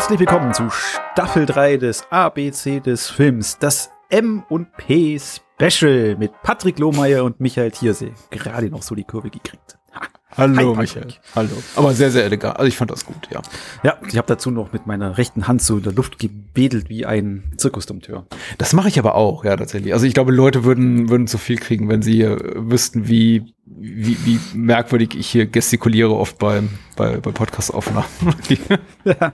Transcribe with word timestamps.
Herzlich 0.00 0.20
willkommen 0.20 0.54
zu 0.54 0.70
Staffel 0.70 1.44
3 1.44 1.76
des 1.76 2.04
ABC 2.08 2.80
des 2.80 3.10
Films, 3.10 3.58
das 3.58 3.90
M 4.08 4.42
und 4.48 4.72
P 4.78 5.20
Special 5.20 6.16
mit 6.16 6.32
Patrick 6.42 6.78
Lohmeier 6.78 7.22
und 7.22 7.38
Michael 7.38 7.70
Thiersee. 7.70 8.14
Gerade 8.30 8.70
noch 8.70 8.80
so 8.80 8.94
die 8.94 9.04
Kurve 9.04 9.28
gekriegt. 9.28 9.76
Ha. 9.94 10.00
Hallo, 10.38 10.74
Hi, 10.74 10.80
Michael. 10.80 11.08
Hallo. 11.36 11.50
Aber 11.76 11.92
sehr, 11.92 12.10
sehr 12.10 12.24
elegant. 12.24 12.56
Also 12.56 12.66
ich 12.66 12.78
fand 12.78 12.90
das 12.90 13.04
gut, 13.04 13.28
ja. 13.30 13.42
Ja, 13.82 13.98
ich 14.08 14.16
habe 14.16 14.26
dazu 14.26 14.50
noch 14.50 14.72
mit 14.72 14.86
meiner 14.86 15.18
rechten 15.18 15.46
Hand 15.46 15.60
so 15.60 15.76
in 15.76 15.82
der 15.82 15.92
Luft 15.92 16.18
gebedelt 16.18 16.88
wie 16.88 17.04
ein 17.04 17.52
Zirkusdompteur. 17.58 18.26
Das 18.56 18.72
mache 18.72 18.88
ich 18.88 18.98
aber 18.98 19.16
auch, 19.16 19.44
ja, 19.44 19.54
tatsächlich. 19.54 19.92
Also 19.92 20.06
ich 20.06 20.14
glaube, 20.14 20.32
Leute 20.32 20.64
würden, 20.64 21.10
würden 21.10 21.26
zu 21.26 21.36
viel 21.36 21.58
kriegen, 21.58 21.90
wenn 21.90 22.00
sie 22.00 22.22
äh, 22.22 22.38
wüssten, 22.56 23.06
wie, 23.06 23.52
wie, 23.78 24.16
wie 24.24 24.40
merkwürdig 24.54 25.14
ich 25.16 25.28
hier 25.28 25.46
gestikuliere 25.46 26.14
oft 26.14 26.38
bei, 26.38 26.62
bei, 26.96 27.16
bei 27.18 27.30
Podcast-Aufnahmen. 27.30 28.06
ja. 29.04 29.32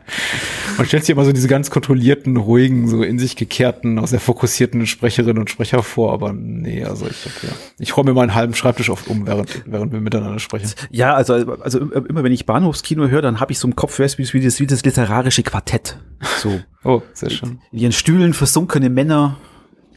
Man 0.77 0.87
stellt 0.87 1.05
sich 1.05 1.13
immer 1.13 1.25
so 1.25 1.33
diese 1.33 1.49
ganz 1.49 1.71
kontrollierten, 1.71 2.37
ruhigen, 2.37 2.87
so 2.87 3.03
in 3.03 3.19
sich 3.19 3.37
gekehrten, 3.37 3.99
auch 3.99 4.07
sehr 4.07 4.21
fokussierten 4.21 4.87
Sprecherinnen 4.87 5.39
und 5.39 5.51
Sprecher 5.51 5.83
vor, 5.83 6.13
aber 6.13 6.33
nee, 6.33 6.85
also 6.85 7.07
ich 7.07 7.25
hab, 7.25 7.43
ja. 7.43 7.57
Ich 7.79 7.97
räume 7.97 8.11
mir 8.11 8.15
meinen 8.15 8.35
halben 8.35 8.55
Schreibtisch 8.55 8.91
oft 8.91 9.09
um, 9.09 9.27
während, 9.27 9.63
während 9.67 9.93
wir 9.93 10.01
miteinander 10.01 10.39
sprechen. 10.39 10.71
Ja, 10.91 11.15
also, 11.15 11.35
also 11.35 11.79
immer 11.79 12.23
wenn 12.23 12.33
ich 12.33 12.47
Bahnhofskino 12.47 13.09
höre, 13.09 13.23
dann 13.23 13.41
habe 13.41 13.53
ich 13.53 13.59
so 13.59 13.67
im 13.67 13.75
Kopf 13.75 13.99
wie, 13.99 14.33
wie, 14.33 14.41
das, 14.45 14.61
wie 14.61 14.67
das 14.67 14.85
literarische 14.85 15.43
Quartett. 15.43 15.99
So. 16.39 16.61
oh, 16.85 17.03
sehr 17.15 17.31
schön. 17.31 17.61
Wie 17.73 17.85
in 17.85 17.93
Stühlen 17.93 18.35
versunkene 18.35 18.91
Männer 18.91 19.39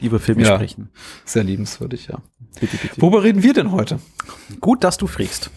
über 0.00 0.18
Filme 0.20 0.42
ja, 0.42 0.54
sprechen. 0.54 0.90
Sehr 1.24 1.44
liebenswürdig, 1.44 2.08
ja. 2.08 2.18
Bitte, 2.60 2.76
bitte. 2.76 3.00
Worüber 3.00 3.22
reden 3.22 3.42
wir 3.42 3.52
denn 3.52 3.72
heute? 3.72 4.00
Gut, 4.60 4.84
dass 4.84 4.98
du 4.98 5.06
fragst. 5.06 5.50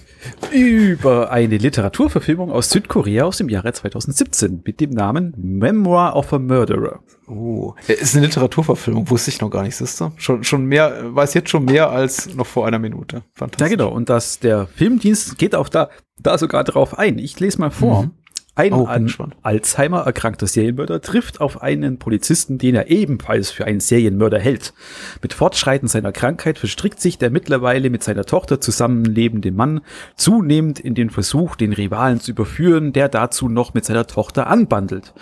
Über 0.52 1.31
eine 1.31 1.57
Literaturverfilmung 1.57 2.52
aus 2.52 2.69
Südkorea 2.69 3.25
aus 3.25 3.38
dem 3.38 3.49
Jahre 3.49 3.73
2017 3.73 4.61
mit 4.66 4.80
dem 4.80 4.91
Namen 4.91 5.33
Memoir 5.38 6.16
of 6.16 6.31
a 6.31 6.39
Murderer. 6.39 7.02
Oh, 7.27 7.73
ist 7.88 8.16
eine 8.16 8.25
Literaturverfilmung, 8.25 9.09
wusste 9.09 9.31
ich 9.31 9.41
noch 9.41 9.49
gar 9.49 9.64
nicht, 9.64 9.75
siehst 9.75 9.99
du? 9.99 10.11
Schon, 10.16 10.44
schon 10.44 10.66
mehr, 10.66 11.14
weiß 11.14 11.33
jetzt 11.33 11.49
schon 11.49 11.66
mehr 11.66 11.89
als 11.89 12.33
noch 12.36 12.45
vor 12.47 12.67
einer 12.67 12.80
Minute. 12.80 13.23
Fantastisch. 13.33 13.69
Ja, 13.69 13.75
genau. 13.75 13.89
Und 13.89 14.09
das, 14.09 14.39
der 14.39 14.67
Filmdienst 14.67 15.38
geht 15.38 15.55
auch 15.55 15.69
da, 15.69 15.89
da 16.19 16.38
sogar 16.38 16.64
drauf 16.64 16.97
ein. 16.97 17.17
Ich 17.19 17.39
lese 17.39 17.59
mal 17.59 17.71
vor. 17.71 18.03
Mhm. 18.03 18.11
Ein 18.55 18.73
oh, 18.73 18.85
an 18.85 19.11
Alzheimer 19.41 20.01
erkrankter 20.01 20.45
Serienmörder 20.45 21.01
trifft 21.01 21.41
auf 21.41 21.63
einen 21.63 21.97
Polizisten, 21.97 22.59
den 22.59 22.75
er 22.75 22.91
ebenfalls 22.91 23.49
für 23.49 23.65
einen 23.65 23.79
Serienmörder 23.79 24.39
hält. 24.39 24.73
Mit 25.23 25.33
Fortschreiten 25.33 25.87
seiner 25.87 26.11
Krankheit 26.11 26.59
verstrickt 26.59 27.01
sich 27.01 27.17
der 27.17 27.31
mittlerweile 27.31 27.89
mit 27.89 28.03
seiner 28.03 28.25
Tochter 28.25 28.61
zusammenlebende 28.61 29.51
Mann 29.51 29.81
zunehmend 30.15 30.79
in 30.79 30.93
den 30.93 31.09
Versuch, 31.09 31.55
den 31.55 31.73
Rivalen 31.73 32.19
zu 32.19 32.29
überführen, 32.29 32.93
der 32.93 33.09
dazu 33.09 33.49
noch 33.49 33.73
mit 33.73 33.85
seiner 33.85 34.05
Tochter 34.05 34.45
anbandelt. 34.45 35.15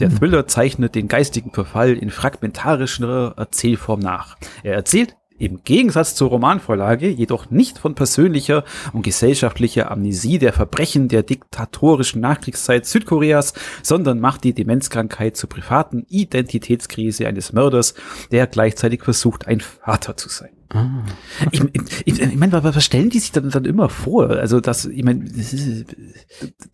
Der 0.00 0.08
hm. 0.08 0.16
Thriller 0.16 0.46
zeichnet 0.46 0.94
den 0.94 1.08
geistigen 1.08 1.52
Verfall 1.52 1.92
in 1.92 2.08
fragmentarischer 2.08 3.34
Erzählform 3.36 4.00
nach. 4.00 4.38
Er 4.62 4.72
erzählt 4.72 5.14
im 5.38 5.62
Gegensatz 5.64 6.14
zur 6.14 6.28
Romanvorlage 6.28 7.08
jedoch 7.08 7.50
nicht 7.50 7.78
von 7.78 7.94
persönlicher 7.94 8.64
und 8.92 9.02
gesellschaftlicher 9.02 9.90
Amnesie 9.90 10.38
der 10.38 10.52
Verbrechen 10.52 11.08
der 11.08 11.22
diktatorischen 11.22 12.20
Nachkriegszeit 12.20 12.86
Südkoreas, 12.86 13.54
sondern 13.82 14.20
macht 14.20 14.44
die 14.44 14.54
Demenzkrankheit 14.54 15.36
zur 15.36 15.48
privaten 15.48 16.04
Identitätskrise 16.08 17.26
eines 17.26 17.52
Mörders, 17.52 17.94
der 18.30 18.46
gleichzeitig 18.46 19.02
versucht, 19.02 19.46
ein 19.46 19.60
Vater 19.60 20.16
zu 20.16 20.28
sein. 20.28 20.50
Ah. 20.70 21.02
Ich, 21.50 21.62
ich, 22.04 22.20
ich 22.20 22.36
meine, 22.36 22.52
was 22.62 22.84
stellen 22.84 23.08
die 23.08 23.20
sich 23.20 23.32
dann, 23.32 23.48
dann 23.48 23.64
immer 23.64 23.88
vor? 23.88 24.30
Also, 24.30 24.60
das, 24.60 24.84
ich 24.84 25.02
meine, 25.02 25.24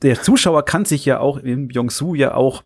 der 0.03 0.21
Zuschauer 0.21 0.65
kann 0.65 0.85
sich 0.85 1.05
ja 1.05 1.21
auch 1.21 1.37
im 1.37 1.69
Byung-Soo 1.69 2.15
ja 2.17 2.35
auch 2.35 2.65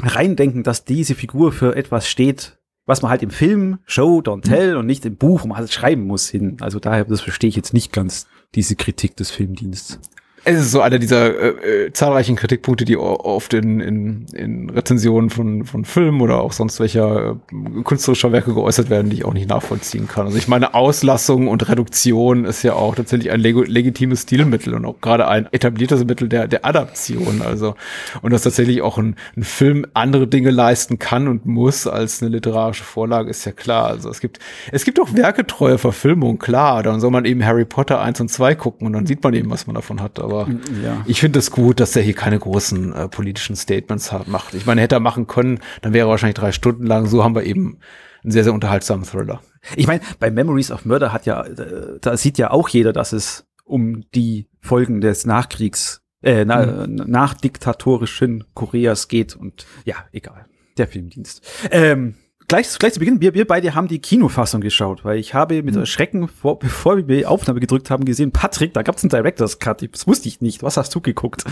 reindenken, 0.00 0.62
dass 0.62 0.84
diese 0.84 1.14
Figur 1.14 1.52
für 1.52 1.76
etwas 1.76 2.08
steht, 2.08 2.58
was 2.86 3.02
man 3.02 3.10
halt 3.10 3.22
im 3.22 3.30
Film 3.30 3.78
Show, 3.84 4.20
Don't 4.20 4.42
Tell 4.42 4.72
mhm. 4.72 4.78
und 4.80 4.86
nicht 4.86 5.04
im 5.04 5.16
Buch, 5.16 5.42
wo 5.42 5.48
man 5.48 5.58
halt 5.58 5.72
schreiben 5.72 6.06
muss, 6.06 6.28
hin. 6.28 6.56
Also 6.60 6.78
daher, 6.78 7.04
das 7.04 7.20
verstehe 7.20 7.48
ich 7.48 7.56
jetzt 7.56 7.74
nicht 7.74 7.92
ganz, 7.92 8.26
diese 8.54 8.76
Kritik 8.76 9.16
des 9.16 9.30
Filmdienstes 9.30 10.00
es 10.48 10.60
ist 10.60 10.70
so 10.70 10.80
einer 10.80 11.00
dieser 11.00 11.26
äh, 11.26 11.86
äh, 11.86 11.92
zahlreichen 11.92 12.36
Kritikpunkte, 12.36 12.84
die 12.84 12.96
oft 12.96 13.52
in, 13.52 13.80
in, 13.80 14.26
in 14.32 14.70
Rezensionen 14.70 15.28
von, 15.28 15.64
von 15.64 15.84
Filmen 15.84 16.20
oder 16.20 16.40
auch 16.40 16.52
sonst 16.52 16.78
welcher 16.78 17.32
äh, 17.50 17.82
künstlerischer 17.82 18.30
Werke 18.30 18.54
geäußert 18.54 18.88
werden, 18.88 19.10
die 19.10 19.16
ich 19.16 19.24
auch 19.24 19.34
nicht 19.34 19.48
nachvollziehen 19.48 20.06
kann. 20.06 20.26
Also 20.26 20.38
ich 20.38 20.46
meine, 20.46 20.74
Auslassung 20.74 21.48
und 21.48 21.68
Reduktion 21.68 22.44
ist 22.44 22.62
ja 22.62 22.74
auch 22.74 22.94
tatsächlich 22.94 23.32
ein 23.32 23.40
leg 23.40 23.56
legitimes 23.66 24.22
Stilmittel 24.22 24.74
und 24.74 24.84
auch 24.84 25.00
gerade 25.00 25.26
ein 25.26 25.48
etabliertes 25.50 26.04
Mittel 26.04 26.28
der, 26.28 26.46
der 26.46 26.64
Adaption. 26.64 27.42
Also, 27.42 27.74
und 28.22 28.32
dass 28.32 28.42
tatsächlich 28.42 28.82
auch 28.82 28.98
ein, 28.98 29.16
ein 29.36 29.42
Film 29.42 29.84
andere 29.94 30.28
Dinge 30.28 30.50
leisten 30.50 31.00
kann 31.00 31.26
und 31.26 31.46
muss 31.46 31.88
als 31.88 32.22
eine 32.22 32.30
literarische 32.30 32.84
Vorlage, 32.84 33.30
ist 33.30 33.44
ja 33.46 33.52
klar. 33.52 33.86
Also 33.88 34.10
es 34.10 34.20
gibt, 34.20 34.38
es 34.70 34.84
gibt 34.84 35.00
auch 35.00 35.12
werketreue 35.12 35.78
Verfilmungen, 35.78 36.38
klar. 36.38 36.84
Dann 36.84 37.00
soll 37.00 37.10
man 37.10 37.24
eben 37.24 37.44
Harry 37.44 37.64
Potter 37.64 38.00
1 38.00 38.20
und 38.20 38.28
2 38.28 38.54
gucken 38.54 38.86
und 38.86 38.92
dann 38.92 39.06
sieht 39.06 39.24
man 39.24 39.34
eben, 39.34 39.50
was 39.50 39.66
man 39.66 39.74
davon 39.74 40.00
hat. 40.00 40.20
Aber 40.20 40.35
aber 40.40 40.50
ja. 40.82 41.02
ich 41.06 41.20
finde 41.20 41.38
es 41.38 41.50
gut, 41.50 41.80
dass 41.80 41.96
er 41.96 42.02
hier 42.02 42.14
keine 42.14 42.38
großen 42.38 42.92
äh, 42.92 43.08
politischen 43.08 43.56
Statements 43.56 44.12
hat, 44.12 44.28
macht. 44.28 44.54
Ich 44.54 44.66
meine, 44.66 44.80
hätte 44.80 44.96
er 44.96 45.00
machen 45.00 45.26
können, 45.26 45.60
dann 45.82 45.92
wäre 45.92 46.06
er 46.06 46.10
wahrscheinlich 46.10 46.36
drei 46.36 46.52
Stunden 46.52 46.86
lang. 46.86 47.06
So 47.06 47.24
haben 47.24 47.34
wir 47.34 47.44
eben 47.44 47.78
einen 48.22 48.32
sehr, 48.32 48.44
sehr 48.44 48.54
unterhaltsamen 48.54 49.04
Thriller. 49.04 49.40
Ich 49.74 49.86
meine, 49.86 50.00
bei 50.18 50.30
Memories 50.30 50.70
of 50.70 50.84
Murder 50.84 51.12
hat 51.12 51.26
ja, 51.26 51.42
äh, 51.44 51.98
da 52.00 52.16
sieht 52.16 52.38
ja 52.38 52.50
auch 52.50 52.68
jeder, 52.68 52.92
dass 52.92 53.12
es 53.12 53.46
um 53.64 54.04
die 54.14 54.48
Folgen 54.60 55.00
des 55.00 55.26
Nachkriegs, 55.26 56.02
äh, 56.22 56.44
na, 56.44 56.86
mhm. 56.86 57.02
nachdiktatorischen 57.06 58.44
Koreas 58.54 59.08
geht 59.08 59.34
und 59.36 59.66
ja, 59.84 59.96
egal. 60.12 60.46
Der 60.78 60.88
Filmdienst. 60.88 61.42
Ähm, 61.70 62.16
gleich, 62.48 62.78
gleich 62.78 62.92
zu 62.92 63.00
Beginn, 63.00 63.20
wir, 63.20 63.34
wir 63.34 63.46
beide 63.46 63.74
haben 63.74 63.88
die 63.88 63.98
Kinofassung 63.98 64.60
geschaut, 64.60 65.04
weil 65.04 65.18
ich 65.18 65.34
habe 65.34 65.62
mit 65.62 65.74
mhm. 65.74 65.80
Erschrecken, 65.80 66.28
vor, 66.28 66.58
bevor 66.58 66.96
wir 66.96 67.16
die 67.16 67.26
Aufnahme 67.26 67.60
gedrückt 67.60 67.90
haben, 67.90 68.04
gesehen, 68.04 68.32
Patrick, 68.32 68.74
da 68.74 68.82
gab 68.82 68.96
es 68.96 69.04
einen 69.04 69.10
Director's 69.10 69.58
Cut, 69.58 69.86
das 69.92 70.06
wusste 70.06 70.28
ich 70.28 70.40
nicht. 70.40 70.62
Was 70.62 70.76
hast 70.76 70.94
du 70.94 71.00
geguckt? 71.00 71.44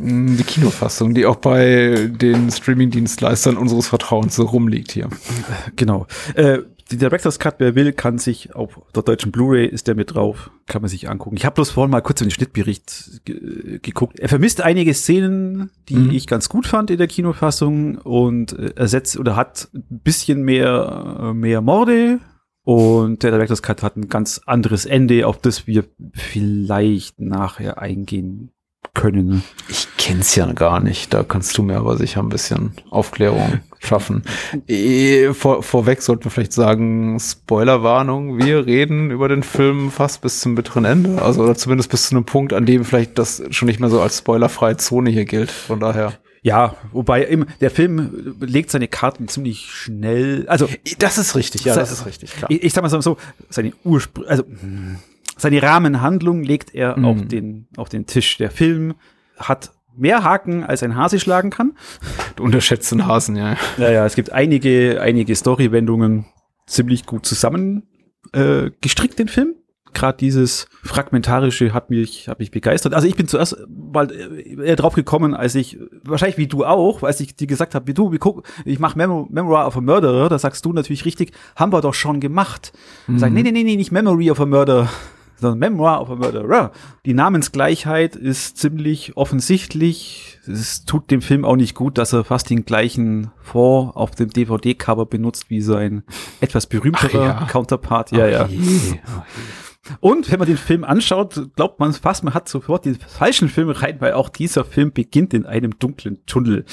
Mm, 0.00 0.36
die 0.36 0.44
Kinofassung, 0.44 1.14
die 1.14 1.26
auch 1.26 1.36
bei 1.36 2.10
den 2.10 2.50
Streamingdienstleistern 2.50 3.56
unseres 3.56 3.88
Vertrauens 3.88 4.36
so 4.36 4.44
rumliegt 4.44 4.92
hier. 4.92 5.08
Genau. 5.76 6.06
Äh, 6.34 6.58
die 6.90 6.96
Director's 6.96 7.38
Cut, 7.38 7.56
wer 7.58 7.74
will, 7.74 7.92
kann 7.92 8.18
sich 8.18 8.54
auf 8.54 8.80
der 8.94 9.02
deutschen 9.02 9.32
Blu-ray 9.32 9.66
ist 9.66 9.86
der 9.86 9.94
mit 9.94 10.14
drauf, 10.14 10.50
kann 10.66 10.82
man 10.82 10.88
sich 10.88 11.08
angucken. 11.08 11.36
Ich 11.36 11.44
habe 11.44 11.54
bloß 11.54 11.70
vorhin 11.70 11.90
mal 11.90 12.00
kurz 12.00 12.20
in 12.20 12.26
den 12.26 12.32
Schnittbericht 12.32 13.24
ge 13.24 13.78
geguckt. 13.80 14.18
Er 14.18 14.28
vermisst 14.28 14.60
einige 14.60 14.94
Szenen, 14.94 15.70
die 15.88 15.96
mhm. 15.96 16.10
ich 16.10 16.26
ganz 16.26 16.48
gut 16.48 16.66
fand 16.66 16.90
in 16.90 16.98
der 16.98 17.06
Kinofassung 17.06 17.98
und 17.98 18.52
äh, 18.58 18.72
ersetzt 18.76 19.18
oder 19.18 19.36
hat 19.36 19.68
ein 19.74 20.00
bisschen 20.02 20.42
mehr 20.42 21.18
äh, 21.20 21.34
mehr 21.34 21.60
Morde 21.60 22.20
und 22.62 23.22
der 23.22 23.30
Director's 23.30 23.62
Cut 23.62 23.82
hat 23.82 23.96
ein 23.96 24.08
ganz 24.08 24.40
anderes 24.46 24.84
Ende, 24.84 25.26
auf 25.26 25.38
das 25.38 25.66
wir 25.66 25.84
vielleicht 26.14 27.20
nachher 27.20 27.78
eingehen 27.78 28.52
können. 28.94 29.42
Ich 29.68 29.88
kenn's 29.96 30.34
ja 30.34 30.52
gar 30.52 30.80
nicht. 30.80 31.14
Da 31.14 31.22
kannst 31.22 31.56
du 31.56 31.62
mir 31.62 31.78
aber 31.78 31.96
sicher 31.96 32.20
ein 32.22 32.28
bisschen 32.28 32.72
Aufklärung 32.90 33.60
schaffen. 33.78 34.24
E, 34.66 35.32
vor, 35.32 35.62
vorweg 35.62 36.02
sollten 36.02 36.24
wir 36.24 36.30
vielleicht 36.30 36.52
sagen, 36.52 37.18
Spoilerwarnung, 37.18 38.38
wir 38.38 38.66
reden 38.66 39.10
über 39.10 39.28
den 39.28 39.42
Film 39.42 39.90
fast 39.90 40.20
bis 40.20 40.40
zum 40.40 40.54
bitteren 40.54 40.84
Ende. 40.84 41.22
Also 41.22 41.42
oder 41.42 41.54
zumindest 41.54 41.90
bis 41.90 42.08
zu 42.08 42.16
einem 42.16 42.24
Punkt, 42.24 42.52
an 42.52 42.66
dem 42.66 42.84
vielleicht 42.84 43.18
das 43.18 43.42
schon 43.50 43.66
nicht 43.66 43.80
mehr 43.80 43.90
so 43.90 44.00
als 44.00 44.18
spoilerfreie 44.18 44.76
Zone 44.76 45.10
hier 45.10 45.24
gilt. 45.24 45.50
Von 45.50 45.80
daher. 45.80 46.14
Ja, 46.42 46.76
wobei 46.92 47.22
im, 47.22 47.46
der 47.60 47.70
Film 47.70 48.36
legt 48.40 48.70
seine 48.70 48.88
Karten 48.88 49.28
ziemlich 49.28 49.66
schnell. 49.70 50.46
Also 50.48 50.68
das 50.98 51.18
ist 51.18 51.36
richtig, 51.36 51.64
ja, 51.64 51.74
das 51.74 51.92
ist 51.92 52.06
richtig. 52.06 52.32
Klar. 52.34 52.50
Ich, 52.50 52.62
ich 52.62 52.72
sag 52.72 52.82
mal 52.82 53.02
so, 53.02 53.18
seine 53.50 53.72
Ursprung, 53.84 54.24
also 54.26 54.44
seine 55.40 55.62
Rahmenhandlung 55.62 56.42
legt 56.42 56.74
er 56.74 56.98
mhm. 56.98 57.04
auf 57.04 57.26
den 57.26 57.68
auf 57.76 57.88
den 57.88 58.06
Tisch. 58.06 58.36
Der 58.36 58.50
Film 58.50 58.94
hat 59.38 59.72
mehr 59.96 60.22
Haken, 60.22 60.64
als 60.64 60.82
ein 60.82 60.96
Hase 60.96 61.18
schlagen 61.18 61.50
kann. 61.50 61.72
Du 62.36 62.44
unterschätzt 62.44 62.92
den 62.92 63.06
Hasen, 63.06 63.36
ja. 63.36 63.56
Ja, 63.76 63.90
ja, 63.90 64.06
es 64.06 64.14
gibt 64.14 64.32
einige, 64.32 65.00
einige 65.00 65.34
Storywendungen 65.34 66.26
ziemlich 66.66 67.06
gut 67.06 67.26
zusammen 67.26 67.82
äh, 68.32 68.70
gestrickt, 68.80 69.18
den 69.18 69.28
Film. 69.28 69.54
Gerade 69.92 70.18
dieses 70.18 70.68
Fragmentarische 70.84 71.74
hat 71.74 71.90
mich, 71.90 72.28
hat 72.28 72.38
mich 72.38 72.52
begeistert. 72.52 72.94
Also 72.94 73.08
ich 73.08 73.16
bin 73.16 73.26
zuerst 73.26 73.56
mal 73.68 74.08
eher 74.12 74.76
drauf 74.76 74.94
gekommen, 74.94 75.34
als 75.34 75.56
ich, 75.56 75.78
wahrscheinlich 76.04 76.38
wie 76.38 76.46
du 76.46 76.64
auch, 76.64 77.02
als 77.02 77.18
ich 77.18 77.34
dir 77.34 77.48
gesagt 77.48 77.74
habe, 77.74 77.88
wie 77.88 77.94
du, 77.94 78.12
wie 78.12 78.18
guck, 78.18 78.46
ich 78.64 78.78
mache 78.78 78.96
Memo 78.96 79.26
Memory 79.30 79.66
of 79.66 79.76
a 79.76 79.80
Murderer, 79.80 80.28
da 80.28 80.38
sagst 80.38 80.64
du 80.64 80.72
natürlich 80.72 81.04
richtig, 81.04 81.32
haben 81.56 81.72
wir 81.72 81.80
doch 81.80 81.94
schon 81.94 82.20
gemacht. 82.20 82.72
Mhm. 83.08 83.18
Sag, 83.18 83.32
nee, 83.32 83.42
nee, 83.42 83.50
nee, 83.50 83.64
nee, 83.64 83.74
nicht 83.74 83.90
Memory 83.90 84.30
of 84.30 84.40
a 84.40 84.46
Murder, 84.46 84.88
The 85.40 85.54
Memoir 85.54 86.00
of 86.00 86.10
a 86.10 86.16
Murderer. 86.16 86.72
Die 87.06 87.14
Namensgleichheit 87.14 88.16
ist 88.16 88.58
ziemlich 88.58 89.16
offensichtlich. 89.16 90.38
Es 90.46 90.84
tut 90.84 91.10
dem 91.10 91.22
Film 91.22 91.44
auch 91.44 91.56
nicht 91.56 91.74
gut, 91.74 91.98
dass 91.98 92.12
er 92.12 92.24
fast 92.24 92.50
den 92.50 92.64
gleichen 92.64 93.30
Vor 93.40 93.96
auf 93.96 94.12
dem 94.12 94.30
DVD-Cover 94.30 95.06
benutzt 95.06 95.50
wie 95.50 95.60
sein 95.60 96.02
etwas 96.40 96.66
berühmterer 96.66 97.24
ja. 97.24 97.46
Counterpart. 97.50 98.12
Ja, 98.12 98.24
Ach 98.24 98.30
ja. 98.30 98.46
Je. 98.46 98.98
Und 100.00 100.30
wenn 100.30 100.38
man 100.38 100.46
den 100.46 100.58
Film 100.58 100.84
anschaut, 100.84 101.54
glaubt 101.56 101.80
man 101.80 101.92
fast, 101.92 102.22
man 102.22 102.34
hat 102.34 102.48
sofort 102.48 102.84
den 102.84 102.96
falschen 102.96 103.48
Film 103.48 103.70
rein, 103.70 103.96
weil 104.00 104.12
auch 104.12 104.28
dieser 104.28 104.64
Film 104.64 104.92
beginnt 104.92 105.32
in 105.32 105.46
einem 105.46 105.78
dunklen 105.78 106.24
Tunnel. 106.26 106.64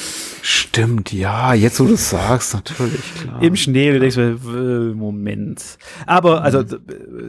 Stimmt, 0.41 1.13
ja, 1.13 1.53
jetzt 1.53 1.79
wo 1.79 1.85
du 1.85 1.93
es 1.93 2.09
sagst, 2.09 2.53
natürlich, 2.53 3.13
klar. 3.15 3.41
Im 3.41 3.55
Schnee, 3.55 3.91
du 3.93 3.99
denkst, 3.99 4.17
Moment. 4.95 5.77
Aber, 6.05 6.43
also, 6.43 6.63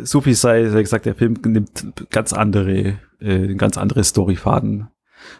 so 0.02 0.20
viel 0.20 0.34
sei, 0.34 0.68
sei 0.68 0.82
gesagt, 0.82 1.06
der 1.06 1.14
Film 1.14 1.34
nimmt 1.44 2.10
ganz 2.10 2.32
andere, 2.32 2.98
äh, 3.20 3.54
ganz 3.54 3.78
andere 3.78 4.02
Storyfaden 4.02 4.88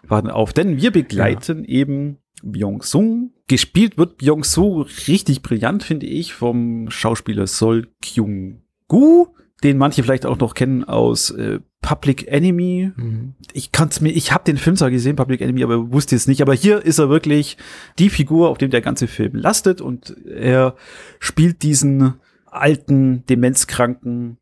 Faden 0.06 0.30
auf. 0.30 0.52
Denn 0.52 0.80
wir 0.80 0.90
begleiten 0.90 1.64
ja. 1.64 1.70
eben 1.70 2.18
Byung-sung. 2.42 3.32
Gespielt 3.48 3.98
wird 3.98 4.18
Byung-soo 4.18 4.86
richtig 5.08 5.42
brillant, 5.42 5.82
finde 5.82 6.06
ich, 6.06 6.34
vom 6.34 6.90
Schauspieler 6.90 7.46
Sol 7.46 7.88
Kyung-gu 8.02 9.28
den 9.62 9.78
manche 9.78 10.02
vielleicht 10.02 10.26
auch 10.26 10.38
noch 10.38 10.54
kennen 10.54 10.84
aus 10.84 11.30
äh, 11.30 11.58
Public 11.80 12.28
Enemy. 12.28 12.92
Mhm. 12.94 13.34
Ich 13.52 13.72
kann's 13.72 14.00
mir, 14.00 14.10
ich 14.10 14.32
habe 14.32 14.44
den 14.44 14.56
Film 14.56 14.76
zwar 14.76 14.90
gesehen, 14.90 15.16
Public 15.16 15.40
Enemy, 15.40 15.64
aber 15.64 15.92
wusste 15.92 16.16
es 16.16 16.26
nicht. 16.28 16.42
Aber 16.42 16.54
hier 16.54 16.84
ist 16.84 16.98
er 16.98 17.08
wirklich 17.08 17.56
die 17.98 18.10
Figur, 18.10 18.48
auf 18.48 18.58
dem 18.58 18.70
der 18.70 18.80
ganze 18.80 19.08
Film 19.08 19.34
lastet 19.34 19.80
und 19.80 20.16
er 20.26 20.76
spielt 21.18 21.62
diesen 21.62 22.14
alten, 22.46 23.24
demenzkranken 23.26 24.38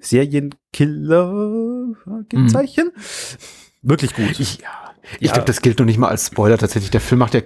Serienkiller. 0.00 1.32
Mhm. 2.32 2.48
Wirklich 3.82 4.14
gut. 4.14 4.40
Ich, 4.40 4.58
ja, 4.58 4.87
ich 5.20 5.28
ja. 5.28 5.32
glaube, 5.34 5.46
das 5.46 5.62
gilt 5.62 5.78
noch 5.78 5.86
nicht 5.86 5.98
mal 5.98 6.08
als 6.08 6.26
Spoiler 6.26 6.58
tatsächlich. 6.58 6.90
Der 6.90 7.00
Film 7.00 7.18
macht 7.18 7.34
ja 7.34 7.40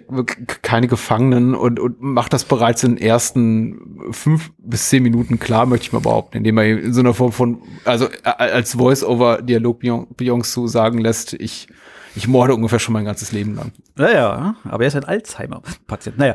keine 0.63 0.89
Gefangenen 0.89 1.55
und, 1.55 1.79
und 1.79 2.01
macht 2.01 2.33
das 2.33 2.45
bereits 2.45 2.83
in 2.83 2.97
den 2.97 3.05
ersten 3.05 4.13
fünf 4.13 4.51
bis 4.59 4.89
zehn 4.89 5.03
Minuten 5.03 5.39
klar, 5.39 5.67
möchte 5.67 5.87
ich 5.87 5.93
mal 5.93 6.01
behaupten, 6.01 6.39
indem 6.39 6.59
er 6.59 6.67
in 6.67 6.93
so 6.93 7.01
einer 7.01 7.15
Form 7.15 7.33
von, 7.33 7.63
also 7.85 8.09
als 8.25 8.75
Voice-over-Dialog 8.75 9.83
Beyoncé 9.83 10.69
sagen 10.69 10.99
lässt, 10.99 11.35
ich, 11.35 11.69
ich 12.15 12.29
morde 12.29 12.55
ungefähr 12.55 12.79
schon 12.79 12.93
mein 12.93 13.05
ganzes 13.05 13.33
Leben 13.33 13.55
lang. 13.55 13.73
Naja, 13.97 14.57
aber 14.65 14.85
er 14.85 14.89
ist 14.89 14.97
ein 14.97 15.05
Alzheimer-Patient. 15.05 16.19
Naja. 16.19 16.35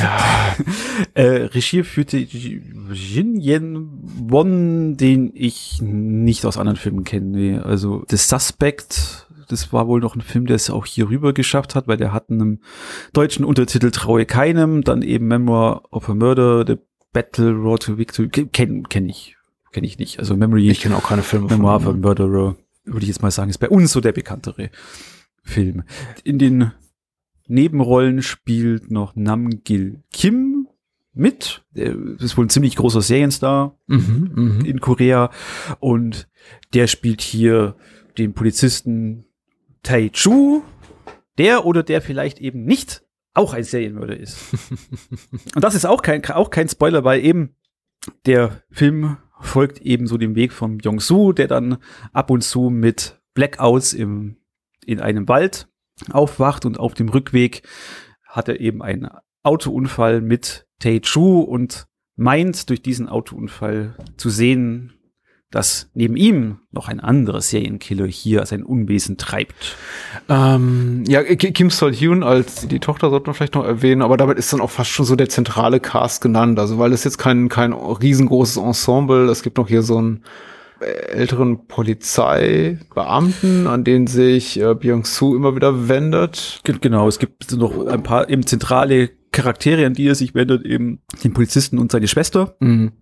Ja. 0.00 0.18
äh, 1.14 1.46
Regie 1.46 1.82
führte 1.82 2.16
Jin 2.18 3.40
Yen 3.40 3.88
Won, 4.28 4.96
den 4.96 5.32
ich 5.34 5.80
nicht 5.82 6.44
aus 6.46 6.56
anderen 6.56 6.76
Filmen 6.76 7.04
kenne. 7.04 7.62
Also 7.64 8.04
The 8.08 8.16
Suspect 8.16 9.27
das 9.48 9.72
war 9.72 9.88
wohl 9.88 10.00
noch 10.00 10.14
ein 10.14 10.20
Film, 10.20 10.46
der 10.46 10.56
es 10.56 10.70
auch 10.70 10.86
hier 10.86 11.08
rüber 11.08 11.32
geschafft 11.32 11.74
hat, 11.74 11.88
weil 11.88 11.96
der 11.96 12.12
hat 12.12 12.30
einen 12.30 12.62
deutschen 13.12 13.44
Untertitel 13.44 13.90
Traue 13.90 14.26
keinem, 14.26 14.82
dann 14.82 15.02
eben 15.02 15.26
Memoir 15.26 15.82
of 15.90 16.08
a 16.08 16.14
Murder, 16.14 16.64
The 16.66 16.76
Battle 17.12 17.52
Road 17.52 17.82
to 17.82 17.98
Victory, 17.98 18.28
kenne 18.28 18.82
kenn 18.88 19.08
ich, 19.08 19.36
kenne 19.72 19.86
ich 19.86 19.98
nicht. 19.98 20.18
Also 20.18 20.36
Memory. 20.36 20.70
Ich 20.70 20.80
kenne 20.80 20.96
auch 20.96 21.08
keine 21.08 21.22
Filme 21.22 21.48
Memoir 21.48 21.76
of 21.76 21.86
a 21.86 21.92
Murderer, 21.92 22.56
würde 22.84 23.02
ich 23.02 23.08
jetzt 23.08 23.22
mal 23.22 23.30
sagen, 23.30 23.50
ist 23.50 23.58
bei 23.58 23.68
uns 23.68 23.92
so 23.92 24.00
der 24.00 24.12
bekanntere 24.12 24.70
Film. 25.42 25.82
In 26.24 26.38
den 26.38 26.72
Nebenrollen 27.46 28.22
spielt 28.22 28.90
noch 28.90 29.16
Namgil 29.16 30.02
Kim 30.12 30.68
mit. 31.14 31.64
Der 31.70 31.96
ist 32.20 32.36
wohl 32.36 32.46
ein 32.46 32.50
ziemlich 32.50 32.76
großer 32.76 33.02
Serienstar 33.02 33.76
mhm, 33.86 34.30
mhm. 34.34 34.64
in 34.64 34.80
Korea 34.80 35.30
und 35.80 36.28
der 36.74 36.86
spielt 36.86 37.22
hier 37.22 37.76
den 38.18 38.34
Polizisten 38.34 39.24
Tai 39.82 40.10
Chu, 40.10 40.62
der 41.38 41.64
oder 41.64 41.82
der 41.82 42.00
vielleicht 42.00 42.40
eben 42.40 42.64
nicht 42.64 43.02
auch 43.34 43.54
ein 43.54 43.64
Serienmörder 43.64 44.16
ist. 44.16 44.38
und 45.54 45.62
das 45.62 45.74
ist 45.74 45.86
auch 45.86 46.02
kein, 46.02 46.24
auch 46.26 46.50
kein 46.50 46.68
Spoiler, 46.68 47.04
weil 47.04 47.24
eben 47.24 47.54
der 48.26 48.62
Film 48.70 49.18
folgt 49.40 49.80
eben 49.80 50.06
so 50.06 50.18
dem 50.18 50.34
Weg 50.34 50.52
von 50.52 50.80
Yong-Soo, 50.80 51.32
der 51.32 51.46
dann 51.46 51.78
ab 52.12 52.30
und 52.30 52.42
zu 52.42 52.70
mit 52.70 53.20
Blackouts 53.34 53.92
im, 53.92 54.36
in 54.84 55.00
einem 55.00 55.28
Wald 55.28 55.68
aufwacht 56.10 56.64
und 56.64 56.78
auf 56.78 56.94
dem 56.94 57.08
Rückweg 57.08 57.62
hat 58.24 58.48
er 58.48 58.60
eben 58.60 58.82
einen 58.82 59.08
Autounfall 59.42 60.20
mit 60.20 60.66
Tae 60.80 61.00
Chu 61.00 61.40
und 61.40 61.86
meint 62.16 62.68
durch 62.68 62.82
diesen 62.82 63.08
Autounfall 63.08 63.96
zu 64.16 64.28
sehen, 64.30 64.97
dass 65.50 65.88
neben 65.94 66.16
ihm 66.16 66.58
noch 66.72 66.88
ein 66.88 67.00
anderer 67.00 67.40
Serienkiller 67.40 68.06
hier 68.06 68.44
sein 68.44 68.62
Unwesen 68.62 69.16
treibt. 69.16 69.76
Ähm, 70.28 71.04
ja, 71.08 71.22
Kim 71.22 71.70
Sol-hyun 71.70 72.22
als 72.22 72.68
die 72.68 72.80
Tochter 72.80 73.08
sollte 73.08 73.26
man 73.26 73.34
vielleicht 73.34 73.54
noch 73.54 73.64
erwähnen, 73.64 74.02
aber 74.02 74.18
damit 74.18 74.38
ist 74.38 74.52
dann 74.52 74.60
auch 74.60 74.70
fast 74.70 74.90
schon 74.90 75.06
so 75.06 75.16
der 75.16 75.30
zentrale 75.30 75.80
Cast 75.80 76.20
genannt. 76.20 76.58
Also 76.58 76.78
weil 76.78 76.92
es 76.92 77.04
jetzt 77.04 77.18
kein, 77.18 77.48
kein 77.48 77.72
riesengroßes 77.72 78.58
Ensemble, 78.58 79.30
es 79.30 79.42
gibt 79.42 79.56
noch 79.56 79.68
hier 79.68 79.82
so 79.82 79.96
einen 79.96 80.22
älteren 80.80 81.66
Polizeibeamten, 81.66 83.66
an 83.66 83.84
den 83.84 84.06
sich 84.06 84.60
äh, 84.60 84.74
Byung-Soo 84.74 85.34
immer 85.34 85.56
wieder 85.56 85.88
wendet. 85.88 86.60
Genau, 86.64 87.08
es 87.08 87.18
gibt 87.18 87.52
noch 87.52 87.86
ein 87.86 88.02
paar 88.02 88.28
eben 88.28 88.46
zentrale 88.46 89.10
Charaktere, 89.32 89.86
an 89.86 89.94
die 89.94 90.06
er 90.06 90.14
sich 90.14 90.34
wendet, 90.34 90.64
eben 90.64 91.00
den 91.24 91.32
Polizisten 91.32 91.78
und 91.78 91.90
seine 91.90 92.08
Schwester. 92.08 92.56
Mhm. 92.60 92.92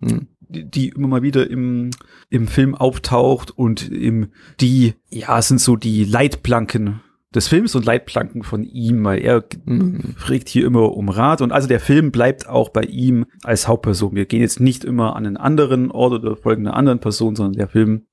Die 0.49 0.89
immer 0.89 1.07
mal 1.07 1.21
wieder 1.21 1.49
im, 1.49 1.91
im 2.29 2.47
Film 2.47 2.75
auftaucht 2.75 3.51
und 3.51 3.89
im, 3.89 4.31
die, 4.59 4.93
ja, 5.09 5.41
sind 5.41 5.59
so 5.59 5.75
die 5.75 6.03
Leitplanken 6.03 7.01
des 7.33 7.47
Films 7.47 7.75
und 7.75 7.85
Leitplanken 7.85 8.43
von 8.43 8.63
ihm, 8.63 9.03
weil 9.03 9.19
er 9.19 9.43
mhm. 9.65 10.15
fragt 10.17 10.49
hier 10.49 10.65
immer 10.65 10.93
um 10.93 11.09
Rat 11.09 11.41
und 11.41 11.51
also 11.51 11.67
der 11.67 11.79
Film 11.79 12.11
bleibt 12.11 12.47
auch 12.47 12.69
bei 12.69 12.83
ihm 12.83 13.25
als 13.43 13.67
Hauptperson. 13.67 14.15
Wir 14.15 14.25
gehen 14.25 14.41
jetzt 14.41 14.59
nicht 14.59 14.83
immer 14.83 15.15
an 15.15 15.25
einen 15.25 15.37
anderen 15.37 15.91
Ort 15.91 16.13
oder 16.13 16.35
folgen 16.37 16.67
einer 16.67 16.77
anderen 16.77 16.99
Person, 16.99 17.35
sondern 17.35 17.57
der 17.57 17.67
Film 17.67 18.07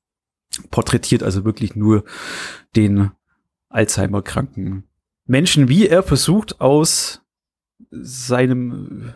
porträtiert 0.70 1.22
also 1.22 1.44
wirklich 1.44 1.76
nur 1.76 2.04
den 2.76 3.10
Alzheimer-kranken 3.68 4.84
Menschen, 5.26 5.68
wie 5.68 5.86
er 5.88 6.02
versucht 6.02 6.60
aus 6.60 7.22
seinem 7.90 9.12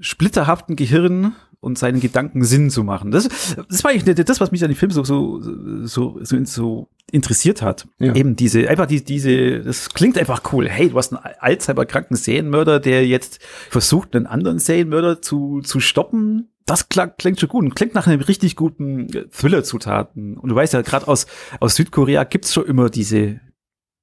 splitterhaften 0.00 0.76
Gehirn 0.76 1.34
und 1.60 1.78
seinen 1.78 2.00
Gedanken 2.00 2.44
Sinn 2.44 2.70
zu 2.70 2.84
machen. 2.84 3.10
Das, 3.10 3.28
das 3.68 3.82
war 3.82 3.90
eigentlich 3.90 4.24
das, 4.24 4.40
was 4.40 4.52
mich 4.52 4.62
an 4.62 4.70
dem 4.70 4.76
Film 4.76 4.92
so, 4.92 5.02
so, 5.02 5.40
so, 5.84 6.18
so, 6.22 6.44
so 6.44 6.88
interessiert 7.10 7.62
hat. 7.62 7.88
Ja. 7.98 8.14
Eben 8.14 8.36
diese, 8.36 8.68
einfach 8.68 8.86
die, 8.86 9.02
diese, 9.02 9.60
das 9.60 9.90
klingt 9.90 10.18
einfach 10.18 10.52
cool. 10.52 10.68
Hey, 10.68 10.90
du 10.90 10.96
hast 10.96 11.12
einen 11.12 11.34
Alzheimer-kranken 11.40 12.16
Serienmörder, 12.16 12.78
der 12.78 13.06
jetzt 13.06 13.40
versucht, 13.70 14.14
einen 14.14 14.26
anderen 14.26 14.58
Serienmörder 14.58 15.20
zu, 15.20 15.60
zu 15.62 15.80
stoppen. 15.80 16.48
Das 16.64 16.88
klang, 16.88 17.12
klingt 17.18 17.40
schon 17.40 17.48
gut 17.48 17.64
und 17.64 17.74
klingt 17.74 17.94
nach 17.94 18.06
einem 18.06 18.20
richtig 18.20 18.54
guten 18.54 19.08
Thriller-Zutaten. 19.30 20.36
Und 20.36 20.50
du 20.50 20.54
weißt 20.54 20.74
ja, 20.74 20.82
gerade 20.82 21.08
aus, 21.08 21.26
aus 21.60 21.74
Südkorea 21.74 22.24
gibt's 22.24 22.52
schon 22.52 22.66
immer 22.66 22.88
diese, 22.88 23.40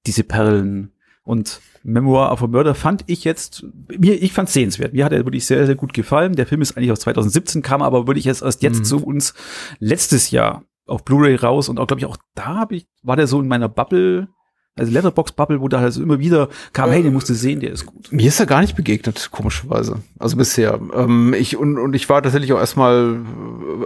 diese 0.07 0.23
Perlen. 0.23 0.91
Und 1.23 1.61
Memoir 1.85 2.31
of 2.31 2.41
a 2.41 2.47
Murder 2.47 2.73
fand 2.73 3.03
ich 3.05 3.23
jetzt, 3.23 3.63
mir, 3.95 4.21
ich 4.21 4.33
fand 4.33 4.49
sehenswert. 4.49 4.93
Mir 4.93 5.05
hat 5.05 5.13
er 5.13 5.23
wirklich 5.23 5.45
sehr, 5.45 5.67
sehr 5.67 5.75
gut 5.75 5.93
gefallen. 5.93 6.35
Der 6.35 6.47
Film 6.47 6.61
ist 6.61 6.75
eigentlich 6.75 6.91
aus 6.91 7.01
2017, 7.01 7.61
kam 7.61 7.83
aber 7.83 8.07
wirklich 8.07 8.25
erst, 8.25 8.41
erst 8.41 8.63
jetzt 8.63 8.79
mhm. 8.79 8.83
zu 8.85 9.05
uns 9.05 9.35
letztes 9.79 10.31
Jahr 10.31 10.63
auf 10.87 11.05
Blu-ray 11.05 11.35
raus 11.35 11.69
und 11.69 11.79
auch, 11.79 11.85
glaube 11.85 11.99
ich, 11.99 12.07
auch 12.07 12.17
da 12.33 12.55
habe 12.55 12.75
ich, 12.75 12.87
war 13.03 13.15
der 13.15 13.27
so 13.27 13.39
in 13.39 13.47
meiner 13.47 13.69
Bubble, 13.69 14.29
also 14.75 14.91
Letterbox-Bubble, 14.91 15.61
wo 15.61 15.67
da 15.67 15.79
also 15.79 16.01
immer 16.01 16.17
wieder 16.19 16.49
kam, 16.73 16.89
hey, 16.89 17.03
den 17.03 17.13
musst 17.13 17.29
du 17.29 17.35
sehen, 17.35 17.59
der 17.59 17.71
ist 17.71 17.85
gut. 17.85 18.11
Mir 18.11 18.27
ist 18.27 18.39
er 18.39 18.47
gar 18.47 18.61
nicht 18.61 18.75
begegnet, 18.75 19.29
komischerweise. 19.31 20.01
Also 20.17 20.37
bisher. 20.37 20.79
Ähm, 20.93 21.35
ich, 21.37 21.55
und, 21.55 21.77
und 21.77 21.95
ich 21.95 22.09
war 22.09 22.23
tatsächlich 22.23 22.51
auch 22.51 22.59
erstmal 22.59 23.19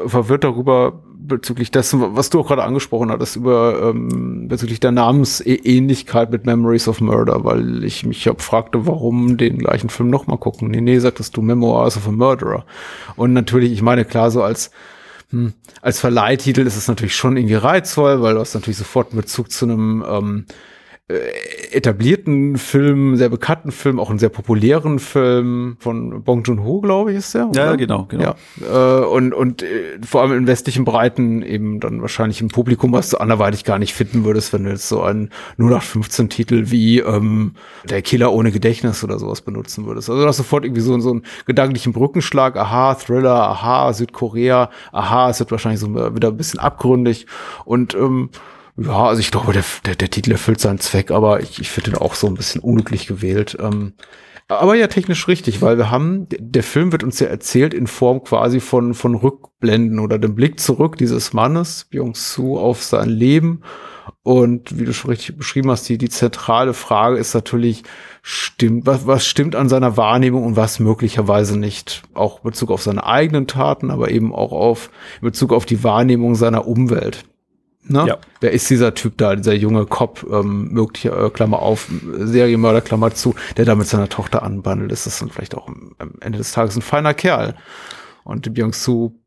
verwirrt 0.08 0.46
darüber, 0.46 1.04
bezüglich 1.30 1.72
dessen, 1.72 2.18
was 2.18 2.30
du 2.30 2.42
auch 2.42 2.48
gerade 2.48 2.64
angesprochen 2.64 3.10
hattest, 3.10 3.38
über 3.38 3.82
ähm, 3.82 4.50
bezüglich 4.50 4.82
der 4.82 4.92
Namensähnlichkeit 4.92 6.32
mit 6.32 6.46
Memories 6.46 6.90
of 6.90 7.00
Murder, 7.00 7.46
weil 7.46 7.86
ich 7.86 8.06
mich 8.06 8.26
ja 8.26 8.34
fragte, 8.38 8.86
warum 8.86 9.38
den 9.38 9.60
gleichen 9.60 9.90
Film 9.90 10.10
nochmal 10.10 10.38
gucken. 10.38 10.70
Nee, 10.70 10.82
nee, 10.82 11.00
sagtest 11.00 11.38
du 11.38 11.42
Memoirs 11.42 11.96
of 11.96 12.08
a 12.08 12.12
Murderer. 12.12 12.66
Und 13.16 13.32
natürlich, 13.32 13.72
ich 13.72 13.82
meine, 13.82 14.04
klar, 14.04 14.32
so 14.32 14.44
als 14.44 14.72
hm, 15.32 15.54
als 15.82 16.00
Verleihtitel 16.00 16.62
ist 16.62 16.76
es 16.76 16.88
natürlich 16.88 17.16
schon 17.16 17.38
irgendwie 17.38 17.56
reizvoll, 17.56 18.22
weil 18.22 18.34
du 18.34 18.40
hast 18.40 18.56
natürlich 18.56 18.78
sofort 18.78 19.12
einen 19.12 19.22
Bezug 19.22 19.52
zu 19.52 19.66
einem 19.66 20.04
ähm, 20.08 20.46
äh, 20.48 20.52
etablierten 21.72 22.58
Film, 22.58 23.16
sehr 23.16 23.30
bekannten 23.30 23.72
Film, 23.72 24.00
auch 24.00 24.12
einen 24.12 24.20
sehr 24.20 24.30
populären 24.30 25.00
Film 25.00 25.76
von 25.80 26.24
Bong 26.24 26.44
Joon-ho, 26.44 26.82
glaube 26.82 27.12
ich, 27.12 27.18
ist 27.18 27.34
der. 27.34 27.50
Oder? 27.50 27.66
Ja, 27.66 27.76
genau, 27.76 28.06
genau. 28.06 28.36
Ja, 28.62 29.00
äh, 29.02 29.06
und 29.06 29.34
und 29.34 29.64
äh, 29.64 29.98
vor 30.06 30.22
allem 30.22 30.38
in 30.38 30.46
westlichen 30.46 30.86
Breiten 30.86 31.42
eben 31.42 31.80
dann 31.80 32.02
wahrscheinlich 32.02 32.42
im 32.42 32.50
Publikum, 32.50 32.94
was 32.94 33.10
du 33.10 33.18
anderweitig 33.18 33.64
gar 33.64 33.80
nicht 33.80 33.96
finden 33.96 34.24
würdest, 34.24 34.54
wenn 34.54 34.66
du 34.66 34.70
jetzt 34.70 34.88
so 34.88 35.02
einen 35.02 35.32
0815-Titel 35.58 36.66
wie 36.70 37.00
ähm, 37.00 37.54
Der 37.90 38.04
Killer 38.04 38.32
ohne 38.32 38.52
Gedächtnis 38.52 39.04
oder 39.04 39.18
sowas 39.18 39.42
benutzen 39.42 39.88
würdest. 39.88 40.12
Also 40.12 40.22
du 40.22 40.28
hast 40.28 40.38
sofort 40.38 40.64
irgendwie 40.64 40.82
so, 40.82 41.00
so 41.00 41.10
einen 41.10 41.24
gedanklichen 41.48 41.92
Brückenschlag, 41.92 42.56
aha, 42.56 42.94
Thriller, 42.94 43.50
aha, 43.50 43.94
Südkorea, 43.94 44.70
aha, 44.92 45.32
es 45.32 45.40
wird 45.40 45.50
wahrscheinlich 45.50 45.80
so 45.80 45.96
wieder 46.16 46.28
ein 46.28 46.38
bisschen 46.38 46.60
abgründig 46.60 47.26
und 47.66 47.96
ähm, 47.96 48.30
ja, 48.80 49.06
also 49.06 49.20
ich 49.20 49.32
glaube, 49.32 49.54
der, 49.54 49.64
der, 49.86 49.96
der 49.96 50.10
Titel 50.10 50.32
erfüllt 50.32 50.60
seinen 50.60 50.80
Zweck, 50.80 51.12
aber 51.12 51.42
ich, 51.42 51.60
ich 51.60 51.70
finde 51.70 51.92
ihn 51.92 51.98
auch 51.98 52.16
so 52.16 52.28
ein 52.28 52.36
bisschen 52.36 52.62
unglücklich 52.62 53.08
gewählt. 53.08 53.58
Ähm, 53.60 53.94
Aber 54.48 54.74
ja, 54.76 54.88
technisch 54.88 55.28
richtig, 55.28 55.62
weil 55.62 55.78
wir 55.78 55.92
haben, 55.92 56.28
der 56.30 56.64
Film 56.64 56.92
wird 56.92 57.04
uns 57.04 57.20
ja 57.20 57.28
erzählt 57.28 57.74
in 57.76 57.86
Form 57.86 58.24
quasi 58.24 58.60
von, 58.60 58.96
von 58.96 59.14
Rückblenden 59.14 60.00
oder 60.00 60.18
dem 60.18 60.34
Blick 60.34 60.60
zurück 60.60 60.98
dieses 60.98 61.34
Mannes, 61.34 61.86
Byung-Su, 61.92 62.58
auf 62.58 62.82
sein 62.82 63.10
Leben. 63.10 63.62
Und 64.24 64.78
wie 64.80 64.86
du 64.86 64.94
schon 64.94 65.12
richtig 65.12 65.38
beschrieben 65.38 65.70
hast, 65.70 65.88
die, 65.88 66.00
die 66.00 66.10
zentrale 66.10 66.74
Frage 66.74 67.18
ist 67.18 67.36
natürlich, 67.36 67.84
stimmt, 68.24 68.88
was, 68.88 69.06
was 69.06 69.26
stimmt 69.28 69.56
an 69.56 69.70
seiner 69.70 69.98
Wahrnehmung 69.98 70.44
und 70.46 70.56
was 70.56 70.80
möglicherweise 70.80 71.58
nicht. 71.58 72.02
Auch 72.16 72.38
in 72.38 72.50
Bezug 72.50 72.72
auf 72.72 72.82
seine 72.82 73.06
eigenen 73.06 73.46
Taten, 73.46 73.92
aber 73.92 74.10
eben 74.10 74.34
auch 74.34 74.52
auf, 74.52 74.90
in 75.22 75.28
Bezug 75.28 75.54
auf 75.54 75.66
die 75.66 75.84
Wahrnehmung 75.84 76.34
seiner 76.34 76.68
Umwelt. 76.68 77.29
Ne? 77.84 78.06
Ja. 78.08 78.18
Wer 78.42 78.52
ist 78.52 78.70
dieser 78.70 78.94
Typ 78.94 79.18
da, 79.18 79.36
dieser 79.36 79.54
junge 79.54 79.86
Cop, 79.86 80.26
ähm, 80.32 80.70
möglicher, 80.72 81.26
äh, 81.26 81.30
Klammer 81.30 81.60
auf, 81.60 81.90
Serienmörder, 82.18 82.82
Klammer 82.82 83.14
zu, 83.14 83.36
der 83.58 83.66
da 83.66 83.76
mit 83.76 83.88
seiner 83.88 84.10
Tochter 84.10 84.44
anbandelt? 84.44 84.92
Ist 84.92 85.06
das 85.06 85.20
dann 85.20 85.30
vielleicht 85.30 85.56
auch 85.56 85.68
am 85.68 86.14
Ende 86.20 86.38
des 86.38 86.52
Tages 86.52 86.76
ein 86.76 86.82
feiner 86.82 87.14
Kerl? 87.14 87.56
Und 88.24 88.54
Byung-Su 88.54 89.20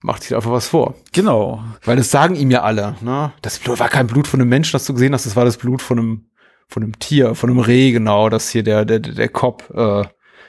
macht 0.00 0.22
sich 0.22 0.34
einfach 0.34 0.50
was 0.50 0.68
vor. 0.68 0.94
Genau. 1.12 1.62
Weil 1.84 1.96
das 1.96 2.10
sagen 2.10 2.34
ihm 2.34 2.50
ja 2.50 2.62
alle. 2.62 2.96
Ne? 3.00 3.32
Das 3.42 3.66
war 3.66 3.88
kein 3.88 4.06
Blut 4.06 4.26
von 4.26 4.40
einem 4.40 4.48
Menschen, 4.48 4.72
das 4.72 4.84
du 4.84 4.94
gesehen 4.94 5.14
hast, 5.14 5.26
das 5.26 5.36
war 5.36 5.44
das 5.44 5.56
Blut 5.56 5.82
von 5.82 5.98
einem, 5.98 6.26
von 6.68 6.82
einem 6.82 6.98
Tier, 6.98 7.34
von 7.34 7.50
einem 7.50 7.60
Reh, 7.60 7.92
genau, 7.92 8.28
das 8.28 8.50
hier 8.50 8.62
der, 8.62 8.84
der, 8.84 8.98
der 8.98 9.28
Cop, 9.28 9.70
äh, 9.74 10.04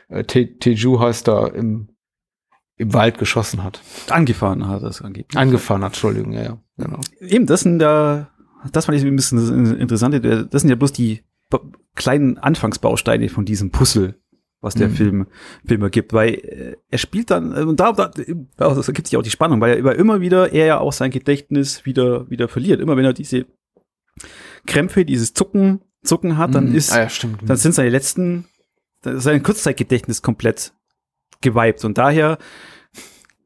äh 0.09 0.23
Teju 0.23 0.99
heißt 0.99 1.27
da, 1.27 1.47
im, 1.47 1.89
im 2.77 2.93
Wald 2.93 3.17
geschossen 3.17 3.63
hat. 3.63 3.81
Angefahren 4.09 4.67
hat 4.67 4.83
das 4.83 5.01
angeblich. 5.01 5.37
Angefahren 5.37 5.83
hat, 5.83 5.91
Entschuldigung, 5.91 6.33
ja, 6.33 6.43
ja. 6.43 6.57
Genau. 6.77 6.99
Eben, 7.19 7.45
das 7.45 7.61
sind 7.61 7.79
da, 7.79 8.29
das 8.71 8.85
fand 8.85 8.97
ich 8.97 9.05
ein 9.05 9.15
bisschen 9.15 9.77
interessant. 9.77 10.23
Das 10.23 10.61
sind 10.61 10.69
ja 10.69 10.75
bloß 10.75 10.93
die 10.93 11.21
kleinen 11.95 12.37
Anfangsbausteine 12.37 13.29
von 13.29 13.45
diesem 13.45 13.71
Puzzle, 13.71 14.15
was 14.61 14.75
der 14.75 14.89
mhm. 14.89 14.93
Film, 14.93 15.27
Film 15.65 15.81
ergibt, 15.83 16.13
weil 16.13 16.33
äh, 16.33 16.75
er 16.89 16.97
spielt 16.97 17.29
dann, 17.29 17.53
und 17.53 17.79
da, 17.79 17.91
da, 17.91 18.11
das 18.57 18.87
ergibt 18.87 19.07
sich 19.07 19.17
auch 19.17 19.23
die 19.23 19.29
Spannung, 19.29 19.61
weil 19.61 19.85
er 19.85 19.95
immer 19.95 20.21
wieder, 20.21 20.51
er 20.51 20.65
ja 20.65 20.79
auch 20.79 20.93
sein 20.93 21.11
Gedächtnis 21.11 21.85
wieder, 21.85 22.29
wieder 22.29 22.47
verliert. 22.47 22.79
Immer 22.79 22.97
wenn 22.97 23.05
er 23.05 23.13
diese 23.13 23.45
Krämpfe, 24.65 25.05
dieses 25.05 25.33
Zucken, 25.33 25.81
Zucken 26.03 26.37
hat, 26.37 26.55
dann 26.55 26.69
mhm. 26.69 26.75
ist, 26.75 26.91
ah 26.91 27.03
ja, 27.03 27.09
dann 27.43 27.57
sind 27.57 27.73
seine 27.73 27.89
letzten, 27.89 28.45
sein 29.03 29.43
Kurzzeitgedächtnis 29.43 30.21
komplett 30.21 30.73
geweibt 31.41 31.83
und 31.85 31.97
daher, 31.97 32.37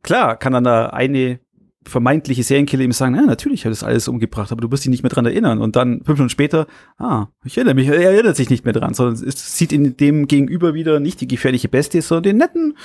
klar, 0.04 0.38
kann 0.38 0.54
dann 0.54 0.64
da 0.64 0.88
eine 0.88 1.40
vermeintliche 1.88 2.44
Serienkiller 2.44 2.84
ihm 2.84 2.92
sagen, 2.92 3.16
ja, 3.16 3.22
natürlich 3.22 3.66
hat 3.66 3.72
das 3.72 3.84
alles 3.84 4.08
umgebracht, 4.08 4.52
aber 4.52 4.62
du 4.62 4.72
wirst 4.72 4.86
dich 4.86 4.90
nicht 4.90 5.04
mehr 5.04 5.10
dran 5.10 5.26
erinnern. 5.26 5.60
Und 5.60 5.76
dann 5.76 6.02
fünf 6.06 6.20
Minuten 6.20 6.30
später, 6.30 6.68
ah, 6.98 7.28
ich 7.44 7.58
erinnere 7.58 7.76
mich, 7.76 7.88
er 7.88 8.12
erinnert 8.12 8.36
sich 8.36 8.50
nicht 8.50 8.66
mehr 8.66 8.74
dran, 8.74 8.94
sondern 8.94 9.28
es 9.28 9.58
sieht 9.58 9.72
in 9.72 9.98
dem 9.98 10.28
Gegenüber 10.28 10.74
wieder 10.74 11.00
nicht 11.00 11.22
die 11.22 11.28
gefährliche 11.28 11.70
Bestie, 11.70 12.02
sondern 12.02 12.24
den 12.24 12.38
netten, 12.38 12.78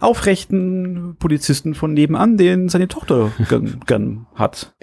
aufrechten 0.00 1.16
Polizisten 1.18 1.74
von 1.74 1.94
nebenan, 1.94 2.36
den 2.36 2.68
seine 2.68 2.88
Tochter 2.88 3.32
gern, 3.48 3.80
gern 3.86 4.26
hat. 4.34 4.74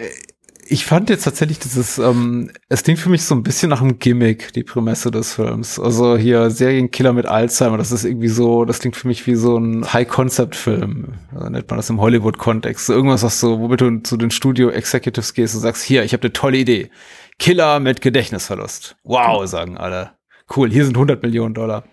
Ich 0.72 0.86
fand 0.86 1.10
jetzt 1.10 1.24
tatsächlich 1.24 1.58
dieses, 1.58 1.98
ähm, 1.98 2.52
es 2.70 2.84
klingt 2.84 3.00
für 3.00 3.10
mich 3.10 3.24
so 3.24 3.34
ein 3.34 3.42
bisschen 3.42 3.72
nach 3.72 3.82
einem 3.82 3.98
Gimmick, 3.98 4.54
die 4.54 4.64
Prämisse 4.64 5.10
des 5.10 5.34
Films. 5.34 5.80
Also 5.80 6.16
hier 6.16 6.52
Serienkiller 6.52 7.12
mit 7.12 7.26
Alzheimer, 7.26 7.80
das 7.80 7.92
ist 7.92 8.04
irgendwie 8.04 8.28
so, 8.28 8.66
das 8.66 8.78
klingt 8.78 8.96
für 8.96 9.08
mich 9.08 9.26
wie 9.26 9.34
so 9.34 9.58
ein 9.58 9.92
High-Concept-Film. 9.92 11.14
Also 11.34 11.50
nennt 11.50 11.68
man 11.68 11.78
das 11.78 11.90
im 11.90 12.00
Hollywood-Kontext. 12.00 12.86
So 12.86 12.94
irgendwas, 12.94 13.24
was 13.24 13.40
so, 13.40 13.60
womit 13.60 13.82
du 13.82 13.98
zu 14.04 14.16
den 14.16 14.30
Studio-Executives 14.30 15.34
gehst 15.34 15.56
und 15.56 15.62
sagst, 15.62 15.82
hier, 15.82 16.04
ich 16.04 16.14
habe 16.14 16.22
eine 16.22 16.34
tolle 16.34 16.58
Idee. 16.60 16.92
Killer 17.40 17.80
mit 17.80 18.02
Gedächtnisverlust. 18.02 18.96
Wow, 19.04 19.48
sagen 19.48 19.76
alle. 19.76 20.12
Cool, 20.56 20.70
hier 20.70 20.86
sind 20.86 20.98
100 20.98 21.24
Millionen 21.24 21.56
Dollar. 21.56 21.84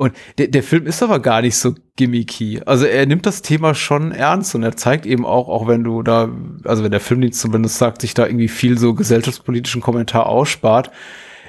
Und 0.00 0.14
der, 0.38 0.48
der 0.48 0.62
Film 0.62 0.86
ist 0.86 1.02
aber 1.02 1.20
gar 1.20 1.42
nicht 1.42 1.56
so 1.56 1.74
gimmicky. 1.96 2.62
Also 2.64 2.86
er 2.86 3.04
nimmt 3.04 3.26
das 3.26 3.42
Thema 3.42 3.74
schon 3.74 4.12
ernst 4.12 4.54
und 4.54 4.62
er 4.62 4.74
zeigt 4.74 5.04
eben 5.04 5.26
auch, 5.26 5.48
auch 5.48 5.68
wenn 5.68 5.84
du 5.84 6.02
da, 6.02 6.30
also 6.64 6.82
wenn 6.82 6.90
der 6.90 7.00
Filmdienst 7.00 7.38
zumindest 7.38 7.76
sagt, 7.76 8.00
sich 8.00 8.14
da 8.14 8.24
irgendwie 8.24 8.48
viel 8.48 8.78
so 8.78 8.94
gesellschaftspolitischen 8.94 9.82
Kommentar 9.82 10.24
ausspart, 10.24 10.90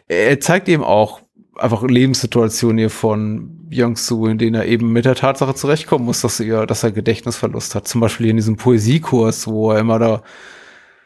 er 0.10 0.38
zeigt 0.42 0.68
eben 0.68 0.84
auch 0.84 1.22
einfach 1.56 1.82
Lebenssituationen 1.82 2.78
hier 2.78 2.90
von 2.90 3.70
Young-Soo, 3.72 4.28
in 4.28 4.38
denen 4.38 4.56
er 4.56 4.66
eben 4.66 4.92
mit 4.92 5.06
der 5.06 5.16
Tatsache 5.16 5.56
zurechtkommen 5.56 6.04
muss, 6.04 6.20
dass 6.20 6.42
er, 6.42 6.66
dass 6.66 6.84
er 6.84 6.92
Gedächtnisverlust 6.92 7.74
hat. 7.74 7.88
Zum 7.88 8.02
Beispiel 8.02 8.28
in 8.28 8.36
diesem 8.36 8.58
Poesiekurs, 8.58 9.48
wo 9.48 9.72
er 9.72 9.80
immer 9.80 9.98
da 9.98 10.24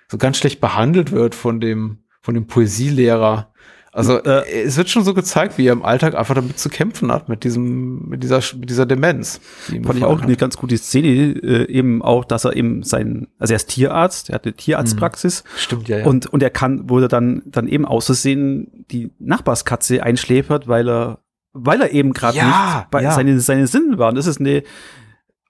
so 0.07 0.17
ganz 0.17 0.37
schlecht 0.37 0.61
behandelt 0.61 1.11
wird 1.11 1.35
von 1.35 1.59
dem, 1.59 1.99
von 2.23 2.33
dem 2.33 2.47
Poesielehrer 2.47 3.53
also 3.95 4.21
äh, 4.23 4.63
es 4.63 4.75
wird 4.75 4.89
schon 4.89 5.05
so 5.05 5.13
gezeigt, 5.13 5.57
wie 5.57 5.67
er 5.67 5.71
im 5.71 5.85
Alltag 5.85 6.15
einfach 6.15 6.35
damit 6.35 6.59
zu 6.59 6.67
kämpfen 6.67 7.13
hat, 7.13 7.29
mit 7.29 7.45
diesem, 7.45 8.09
mit 8.09 8.23
dieser, 8.23 8.41
mit 8.57 8.69
dieser 8.69 8.85
Demenz. 8.85 9.39
Fand 9.67 9.97
ich 9.97 10.03
auch 10.03 10.17
hat. 10.17 10.25
eine 10.25 10.35
ganz 10.35 10.57
gute 10.57 10.77
Szene, 10.77 11.07
äh, 11.07 11.71
eben 11.71 12.01
auch, 12.01 12.25
dass 12.25 12.43
er 12.43 12.57
eben 12.57 12.83
sein, 12.83 13.27
also 13.39 13.53
er 13.53 13.55
ist 13.55 13.69
Tierarzt, 13.69 14.29
er 14.29 14.35
hat 14.35 14.43
eine 14.43 14.53
Tierarztpraxis. 14.53 15.45
Mhm. 15.45 15.49
Stimmt, 15.57 15.87
ja, 15.87 15.99
ja. 15.99 16.05
Und, 16.05 16.27
und 16.27 16.43
er 16.43 16.49
kann, 16.49 16.89
wurde 16.89 17.07
dann, 17.07 17.41
dann 17.45 17.69
eben 17.69 17.85
auszusehen, 17.85 18.85
die 18.91 19.13
Nachbarskatze 19.19 20.03
einschläfert, 20.03 20.67
weil 20.67 20.89
er, 20.89 21.19
weil 21.53 21.81
er 21.81 21.93
eben 21.93 22.11
gerade 22.11 22.35
ja, 22.35 22.43
nicht 22.79 22.91
bei 22.91 23.01
ja. 23.01 23.13
seine, 23.13 23.39
seine 23.39 23.65
Sinnen 23.65 23.97
waren. 23.97 24.15
Das 24.15 24.27
ist 24.27 24.41
eine, 24.41 24.63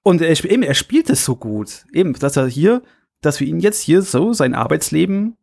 und 0.04 0.22
er, 0.22 0.46
eben, 0.46 0.62
er 0.62 0.75
spielt 0.75 1.10
es 1.10 1.25
so 1.25 1.36
gut. 1.36 1.86
Eben, 1.92 2.14
dass 2.14 2.38
er 2.38 2.46
hier, 2.46 2.84
dass 3.22 3.40
wir 3.40 3.48
ihn 3.48 3.60
jetzt 3.60 3.82
hier 3.82 4.04
so, 4.04 4.34
sein 4.34 4.54
Arbeitsleben 4.54 5.36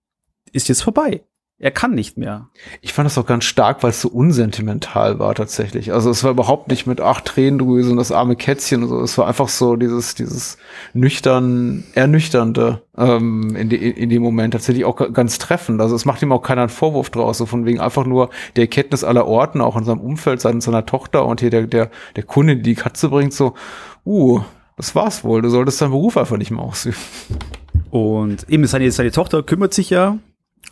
ist 0.52 0.68
jetzt 0.68 0.82
vorbei 0.82 1.24
er 1.62 1.70
kann 1.70 1.94
nicht 1.94 2.18
mehr. 2.18 2.48
Ich 2.80 2.92
fand 2.92 3.06
das 3.06 3.16
auch 3.16 3.24
ganz 3.24 3.44
stark, 3.44 3.84
weil 3.84 3.90
es 3.90 4.00
so 4.00 4.08
unsentimental 4.08 5.20
war 5.20 5.32
tatsächlich. 5.36 5.92
Also 5.92 6.10
es 6.10 6.24
war 6.24 6.32
überhaupt 6.32 6.68
nicht 6.68 6.88
mit 6.88 7.00
acht 7.00 7.24
Tränendrüsen 7.24 7.92
und 7.92 7.98
das 7.98 8.10
arme 8.10 8.34
Kätzchen 8.34 8.82
und 8.82 8.88
so. 8.88 9.00
Es 9.00 9.16
war 9.16 9.28
einfach 9.28 9.48
so 9.48 9.76
dieses, 9.76 10.16
dieses 10.16 10.58
nüchtern, 10.92 11.84
ernüchternde 11.94 12.82
ähm, 12.98 13.54
in, 13.54 13.68
die, 13.68 13.76
in 13.76 14.10
dem 14.10 14.22
Moment 14.22 14.54
tatsächlich 14.54 14.84
auch 14.84 14.96
ganz 15.12 15.38
treffend. 15.38 15.80
Also 15.80 15.94
es 15.94 16.04
macht 16.04 16.20
ihm 16.20 16.32
auch 16.32 16.42
keiner 16.42 16.62
einen 16.62 16.68
Vorwurf 16.68 17.10
draus, 17.10 17.38
so 17.38 17.46
von 17.46 17.64
wegen 17.64 17.78
einfach 17.78 18.06
nur 18.06 18.30
der 18.56 18.64
Erkenntnis 18.64 19.04
aller 19.04 19.28
Orten, 19.28 19.60
auch 19.60 19.76
in 19.76 19.84
seinem 19.84 20.00
Umfeld, 20.00 20.40
seiner, 20.40 20.60
seiner 20.60 20.84
Tochter 20.84 21.24
und 21.24 21.40
hier 21.40 21.50
der, 21.50 21.68
der, 21.68 21.90
der 22.16 22.24
Kunde, 22.24 22.56
die 22.56 22.62
die 22.62 22.74
Katze 22.74 23.08
bringt, 23.08 23.34
so, 23.34 23.54
uh, 24.04 24.40
das 24.76 24.96
war's 24.96 25.22
wohl, 25.22 25.42
du 25.42 25.48
solltest 25.48 25.80
deinen 25.80 25.92
Beruf 25.92 26.16
einfach 26.16 26.38
nicht 26.38 26.50
mehr 26.50 26.64
ausüben. 26.64 26.96
Und 27.92 28.48
eben 28.48 28.66
seine, 28.66 28.90
seine 28.90 29.12
Tochter 29.12 29.44
kümmert 29.44 29.74
sich 29.74 29.90
ja 29.90 30.18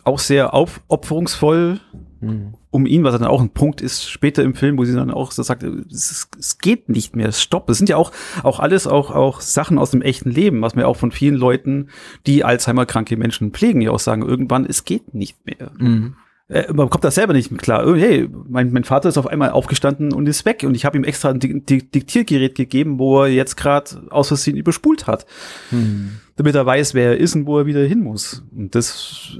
auch 0.03 0.19
sehr 0.19 0.53
aufopferungsvoll 0.53 1.79
mhm. 2.21 2.53
um 2.69 2.85
ihn, 2.85 3.03
was 3.03 3.17
dann 3.17 3.27
auch 3.27 3.41
ein 3.41 3.49
Punkt 3.49 3.81
ist 3.81 4.09
später 4.09 4.43
im 4.43 4.55
Film, 4.55 4.77
wo 4.77 4.85
sie 4.85 4.95
dann 4.95 5.11
auch 5.11 5.31
so 5.31 5.43
sagt, 5.43 5.63
es, 5.63 6.29
es 6.39 6.57
geht 6.57 6.89
nicht 6.89 7.15
mehr, 7.15 7.31
stopp. 7.31 7.67
Das 7.67 7.77
sind 7.77 7.89
ja 7.89 7.97
auch, 7.97 8.11
auch 8.43 8.59
alles 8.59 8.87
auch, 8.87 9.11
auch 9.11 9.41
Sachen 9.41 9.77
aus 9.77 9.91
dem 9.91 10.01
echten 10.01 10.31
Leben, 10.31 10.61
was 10.61 10.75
mir 10.75 10.87
auch 10.87 10.97
von 10.97 11.11
vielen 11.11 11.35
Leuten, 11.35 11.89
die 12.25 12.43
Alzheimer-kranke 12.43 13.17
Menschen 13.17 13.51
pflegen, 13.51 13.81
ja 13.81 13.91
auch 13.91 13.99
sagen, 13.99 14.23
irgendwann, 14.23 14.65
es 14.65 14.85
geht 14.85 15.13
nicht 15.13 15.45
mehr. 15.45 15.71
Mhm. 15.77 16.15
Äh, 16.47 16.71
man 16.73 16.89
kommt 16.89 17.03
da 17.03 17.11
selber 17.11 17.33
nicht 17.33 17.51
mit 17.51 17.61
klar. 17.61 17.85
Oh, 17.87 17.95
hey, 17.95 18.27
mein, 18.47 18.71
mein 18.73 18.83
Vater 18.83 19.09
ist 19.09 19.17
auf 19.17 19.27
einmal 19.27 19.51
aufgestanden 19.51 20.13
und 20.13 20.27
ist 20.27 20.45
weg 20.45 20.63
und 20.65 20.75
ich 20.75 20.85
habe 20.85 20.97
ihm 20.97 21.03
extra 21.03 21.29
ein 21.29 21.39
Diktiergerät 21.39 22.55
gegeben, 22.55 22.99
wo 22.99 23.23
er 23.23 23.29
jetzt 23.29 23.55
gerade 23.55 24.03
aus 24.09 24.27
Versehen 24.27 24.57
überspult 24.57 25.07
hat. 25.07 25.25
Mhm. 25.71 26.17
Damit 26.35 26.55
er 26.55 26.65
weiß, 26.65 26.93
wer 26.93 27.11
er 27.11 27.17
ist 27.17 27.35
und 27.35 27.45
wo 27.45 27.57
er 27.59 27.65
wieder 27.65 27.83
hin 27.83 28.01
muss. 28.01 28.43
Und 28.55 28.75
das 28.75 29.37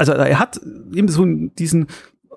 also 0.00 0.12
er 0.12 0.38
hat 0.38 0.58
eben 0.94 1.08
so 1.08 1.24
diesen, 1.26 1.86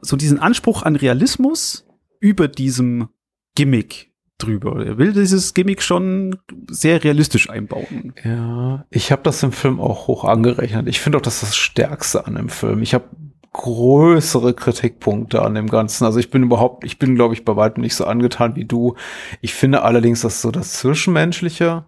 so 0.02 0.18
diesen 0.18 0.38
Anspruch 0.40 0.84
an 0.84 0.98
Realismus 0.98 1.88
über 2.20 2.50
diesem 2.50 3.08
Gimmick 3.56 4.12
drüber. 4.38 4.86
Er 4.86 4.98
will 4.98 5.14
dieses 5.14 5.54
Gimmick 5.54 5.82
schon 5.82 6.38
sehr 6.70 7.04
realistisch 7.04 7.50
einbauen. 7.50 8.14
Ja, 8.24 8.86
ich 8.90 9.14
habe 9.14 9.24
das 9.24 9.42
im 9.44 9.54
Film 9.54 9.80
auch 9.80 10.08
hoch 10.08 10.26
angerechnet. 10.26 10.88
Ich 10.90 11.00
finde 11.00 11.18
auch, 11.18 11.22
das 11.22 11.36
ist 11.36 11.44
das 11.44 11.56
Stärkste 11.56 12.28
an 12.28 12.36
dem 12.36 12.50
Film. 12.50 12.82
Ich 12.82 12.94
habe 12.94 13.06
größere 13.54 14.54
Kritikpunkte 14.54 15.42
an 15.42 15.56
dem 15.56 15.68
Ganzen. 15.68 16.04
Also 16.04 16.20
ich 16.20 16.32
bin 16.32 16.44
überhaupt, 16.44 16.84
ich 16.84 17.00
bin, 17.00 17.16
glaube 17.16 17.34
ich, 17.34 17.46
bei 17.46 17.56
weitem 17.56 17.82
nicht 17.82 17.96
so 17.96 18.06
angetan 18.06 18.56
wie 18.56 18.66
du. 18.66 18.96
Ich 19.40 19.54
finde 19.54 19.84
allerdings, 19.84 20.22
dass 20.22 20.42
so 20.42 20.52
das 20.52 20.74
Zwischenmenschliche 20.74 21.86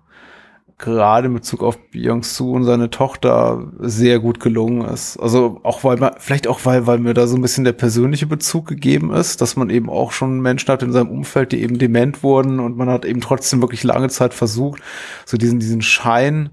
gerade 0.77 1.27
in 1.27 1.33
Bezug 1.33 1.63
auf 1.63 1.77
Byung-Su 1.91 2.51
und 2.53 2.65
seine 2.65 2.89
Tochter 2.89 3.71
sehr 3.79 4.19
gut 4.19 4.41
gelungen 4.41 4.85
ist. 4.85 5.17
Also 5.17 5.61
auch 5.63 5.85
weil 5.85 5.97
man, 5.97 6.15
vielleicht 6.17 6.47
auch 6.47 6.59
weil, 6.65 6.85
weil 6.85 6.99
mir 6.99 7.13
da 7.13 7.27
so 7.27 7.37
ein 7.37 7.41
bisschen 7.41 7.63
der 7.63 7.71
persönliche 7.71 8.27
Bezug 8.27 8.67
gegeben 8.67 9.13
ist, 9.13 9.39
dass 9.41 9.55
man 9.55 9.69
eben 9.69 9.89
auch 9.89 10.11
schon 10.11 10.41
Menschen 10.41 10.67
hat 10.67 10.83
in 10.83 10.91
seinem 10.91 11.09
Umfeld, 11.09 11.53
die 11.53 11.61
eben 11.61 11.79
dement 11.79 12.23
wurden 12.23 12.59
und 12.59 12.75
man 12.75 12.89
hat 12.89 13.05
eben 13.05 13.21
trotzdem 13.21 13.61
wirklich 13.61 13.83
lange 13.83 14.09
Zeit 14.09 14.33
versucht, 14.33 14.81
so 15.25 15.37
diesen, 15.37 15.59
diesen 15.59 15.81
Schein 15.81 16.49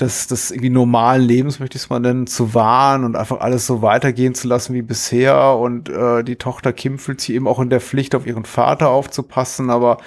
des, 0.00 0.26
des 0.28 0.50
irgendwie 0.50 0.70
normalen 0.70 1.22
Lebens, 1.22 1.60
möchte 1.60 1.76
ich 1.76 1.82
es 1.82 1.90
mal 1.90 2.00
nennen, 2.00 2.26
zu 2.26 2.54
wahren 2.54 3.04
und 3.04 3.16
einfach 3.16 3.40
alles 3.40 3.66
so 3.66 3.82
weitergehen 3.82 4.34
zu 4.34 4.48
lassen 4.48 4.74
wie 4.74 4.82
bisher. 4.82 5.56
Und 5.56 5.88
äh, 5.88 6.22
die 6.22 6.36
Tochter 6.36 6.72
Kim 6.72 6.98
fühlt 6.98 7.20
sich 7.20 7.34
eben 7.34 7.48
auch 7.48 7.58
in 7.58 7.68
der 7.68 7.80
Pflicht, 7.80 8.14
auf 8.14 8.26
ihren 8.26 8.44
Vater 8.44 8.90
aufzupassen, 8.90 9.70
aber 9.70 9.98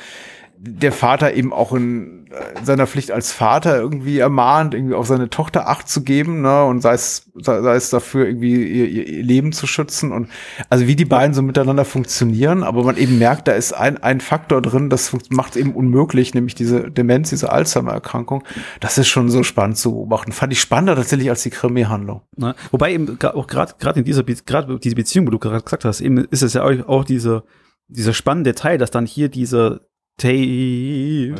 der 0.63 0.91
Vater 0.91 1.33
eben 1.33 1.53
auch 1.53 1.73
in, 1.73 2.27
in, 2.27 2.65
seiner 2.65 2.85
Pflicht 2.85 3.09
als 3.09 3.31
Vater 3.31 3.79
irgendwie 3.79 4.19
ermahnt, 4.19 4.75
irgendwie 4.75 4.93
auf 4.93 5.07
seine 5.07 5.27
Tochter 5.31 5.67
Acht 5.67 5.89
zu 5.89 6.03
geben, 6.03 6.41
ne, 6.41 6.63
und 6.65 6.81
sei 6.81 6.93
es, 6.93 7.31
sei, 7.33 7.57
es 7.73 7.89
dafür 7.89 8.27
irgendwie 8.27 8.63
ihr, 8.63 8.87
ihr, 8.87 9.23
Leben 9.23 9.53
zu 9.53 9.65
schützen 9.65 10.11
und 10.11 10.29
also 10.69 10.85
wie 10.85 10.95
die 10.95 11.05
beiden 11.05 11.33
so 11.33 11.41
miteinander 11.41 11.83
funktionieren, 11.83 12.63
aber 12.63 12.83
man 12.83 12.97
eben 12.97 13.17
merkt, 13.17 13.47
da 13.47 13.53
ist 13.53 13.73
ein, 13.73 14.03
ein 14.03 14.21
Faktor 14.21 14.61
drin, 14.61 14.91
das 14.91 15.17
macht 15.29 15.55
es 15.55 15.57
eben 15.57 15.73
unmöglich, 15.73 16.35
nämlich 16.35 16.53
diese 16.53 16.91
Demenz, 16.91 17.31
diese 17.31 17.51
Alzheimer-Erkrankung. 17.51 18.43
Das 18.79 18.99
ist 18.99 19.07
schon 19.07 19.29
so 19.29 19.41
spannend 19.41 19.77
zu 19.77 19.93
beobachten. 19.93 20.31
Fand 20.31 20.53
ich 20.53 20.61
spannender 20.61 20.95
tatsächlich 20.95 21.29
als 21.31 21.41
die 21.41 21.49
Krimi-Handlung. 21.49 22.21
Wobei 22.69 22.93
eben 22.93 23.17
auch 23.19 23.47
gerade 23.47 23.73
gerade 23.79 23.99
in 23.99 24.05
dieser, 24.05 24.23
gerade 24.23 24.77
diese 24.77 24.95
Beziehung, 24.95 25.25
wo 25.25 25.31
du 25.31 25.39
gerade 25.39 25.63
gesagt 25.63 25.85
hast, 25.85 26.01
eben 26.01 26.19
ist 26.19 26.43
es 26.43 26.53
ja 26.53 26.63
auch, 26.63 26.87
auch 26.87 27.03
dieser, 27.03 27.45
dieser 27.87 28.13
spannende 28.13 28.53
Teil, 28.53 28.77
dass 28.77 28.91
dann 28.91 29.07
hier 29.07 29.27
dieser 29.29 29.81
Teiju. 30.21 31.35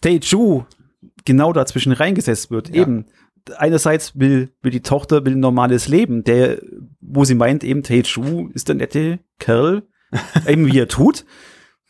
Teiju 0.00 0.64
genau 1.24 1.52
dazwischen 1.52 1.92
reingesetzt 1.92 2.50
wird. 2.50 2.68
Ja. 2.68 2.82
Eben, 2.82 3.06
einerseits 3.56 4.18
will, 4.18 4.50
will 4.62 4.70
die 4.70 4.82
Tochter 4.82 5.24
will 5.24 5.34
ein 5.34 5.40
normales 5.40 5.88
Leben, 5.88 6.22
der, 6.24 6.60
wo 7.00 7.24
sie 7.24 7.34
meint, 7.34 7.64
eben 7.64 7.82
Teiju 7.82 8.50
ist 8.52 8.68
der 8.68 8.76
nette 8.76 9.20
Kerl, 9.38 9.82
eben 10.46 10.66
wie 10.66 10.78
er 10.78 10.88
tut. 10.88 11.24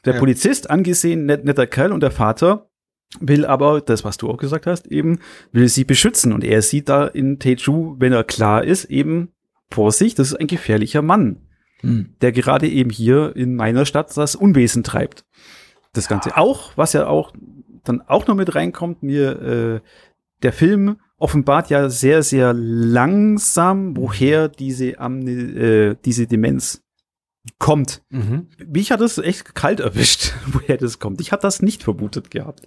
Der 0.04 0.14
ja. 0.14 0.20
Polizist, 0.20 0.70
angesehen, 0.70 1.26
net, 1.26 1.44
netter 1.44 1.66
Kerl 1.66 1.92
und 1.92 2.00
der 2.00 2.12
Vater 2.12 2.70
will 3.18 3.44
aber, 3.44 3.80
das, 3.80 4.04
was 4.04 4.16
du 4.16 4.30
auch 4.30 4.37
gesagt 4.37 4.66
hast, 4.66 4.87
eben, 4.87 5.18
will 5.50 5.68
sie 5.68 5.84
beschützen. 5.84 6.32
Und 6.32 6.44
er 6.44 6.62
sieht 6.62 6.88
da 6.88 7.06
in 7.06 7.40
Teju, 7.40 7.96
wenn 7.99 8.12
er 8.12 8.22
klar 8.22 8.62
ist, 8.62 8.84
eben, 8.84 9.32
Vorsicht, 9.68 10.18
das 10.18 10.28
ist 10.28 10.34
ein 10.37 10.46
gefährlicher 10.46 11.02
Mann, 11.02 11.49
hm. 11.80 12.14
der 12.20 12.32
gerade 12.32 12.68
eben 12.68 12.90
hier 12.90 13.34
in 13.34 13.56
meiner 13.56 13.84
Stadt 13.84 14.16
das 14.16 14.37
Unwesen 14.37 14.84
treibt 14.84 15.25
das 15.92 16.09
Ganze. 16.09 16.37
Auch, 16.37 16.76
was 16.76 16.92
ja 16.92 17.06
auch 17.06 17.32
dann 17.85 18.02
auch 18.02 18.26
noch 18.26 18.35
mit 18.35 18.54
reinkommt, 18.54 19.02
mir 19.02 19.40
äh, 19.42 19.80
der 20.42 20.52
Film 20.52 20.97
offenbart 21.18 21.70
ja 21.70 21.88
sehr, 21.90 22.23
sehr 22.23 22.52
langsam, 22.54 23.97
woher 23.97 24.49
diese, 24.49 24.99
Amne 24.99 25.30
äh, 25.30 25.97
diese 26.04 26.26
Demenz 26.26 26.82
kommt. 27.59 28.02
Mhm. 28.11 28.49
Mich 28.66 28.90
hat 28.90 29.00
es 29.00 29.18
echt 29.18 29.54
kalt 29.54 29.80
erwischt, 29.80 30.32
woher 30.47 30.76
das 30.76 30.99
kommt. 30.99 31.20
Ich 31.20 31.32
hatte 31.32 31.42
das 31.42 31.62
nicht 31.62 31.82
vermutet 31.82 32.30
gehabt. 32.30 32.66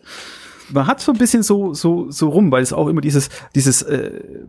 Man 0.70 0.88
hat 0.88 1.02
so 1.02 1.12
ein 1.12 1.18
bisschen 1.18 1.44
so, 1.44 1.74
so, 1.74 2.10
so 2.10 2.30
rum, 2.30 2.52
weil 2.52 2.64
es 2.64 2.74
auch 2.74 2.88
immer 2.88 3.02
dieses, 3.02 3.30
dieses 3.54 3.82
äh, 3.82 4.46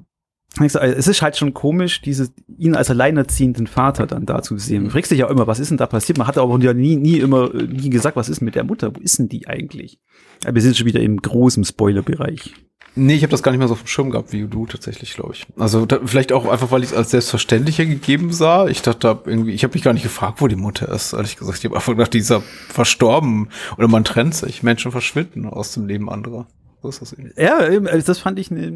es 0.61 1.09
ist 1.09 1.23
halt 1.23 1.37
schon 1.37 1.53
komisch, 1.53 2.01
diese, 2.01 2.29
ihn 2.59 2.77
als 2.77 2.91
alleinerziehenden 2.91 3.67
Vater 3.67 4.07
dann 4.07 4.25
da 4.25 4.43
zu 4.43 4.57
sehen. 4.57 4.85
Man 4.85 4.93
fragt 4.93 5.07
sich 5.07 5.19
ja 5.19 5.29
immer, 5.29 5.47
was 5.47 5.59
ist 5.59 5.71
denn 5.71 5.79
da 5.79 5.87
passiert? 5.87 6.19
Man 6.19 6.27
hat 6.27 6.39
aber 6.39 6.59
ja 6.61 6.73
nie, 6.73 6.97
nie 6.97 7.19
immer, 7.19 7.53
nie 7.53 7.91
gesagt, 7.91 8.17
was 8.17 8.29
ist 8.29 8.41
mit 8.41 8.55
der 8.55 8.65
Mutter? 8.65 8.95
Wo 8.95 9.01
ist 9.01 9.19
denn 9.19 9.29
die 9.29 9.49
eigentlich? 9.49 9.99
Aber 10.45 10.55
wir 10.55 10.63
sind 10.63 10.77
schon 10.77 10.87
wieder 10.87 11.01
im 11.01 11.17
großen 11.17 11.65
Spoilerbereich. 11.65 12.55
Nee, 12.97 13.15
ich 13.15 13.23
habe 13.23 13.33
das 13.33 13.43
gar 13.43 13.51
nicht 13.51 13.59
mehr 13.59 13.67
so 13.67 13.75
auf 13.75 13.83
dem 13.83 13.89
Schirm 13.89 14.11
gehabt 14.11 14.33
wie 14.33 14.47
du 14.47 14.67
tatsächlich, 14.67 15.15
glaube 15.15 15.33
ich. 15.35 15.47
Also 15.57 15.85
da, 15.85 15.99
vielleicht 16.05 16.33
auch 16.33 16.47
einfach, 16.47 16.71
weil 16.71 16.85
ich 16.85 16.91
es 16.91 16.97
als 16.97 17.11
selbstverständlicher 17.11 17.87
gegeben 17.87 18.33
sah. 18.33 18.69
Ich 18.69 18.83
dachte 18.83 19.19
irgendwie, 19.25 19.53
ich 19.53 19.65
habe 19.65 19.75
mich 19.75 19.83
gar 19.83 19.93
nicht 19.93 20.05
gefragt, 20.05 20.41
wo 20.41 20.47
die 20.47 20.55
Mutter 20.55 20.89
ist, 20.91 21.13
ehrlich 21.13 21.37
gesagt. 21.37 21.59
Ich 21.59 21.65
habe 21.65 21.75
einfach 21.75 21.93
gedacht, 21.93 22.15
die 22.15 22.19
ist 22.19 22.31
ja 22.31 22.41
verstorben 22.69 23.49
oder 23.77 23.89
man 23.89 24.05
trennt 24.05 24.37
sich. 24.37 24.63
Menschen 24.63 24.93
verschwinden 24.93 25.47
aus 25.47 25.73
dem 25.73 25.87
Leben 25.87 26.09
anderer. 26.09 26.47
So 26.83 26.89
ist 26.89 27.03
das 27.03 27.13
eben. 27.15 27.33
Ja, 27.37 27.57
also 27.57 28.07
das 28.07 28.21
fand 28.21 28.39
ich 28.39 28.53
ne, 28.53 28.71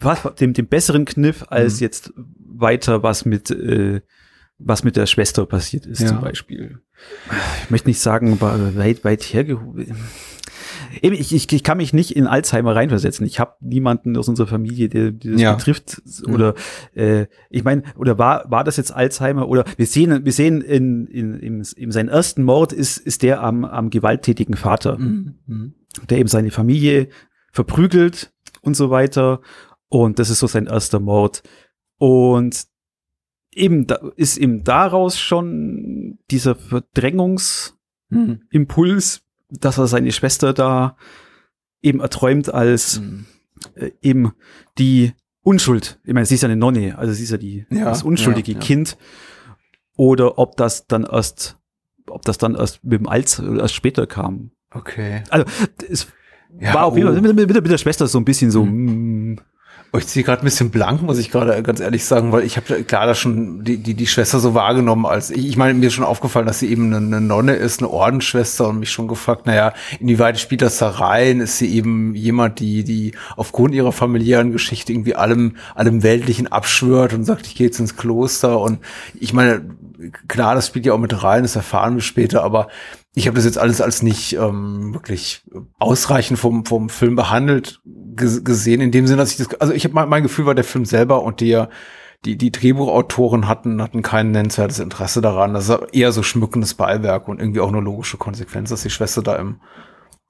was, 0.00 0.22
dem, 0.38 0.52
dem 0.52 0.66
besseren 0.66 1.04
Kniff, 1.04 1.44
als 1.48 1.76
mhm. 1.76 1.80
jetzt 1.80 2.12
weiter 2.38 3.02
was 3.02 3.24
mit, 3.24 3.50
äh, 3.50 4.00
was 4.58 4.84
mit 4.84 4.96
der 4.96 5.06
Schwester 5.06 5.46
passiert 5.46 5.86
ist, 5.86 6.00
ja. 6.00 6.08
zum 6.08 6.20
Beispiel. 6.20 6.80
Ich 7.62 7.70
möchte 7.70 7.88
nicht 7.88 8.00
sagen, 8.00 8.40
weit, 8.40 9.04
weit 9.04 9.22
hergehoben. 9.22 9.94
Eben, 11.00 11.14
ich, 11.14 11.32
ich, 11.32 11.52
ich 11.52 11.62
kann 11.62 11.76
mich 11.76 11.92
nicht 11.92 12.16
in 12.16 12.26
Alzheimer 12.26 12.74
reinversetzen. 12.74 13.26
Ich 13.26 13.38
habe 13.38 13.54
niemanden 13.60 14.16
aus 14.16 14.28
unserer 14.28 14.46
Familie, 14.46 14.88
der, 14.88 15.12
der 15.12 15.32
das 15.32 15.40
ja. 15.40 15.54
betrifft. 15.54 16.02
Oder 16.26 16.54
äh, 16.94 17.26
ich 17.50 17.62
meine, 17.62 17.82
oder 17.96 18.18
war, 18.18 18.50
war 18.50 18.64
das 18.64 18.76
jetzt 18.76 18.92
Alzheimer? 18.92 19.48
Oder 19.48 19.64
wir 19.76 19.86
sehen, 19.86 20.24
wir 20.24 20.32
sehen 20.32 20.60
in, 20.60 21.06
in, 21.06 21.38
in, 21.38 21.62
in 21.76 21.92
seinen 21.92 22.08
ersten 22.08 22.42
Mord 22.42 22.72
ist, 22.72 22.98
ist 22.98 23.22
der 23.22 23.42
am, 23.42 23.64
am 23.64 23.90
gewalttätigen 23.90 24.56
Vater, 24.56 24.98
mhm. 24.98 25.34
mhm. 25.46 25.74
der 26.08 26.18
eben 26.18 26.28
seine 26.28 26.50
Familie 26.50 27.08
verprügelt 27.52 28.32
und 28.62 28.74
so 28.74 28.90
weiter. 28.90 29.40
Und 29.88 30.18
das 30.18 30.30
ist 30.30 30.40
so 30.40 30.46
sein 30.46 30.66
erster 30.66 31.00
Mord. 31.00 31.42
Und 31.98 32.66
eben 33.52 33.86
da 33.86 33.96
ist 34.16 34.38
ihm 34.38 34.64
daraus 34.64 35.18
schon 35.18 36.18
dieser 36.30 36.54
Verdrängungsimpuls, 36.54 39.22
mhm. 39.50 39.56
dass 39.60 39.78
er 39.78 39.86
seine 39.86 40.12
Schwester 40.12 40.52
da 40.52 40.96
eben 41.82 42.00
erträumt 42.00 42.52
als 42.52 43.00
mhm. 43.00 43.26
äh, 43.74 43.90
eben 44.02 44.32
die 44.78 45.12
Unschuld. 45.42 46.00
Ich 46.04 46.12
meine, 46.12 46.26
sie 46.26 46.34
ist 46.34 46.42
ja 46.42 46.48
eine 46.48 46.56
Nonne, 46.56 46.98
also 46.98 47.12
sie 47.12 47.22
ist 47.22 47.30
ja 47.30 47.38
die 47.38 47.66
ja, 47.70 47.86
das 47.86 48.02
unschuldige 48.02 48.52
ja, 48.52 48.58
ja. 48.58 48.64
Kind. 48.64 48.98
Oder 49.96 50.38
ob 50.38 50.56
das 50.56 50.86
dann 50.86 51.04
erst, 51.04 51.58
ob 52.08 52.22
das 52.22 52.38
dann 52.38 52.54
erst 52.54 52.84
mit 52.84 53.00
dem 53.00 53.08
Alz 53.08 53.40
oder 53.40 53.62
erst 53.62 53.74
später 53.74 54.06
kam. 54.06 54.52
Okay. 54.70 55.22
Also 55.30 55.46
es 55.88 56.06
war 56.50 56.84
auf 56.84 56.96
jeden 56.96 57.08
Fall 57.08 57.18
oh. 57.18 57.32
mit, 57.32 57.70
der 57.70 57.78
Schwester 57.78 58.06
so 58.06 58.18
ein 58.18 58.24
bisschen 58.24 58.50
so. 58.50 58.64
Mhm. 58.64 59.40
Ich 59.96 60.06
ziehe 60.06 60.22
gerade 60.22 60.42
ein 60.42 60.44
bisschen 60.44 60.68
blank, 60.68 61.00
muss 61.00 61.18
ich 61.18 61.30
gerade 61.30 61.62
ganz 61.62 61.80
ehrlich 61.80 62.04
sagen, 62.04 62.30
weil 62.30 62.44
ich 62.44 62.58
habe 62.58 62.84
klar 62.84 63.06
da 63.06 63.14
schon 63.14 63.64
die, 63.64 63.78
die, 63.78 63.94
die 63.94 64.06
Schwester 64.06 64.38
so 64.38 64.52
wahrgenommen 64.52 65.06
als 65.06 65.30
ich, 65.30 65.46
ich 65.46 65.56
meine, 65.56 65.72
mir 65.72 65.86
ist 65.86 65.94
schon 65.94 66.04
aufgefallen, 66.04 66.46
dass 66.46 66.58
sie 66.58 66.70
eben 66.70 66.92
eine, 66.92 66.98
eine 66.98 67.20
Nonne 67.22 67.54
ist, 67.54 67.80
eine 67.80 67.88
Ordensschwester 67.88 68.68
und 68.68 68.80
mich 68.80 68.90
schon 68.90 69.08
gefragt, 69.08 69.46
naja, 69.46 69.72
inwieweit 69.98 70.38
spielt 70.38 70.60
das 70.60 70.76
da 70.76 70.90
rein? 70.90 71.40
Ist 71.40 71.56
sie 71.56 71.74
eben 71.74 72.14
jemand, 72.14 72.60
die, 72.60 72.84
die 72.84 73.12
aufgrund 73.36 73.74
ihrer 73.74 73.92
familiären 73.92 74.52
Geschichte 74.52 74.92
irgendwie 74.92 75.14
allem, 75.14 75.56
allem 75.74 76.02
Weltlichen 76.02 76.48
abschwört 76.48 77.14
und 77.14 77.24
sagt, 77.24 77.46
ich 77.46 77.54
gehe 77.54 77.68
jetzt 77.68 77.80
ins 77.80 77.96
Kloster 77.96 78.60
und 78.60 78.80
ich 79.18 79.32
meine, 79.32 79.62
klar, 80.28 80.54
das 80.54 80.66
spielt 80.66 80.84
ja 80.84 80.92
auch 80.92 80.98
mit 80.98 81.22
rein, 81.22 81.44
das 81.44 81.56
erfahren 81.56 81.94
wir 81.94 82.02
später, 82.02 82.44
aber 82.44 82.68
ich 83.14 83.26
habe 83.26 83.36
das 83.36 83.44
jetzt 83.44 83.58
alles 83.58 83.80
als 83.80 84.02
nicht 84.02 84.34
ähm, 84.34 84.94
wirklich 84.94 85.42
ausreichend 85.78 86.38
vom, 86.38 86.64
vom 86.64 86.88
Film 86.88 87.16
behandelt 87.16 87.80
gesehen, 87.84 88.80
in 88.80 88.90
dem 88.90 89.06
Sinne, 89.06 89.18
dass 89.18 89.32
ich 89.32 89.38
das, 89.38 89.60
also 89.60 89.72
ich 89.72 89.84
habe 89.84 89.94
mein, 89.94 90.08
mein 90.08 90.22
Gefühl 90.22 90.46
war, 90.46 90.54
der 90.54 90.64
Film 90.64 90.84
selber 90.84 91.22
und 91.22 91.40
der 91.40 91.68
die, 92.24 92.36
die 92.36 92.50
Drehbuchautoren 92.50 93.46
hatten, 93.46 93.80
hatten 93.80 94.02
kein 94.02 94.32
nennenswertes 94.32 94.80
Interesse 94.80 95.20
daran. 95.20 95.54
Das 95.54 95.68
ist 95.68 95.78
eher 95.92 96.12
so 96.12 96.22
schmückendes 96.22 96.74
Beiwerk 96.74 97.28
und 97.28 97.40
irgendwie 97.40 97.60
auch 97.60 97.68
eine 97.68 97.80
logische 97.80 98.16
Konsequenz, 98.16 98.70
dass 98.70 98.82
die 98.82 98.90
Schwester 98.90 99.22
da 99.22 99.36
im, 99.36 99.60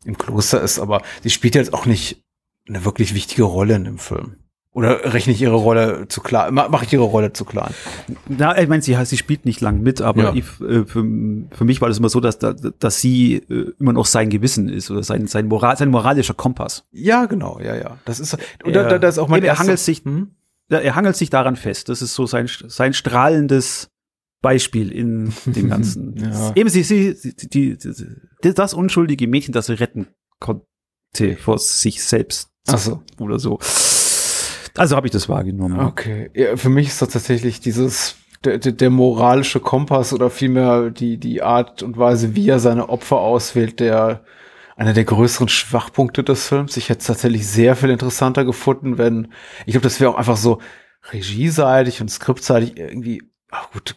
im 0.05 0.19
Kloster 0.19 0.61
ist. 0.61 0.79
Aber 0.79 1.03
sie 1.23 1.31
spielt 1.31 1.55
jetzt 1.55 1.73
auch 1.73 1.87
nicht 1.87 2.23
eine 2.69 2.85
wirklich 2.85 3.15
wichtige 3.15 3.45
Rolle 3.45 3.77
in 3.77 3.85
dem 3.85 3.99
Film. 3.99 4.37
Oder 4.79 5.13
rechne 5.13 5.33
ich 5.33 5.43
ihre 5.43 5.57
Rolle 5.57 6.07
zu 6.07 6.21
klar? 6.21 6.53
Mache 6.53 6.85
ich 6.85 6.93
ihre 6.93 7.03
Rolle 7.03 7.33
zu 7.33 7.45
klein? 7.45 7.75
Na, 8.29 8.57
ich 8.57 8.69
meine, 8.69 8.81
sie, 8.81 8.97
sie 9.07 9.17
spielt 9.17 9.45
nicht 9.45 9.61
lang 9.61 9.81
mit, 9.83 10.01
aber 10.01 10.23
ja. 10.23 10.35
ich, 10.35 10.45
äh, 10.61 10.85
für, 10.85 11.05
für 11.51 11.65
mich 11.65 11.81
war 11.81 11.89
das 11.89 11.99
immer 11.99 12.09
so, 12.09 12.21
dass, 12.21 12.39
dass 12.39 13.01
sie 13.01 13.43
äh, 13.51 13.73
immer 13.81 13.93
noch 13.93 14.07
sein 14.07 14.31
Gewissen 14.31 14.69
ist 14.69 14.89
oder 14.93 15.03
sein, 15.03 15.27
sein, 15.27 15.49
Moral, 15.49 15.77
sein 15.77 15.89
moralischer 15.89 16.35
Kompass. 16.35 16.85
Ja, 16.93 17.27
genau, 17.27 17.59
ja, 17.59 17.75
ja. 17.75 17.99
Das 18.05 18.21
ist, 18.21 18.39
und 18.63 18.77
er, 18.77 18.89
da, 18.89 19.01
da 19.01 19.09
ist 19.09 19.19
auch 19.19 19.27
mein 19.27 19.43
er 19.43 19.59
hangelt 19.59 19.81
sich, 19.81 20.05
hm? 20.05 20.31
er 20.69 20.95
hangelt 20.95 21.17
sich 21.17 21.29
daran 21.29 21.57
fest. 21.57 21.89
Das 21.89 22.01
ist 22.01 22.15
so 22.15 22.27
sein, 22.27 22.49
sein 22.69 22.95
strahlendes 22.95 23.91
Beispiel 24.43 24.93
in 24.93 25.33
dem 25.45 25.69
Ganzen. 25.71 26.15
ja. 26.19 26.53
Eben 26.55 26.69
sie, 26.69 26.85
sie, 26.85 27.17
die, 27.49 27.77
die, 27.77 28.55
das 28.55 28.75
unschuldige 28.75 29.27
Mädchen, 29.27 29.53
das 29.53 29.71
er 29.71 29.81
retten 29.81 30.07
konnte 30.39 31.37
vor 31.41 31.59
sich 31.59 32.05
selbst. 32.05 32.53
Ach 32.69 32.79
so. 32.79 33.03
Oder 33.19 33.41
so. 33.41 33.59
Also 34.77 34.97
habe 34.97 35.07
ich 35.07 35.13
das 35.13 35.29
wahrgenommen. 35.29 35.81
Okay. 35.81 36.31
Ja, 36.35 36.57
für 36.57 36.69
mich 36.69 36.89
ist 36.89 37.03
das 37.03 37.11
tatsächlich 37.11 37.61
dieses 37.61 38.17
der, 38.45 38.59
der, 38.59 38.73
der 38.73 38.91
moralische 38.91 39.61
Kompass 39.61 40.13
oder 40.13 40.31
vielmehr 40.31 40.91
die, 40.91 41.19
die 41.19 41.43
Art 41.43 41.83
und 41.83 41.99
Weise, 41.99 42.35
wie 42.37 42.49
er 42.49 42.59
seine 42.59 42.89
Opfer 42.89 43.19
auswählt, 43.19 43.81
der 43.81 44.23
einer 44.77 44.93
der 44.93 45.05
größeren 45.05 45.49
Schwachpunkte 45.49 46.23
des 46.23 46.47
Films. 46.47 46.77
Ich 46.77 46.89
hätte 46.89 47.01
es 47.01 47.07
tatsächlich 47.07 47.47
sehr 47.49 47.75
viel 47.75 47.91
interessanter 47.91 48.45
gefunden, 48.45 48.97
wenn, 48.97 49.33
ich 49.67 49.73
glaube, 49.73 49.83
das 49.85 50.01
wäre 50.01 50.13
auch 50.13 50.19
einfach 50.19 50.37
so 50.37 50.61
regieseitig 51.11 52.01
und 52.01 52.11
skriptseitig 52.11 52.79
irgendwie 52.79 53.23
Ach 53.51 53.71
gut, 53.71 53.95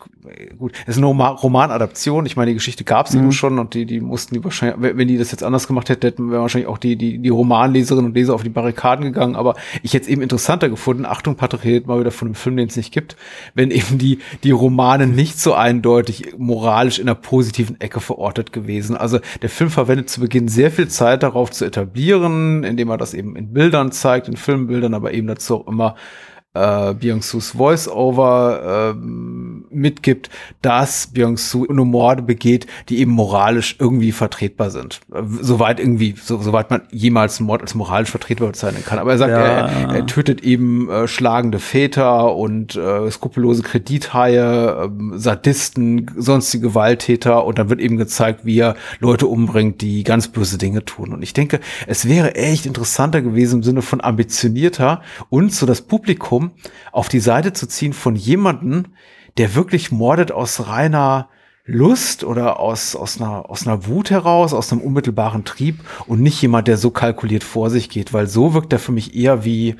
gut. 0.57 0.71
Es 0.85 0.95
ist 0.95 1.03
eine 1.03 1.07
Romanadaption. 1.07 2.25
Ich 2.25 2.37
meine, 2.37 2.51
die 2.51 2.53
Geschichte 2.53 2.85
gab 2.85 3.07
es 3.07 3.13
mhm. 3.13 3.33
schon 3.33 3.59
und 3.59 3.73
die, 3.73 3.85
die 3.85 3.99
mussten 3.99 4.33
die 4.33 4.41
wahrscheinlich, 4.41 4.95
wenn 4.95 5.09
die 5.09 5.17
das 5.17 5.31
jetzt 5.31 5.43
anders 5.43 5.67
gemacht 5.67 5.89
hätten, 5.89 6.07
hätten 6.07 6.31
wären 6.31 6.41
wahrscheinlich 6.41 6.69
auch 6.69 6.77
die, 6.77 6.95
die, 6.95 7.17
die 7.17 7.29
Romanleserinnen 7.29 8.05
und 8.05 8.15
Leser 8.15 8.33
auf 8.33 8.43
die 8.43 8.49
Barrikaden 8.49 9.03
gegangen. 9.03 9.35
Aber 9.35 9.55
ich 9.83 9.93
hätte 9.93 10.03
es 10.05 10.09
eben 10.09 10.21
interessanter 10.21 10.69
gefunden. 10.69 11.05
Achtung, 11.05 11.35
Patrick 11.35 11.65
redet 11.65 11.85
mal 11.85 11.99
wieder 11.99 12.11
von 12.11 12.29
einem 12.29 12.35
Film, 12.35 12.55
den 12.55 12.69
es 12.69 12.77
nicht 12.77 12.93
gibt, 12.93 13.17
wenn 13.53 13.71
eben 13.71 13.97
die, 13.97 14.19
die 14.45 14.51
Romane 14.51 15.05
nicht 15.05 15.37
so 15.37 15.53
eindeutig 15.53 16.33
moralisch 16.37 16.99
in 16.99 17.09
einer 17.09 17.15
positiven 17.15 17.81
Ecke 17.81 17.99
verortet 17.99 18.53
gewesen. 18.53 18.95
Also 18.95 19.19
der 19.41 19.49
Film 19.49 19.69
verwendet 19.69 20.09
zu 20.09 20.21
Beginn 20.21 20.47
sehr 20.47 20.71
viel 20.71 20.87
Zeit 20.87 21.23
darauf 21.23 21.51
zu 21.51 21.65
etablieren, 21.65 22.63
indem 22.63 22.89
er 22.89 22.97
das 22.97 23.13
eben 23.13 23.35
in 23.35 23.51
Bildern 23.51 23.91
zeigt, 23.91 24.29
in 24.29 24.37
Filmbildern, 24.37 24.93
aber 24.93 25.13
eben 25.13 25.27
dazu 25.27 25.57
auch 25.57 25.67
immer 25.67 25.95
äh, 26.53 26.93
Byung-Sus 26.93 27.51
Voice-Over 27.51 28.93
ähm, 28.95 29.65
mitgibt, 29.69 30.29
dass 30.61 31.07
Byung-Su 31.07 31.65
nur 31.69 31.85
Morde 31.85 32.23
begeht, 32.23 32.67
die 32.89 32.99
eben 32.99 33.11
moralisch 33.11 33.77
irgendwie 33.79 34.11
vertretbar 34.11 34.69
sind. 34.69 34.99
Soweit 35.41 35.79
irgendwie, 35.79 36.15
so, 36.21 36.41
soweit 36.41 36.69
man 36.69 36.81
jemals 36.91 37.39
einen 37.39 37.47
Mord 37.47 37.61
als 37.61 37.73
moralisch 37.73 38.11
vertretbar 38.11 38.49
bezeichnen 38.49 38.83
kann. 38.85 38.99
Aber 38.99 39.11
er 39.11 39.17
sagt, 39.17 39.31
ja. 39.31 39.37
er, 39.37 39.95
er, 39.95 40.05
tötet 40.05 40.43
eben 40.43 40.89
äh, 40.89 41.07
schlagende 41.07 41.59
Väter 41.59 42.35
und 42.35 42.75
äh, 42.75 43.09
skrupellose 43.09 43.63
Kredithaie, 43.63 44.85
äh, 44.85 44.89
Sadisten, 45.17 46.11
sonstige 46.17 46.67
Gewalttäter 46.67 47.45
und 47.45 47.59
dann 47.59 47.69
wird 47.69 47.79
eben 47.79 47.97
gezeigt, 47.97 48.45
wie 48.45 48.59
er 48.59 48.75
Leute 48.99 49.27
umbringt, 49.27 49.81
die 49.81 50.03
ganz 50.03 50.27
böse 50.27 50.57
Dinge 50.57 50.83
tun. 50.83 51.13
Und 51.13 51.23
ich 51.23 51.33
denke, 51.33 51.59
es 51.87 52.07
wäre 52.07 52.35
echt 52.35 52.65
interessanter 52.65 53.21
gewesen 53.21 53.57
im 53.57 53.63
Sinne 53.63 53.81
von 53.81 54.01
ambitionierter 54.01 55.01
und 55.29 55.53
so 55.53 55.65
das 55.65 55.81
Publikum 55.81 56.40
auf 56.91 57.09
die 57.09 57.19
Seite 57.19 57.53
zu 57.53 57.67
ziehen 57.67 57.93
von 57.93 58.15
jemanden, 58.15 58.93
der 59.37 59.55
wirklich 59.55 59.91
mordet 59.91 60.31
aus 60.31 60.67
reiner 60.67 61.29
Lust 61.65 62.23
oder 62.23 62.59
aus, 62.59 62.95
aus, 62.95 63.21
einer, 63.21 63.49
aus 63.49 63.67
einer 63.67 63.85
Wut 63.87 64.09
heraus, 64.09 64.53
aus 64.53 64.71
einem 64.71 64.81
unmittelbaren 64.81 65.45
Trieb 65.45 65.79
und 66.07 66.21
nicht 66.21 66.41
jemand, 66.41 66.67
der 66.67 66.77
so 66.77 66.89
kalkuliert 66.89 67.43
vor 67.43 67.69
sich 67.69 67.89
geht, 67.89 68.13
weil 68.13 68.27
so 68.27 68.53
wirkt 68.53 68.73
er 68.73 68.79
für 68.79 68.91
mich 68.91 69.15
eher 69.15 69.45
wie, 69.45 69.75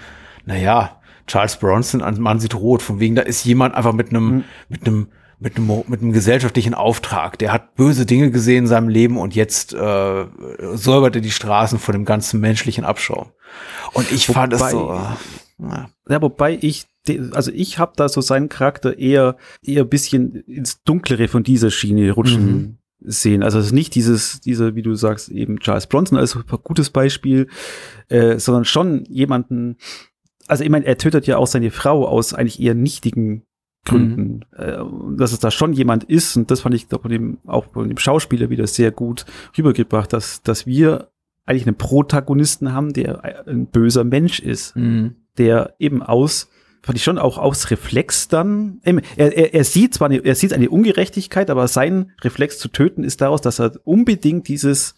naja, 0.46 1.02
Charles 1.28 1.58
Bronson 1.58 2.02
an 2.02 2.20
Man 2.20 2.40
sieht 2.40 2.56
rot, 2.56 2.82
von 2.82 3.00
wegen, 3.00 3.16
da 3.16 3.22
ist 3.22 3.44
jemand 3.46 3.76
einfach 3.76 3.94
mit 3.94 4.10
einem, 4.10 4.26
mhm. 4.26 4.44
mit 4.70 4.86
einem, 4.86 5.08
mit 5.40 5.58
einem, 5.58 5.84
mit 5.88 6.02
einem 6.02 6.12
gesellschaftlichen 6.14 6.74
Auftrag. 6.74 7.40
Der 7.40 7.52
hat 7.52 7.76
böse 7.76 8.06
Dinge 8.06 8.32
gesehen 8.32 8.60
in 8.60 8.68
seinem 8.68 8.90
Leben 8.90 9.18
und 9.18 9.34
jetzt 9.34 9.74
äh, 9.74 10.26
säubert 10.74 11.16
er 11.16 11.22
die 11.22 11.32
Straßen 11.32 11.80
von 11.80 11.94
dem 11.94 12.06
ganzen 12.06 12.40
menschlichen 12.40 12.86
Abschaum. 12.86 13.32
Und 13.94 14.12
ich 14.12 14.30
wobei, 14.30 14.40
fand 14.40 14.54
es 14.54 14.70
so. 14.70 15.00
Ja, 16.10 16.22
wobei 16.22 16.58
ich 16.62 16.88
also 17.32 17.52
ich 17.52 17.80
habe 17.80 17.94
da 17.96 18.10
so 18.10 18.22
seinen 18.22 18.50
Charakter 18.50 18.98
eher 18.98 19.36
eher 19.64 19.86
bisschen 19.86 20.36
ins 20.44 20.84
Dunklere 20.84 21.28
von 21.28 21.44
dieser 21.44 21.72
Schiene 21.72 22.12
rutschen 22.12 22.46
mhm. 22.46 22.78
sehen. 23.00 23.44
Also 23.44 23.60
es 23.60 23.68
ist 23.68 23.72
nicht 23.72 23.96
dieses, 23.96 24.42
dieser, 24.42 24.76
wie 24.76 24.84
du 24.84 24.94
sagst, 24.94 25.30
eben 25.30 25.60
Charles 25.60 25.88
Bronson 25.88 26.18
als 26.18 26.36
ein 26.36 26.44
gutes 26.64 26.92
Beispiel, 26.92 27.48
äh, 28.10 28.38
sondern 28.38 28.66
schon 28.66 29.06
jemanden, 29.06 29.78
also 30.48 30.64
ich 30.64 30.70
meine, 30.70 30.86
er 30.86 30.98
tötet 30.98 31.26
ja 31.26 31.38
auch 31.38 31.48
seine 31.48 31.72
Frau 31.72 32.08
aus 32.08 32.34
eigentlich 32.34 32.62
eher 32.62 32.76
nichtigen 32.76 33.44
Gründen. 33.84 34.46
Mhm. 34.56 34.64
Äh, 34.64 35.18
dass 35.18 35.32
es 35.32 35.40
da 35.40 35.50
schon 35.50 35.74
jemand 35.74 36.04
ist, 36.04 36.38
und 36.38 36.52
das 36.52 36.62
fand 36.62 36.76
ich 36.76 36.86
von 36.86 37.10
dem, 37.10 37.40
auch 37.48 37.66
von 37.74 37.88
dem 37.88 37.98
Schauspieler 37.98 38.52
wieder 38.52 38.68
sehr 38.68 38.92
gut 38.92 39.26
rübergebracht, 39.58 40.14
dass, 40.14 40.44
dass 40.44 40.68
wir 40.68 41.10
eigentlich 41.46 41.66
einen 41.66 41.78
Protagonisten 41.78 42.74
haben, 42.74 42.94
der 42.94 43.48
ein 43.48 43.66
böser 43.66 44.04
Mensch 44.04 44.40
ist, 44.40 44.76
mhm. 44.76 45.16
Der 45.38 45.76
eben 45.80 46.02
aus 46.02 46.50
fand 46.84 46.98
ich 46.98 47.04
schon 47.04 47.20
auch 47.20 47.38
aus 47.38 47.70
Reflex 47.70 48.28
dann. 48.28 48.82
Er, 48.84 49.02
er, 49.18 49.54
er 49.54 49.64
sieht 49.64 49.94
zwar 49.94 50.10
eine, 50.10 50.18
er 50.18 50.36
sieht 50.36 50.54
eine 50.54 50.70
Ungerechtigkeit, 50.70 51.50
aber 51.50 51.68
sein 51.68 52.12
Reflex 52.22 52.58
zu 52.58 52.70
töten 52.70 53.04
ist 53.04 53.22
daraus, 53.22 53.42
dass 53.42 53.60
er 53.60 53.74
unbedingt 53.84 54.48
dieses 54.48 54.96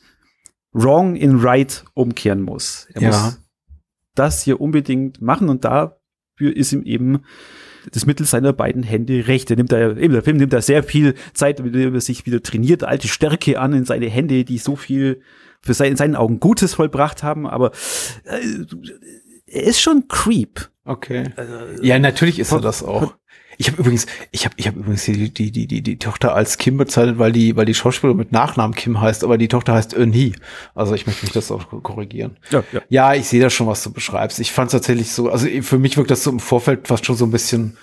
Wrong 0.71 1.15
in 1.15 1.39
Right 1.39 1.83
umkehren 1.93 2.41
muss. 2.41 2.87
Er 2.93 3.01
ja. 3.01 3.07
muss 3.09 3.39
das 4.15 4.43
hier 4.43 4.61
unbedingt 4.61 5.21
machen 5.21 5.49
und 5.49 5.65
dafür 5.65 6.55
ist 6.55 6.71
ihm 6.71 6.83
eben 6.83 7.23
das 7.91 8.05
Mittel 8.05 8.25
seiner 8.25 8.53
beiden 8.53 8.83
Hände 8.83 9.27
recht. 9.27 9.49
Er 9.49 9.57
nimmt 9.57 9.71
da, 9.71 9.91
eben 9.97 10.13
der 10.13 10.23
Film 10.23 10.37
nimmt 10.37 10.53
da 10.53 10.61
sehr 10.61 10.83
viel 10.83 11.15
Zeit, 11.33 11.59
damit 11.59 11.75
er 11.75 11.99
sich 11.99 12.25
wieder 12.25 12.41
trainiert, 12.41 12.83
alte 12.83 13.07
Stärke 13.07 13.59
an 13.59 13.73
in 13.73 13.85
seine 13.85 14.09
Hände, 14.09 14.45
die 14.45 14.57
so 14.57 14.75
viel 14.75 15.21
für 15.61 15.73
sein, 15.73 15.91
in 15.91 15.97
seinen 15.97 16.15
Augen 16.15 16.39
Gutes 16.39 16.73
vollbracht 16.73 17.23
haben, 17.23 17.47
aber 17.47 17.71
äh, 18.25 18.65
ist 19.53 19.81
schon 19.81 20.07
Creep. 20.07 20.69
Okay. 20.85 21.29
Also, 21.35 21.53
ja, 21.81 21.97
natürlich 21.99 22.39
ist 22.39 22.51
er 22.51 22.61
das 22.61 22.83
auch. 22.83 23.13
Ich 23.57 23.67
habe 23.67 23.81
übrigens, 23.81 24.07
ich 24.31 24.45
habe, 24.45 24.55
ich 24.57 24.67
habe 24.67 24.79
übrigens 24.79 25.05
die, 25.05 25.29
die, 25.29 25.51
die, 25.51 25.67
die, 25.67 25.81
die 25.81 25.99
Tochter 25.99 26.33
als 26.33 26.57
Kim 26.57 26.77
bezeichnet, 26.77 27.19
weil 27.19 27.31
die, 27.31 27.55
weil 27.55 27.65
die 27.65 27.75
Schauspielerin 27.75 28.17
mit 28.17 28.31
Nachnamen 28.31 28.75
Kim 28.75 28.99
heißt, 28.99 29.23
aber 29.23 29.37
die 29.37 29.47
Tochter 29.47 29.73
heißt 29.73 29.93
Ernie. 29.93 30.33
Also 30.73 30.95
ich 30.95 31.05
möchte 31.05 31.23
mich 31.25 31.33
das 31.33 31.51
auch 31.51 31.67
korrigieren. 31.83 32.37
Ja, 32.49 32.63
ja. 32.71 32.81
ja 32.89 33.13
ich 33.13 33.27
sehe 33.27 33.41
das 33.41 33.53
schon, 33.53 33.67
was 33.67 33.83
du 33.83 33.91
beschreibst. 33.91 34.39
Ich 34.39 34.51
fand 34.51 34.67
es 34.67 34.71
tatsächlich 34.73 35.11
so, 35.11 35.29
also 35.29 35.47
für 35.61 35.77
mich 35.77 35.97
wirkt 35.97 36.11
das 36.11 36.23
so 36.23 36.31
im 36.31 36.39
Vorfeld 36.39 36.87
fast 36.87 37.05
schon 37.05 37.15
so 37.15 37.25
ein 37.25 37.31
bisschen 37.31 37.77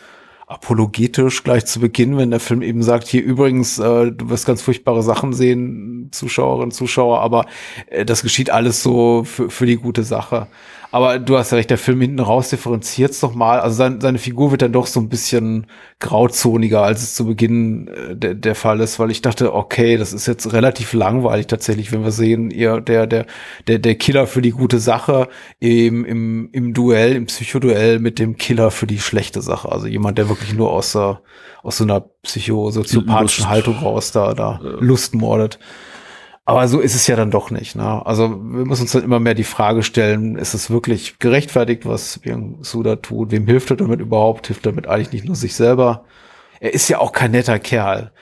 apologetisch 0.49 1.45
gleich 1.45 1.65
zu 1.67 1.79
Beginn, 1.79 2.17
wenn 2.17 2.33
der 2.33 2.41
Film 2.41 2.63
eben 2.63 2.83
sagt, 2.83 3.07
hier 3.07 3.23
übrigens, 3.23 3.79
äh, 3.79 4.11
du 4.11 4.31
wirst 4.31 4.47
ganz 4.47 4.63
furchtbare 4.63 5.05
Sachen 5.05 5.33
sehen, 5.33 6.09
Zuschauerinnen, 6.11 6.73
Zuschauer, 6.73 7.21
aber 7.21 7.47
äh, 7.87 8.05
das 8.05 8.23
geschieht 8.23 8.51
alles 8.51 8.83
so 8.83 9.23
für, 9.23 9.49
für 9.49 9.67
die 9.67 9.77
gute 9.77 10.03
Sache. 10.03 10.49
Aber 10.93 11.21
du 11.21 11.39
hast 11.39 11.53
ja 11.53 11.57
recht, 11.57 11.71
der 11.71 11.79
Film 11.79 12.01
hinten 12.01 12.19
raus 12.19 12.51
differenziert 12.51 13.13
es 13.13 13.23
mal. 13.35 13.61
Also 13.61 13.77
sein, 13.77 14.01
seine 14.01 14.19
Figur 14.19 14.51
wird 14.51 14.63
dann 14.63 14.73
doch 14.73 14.87
so 14.87 14.99
ein 14.99 15.09
bisschen 15.09 15.67
grauzoniger, 16.01 16.83
als 16.83 17.03
es 17.03 17.15
zu 17.15 17.27
Beginn 17.27 17.89
äh, 17.89 18.17
der, 18.17 18.35
der 18.35 18.55
Fall 18.57 18.81
ist, 18.81 18.99
weil 18.99 19.11
ich 19.11 19.23
dachte, 19.23 19.55
okay, 19.55 19.97
das 19.97 20.13
ist 20.13 20.27
jetzt 20.27 20.53
relativ 20.53 20.93
langweilig 20.93 21.47
tatsächlich, 21.47 21.93
wenn 21.93 22.03
wir 22.03 22.11
sehen, 22.11 22.51
ihr, 22.51 22.81
der, 22.81 23.07
der, 23.07 23.27
der, 23.69 23.79
der 23.79 23.95
Killer 23.95 24.27
für 24.27 24.43
die 24.43 24.51
gute 24.51 24.81
Sache 24.81 25.29
im, 25.61 26.05
im, 26.05 26.49
im 26.53 26.75
Duell, 26.75 27.15
im 27.15 27.27
Psychoduell 27.27 28.01
mit 28.01 28.19
dem 28.19 28.37
Killer 28.37 28.73
für 28.73 28.89
die 28.89 28.99
schlechte 28.99 29.43
Sache. 29.43 29.71
Also 29.71 29.87
jemand, 29.87 30.19
der 30.19 30.29
wirklich 30.29 30.55
nur 30.55 30.73
aus, 30.73 30.97
aus 30.97 31.21
so 31.77 31.85
einer 31.85 32.01
psychosoziopathischen 32.23 33.49
Haltung 33.49 33.77
raus 33.79 34.11
da, 34.11 34.35
da 34.35 34.59
Lust 34.81 35.15
mordet. 35.15 35.61
Aber 36.51 36.67
so 36.67 36.81
ist 36.81 36.97
es 36.97 37.07
ja 37.07 37.15
dann 37.15 37.31
doch 37.31 37.51
nicht. 37.51 37.77
Ne? 37.77 38.05
Also 38.05 38.29
wir 38.31 38.67
müssen 38.67 38.83
uns 38.83 38.93
dann 38.93 39.05
immer 39.05 39.21
mehr 39.21 39.35
die 39.35 39.45
Frage 39.45 39.83
stellen, 39.83 40.37
ist 40.37 40.55
es 40.55 40.69
wirklich 40.69 41.19
gerechtfertigt, 41.21 41.87
was 41.87 42.19
Byung 42.19 42.59
Suda 42.63 42.97
tut? 42.97 43.31
Wem 43.31 43.47
hilft 43.47 43.71
er 43.71 43.77
damit 43.77 44.01
überhaupt? 44.01 44.49
Hilft 44.49 44.67
er 44.67 44.73
damit 44.73 44.89
eigentlich 44.89 45.13
nicht 45.13 45.27
nur 45.27 45.37
sich 45.37 45.55
selber? 45.55 46.05
er 46.61 46.75
ist 46.75 46.89
ja 46.89 46.99
auch 46.99 47.13
kein 47.13 47.31
netter 47.31 47.59
Kerl. 47.59 48.13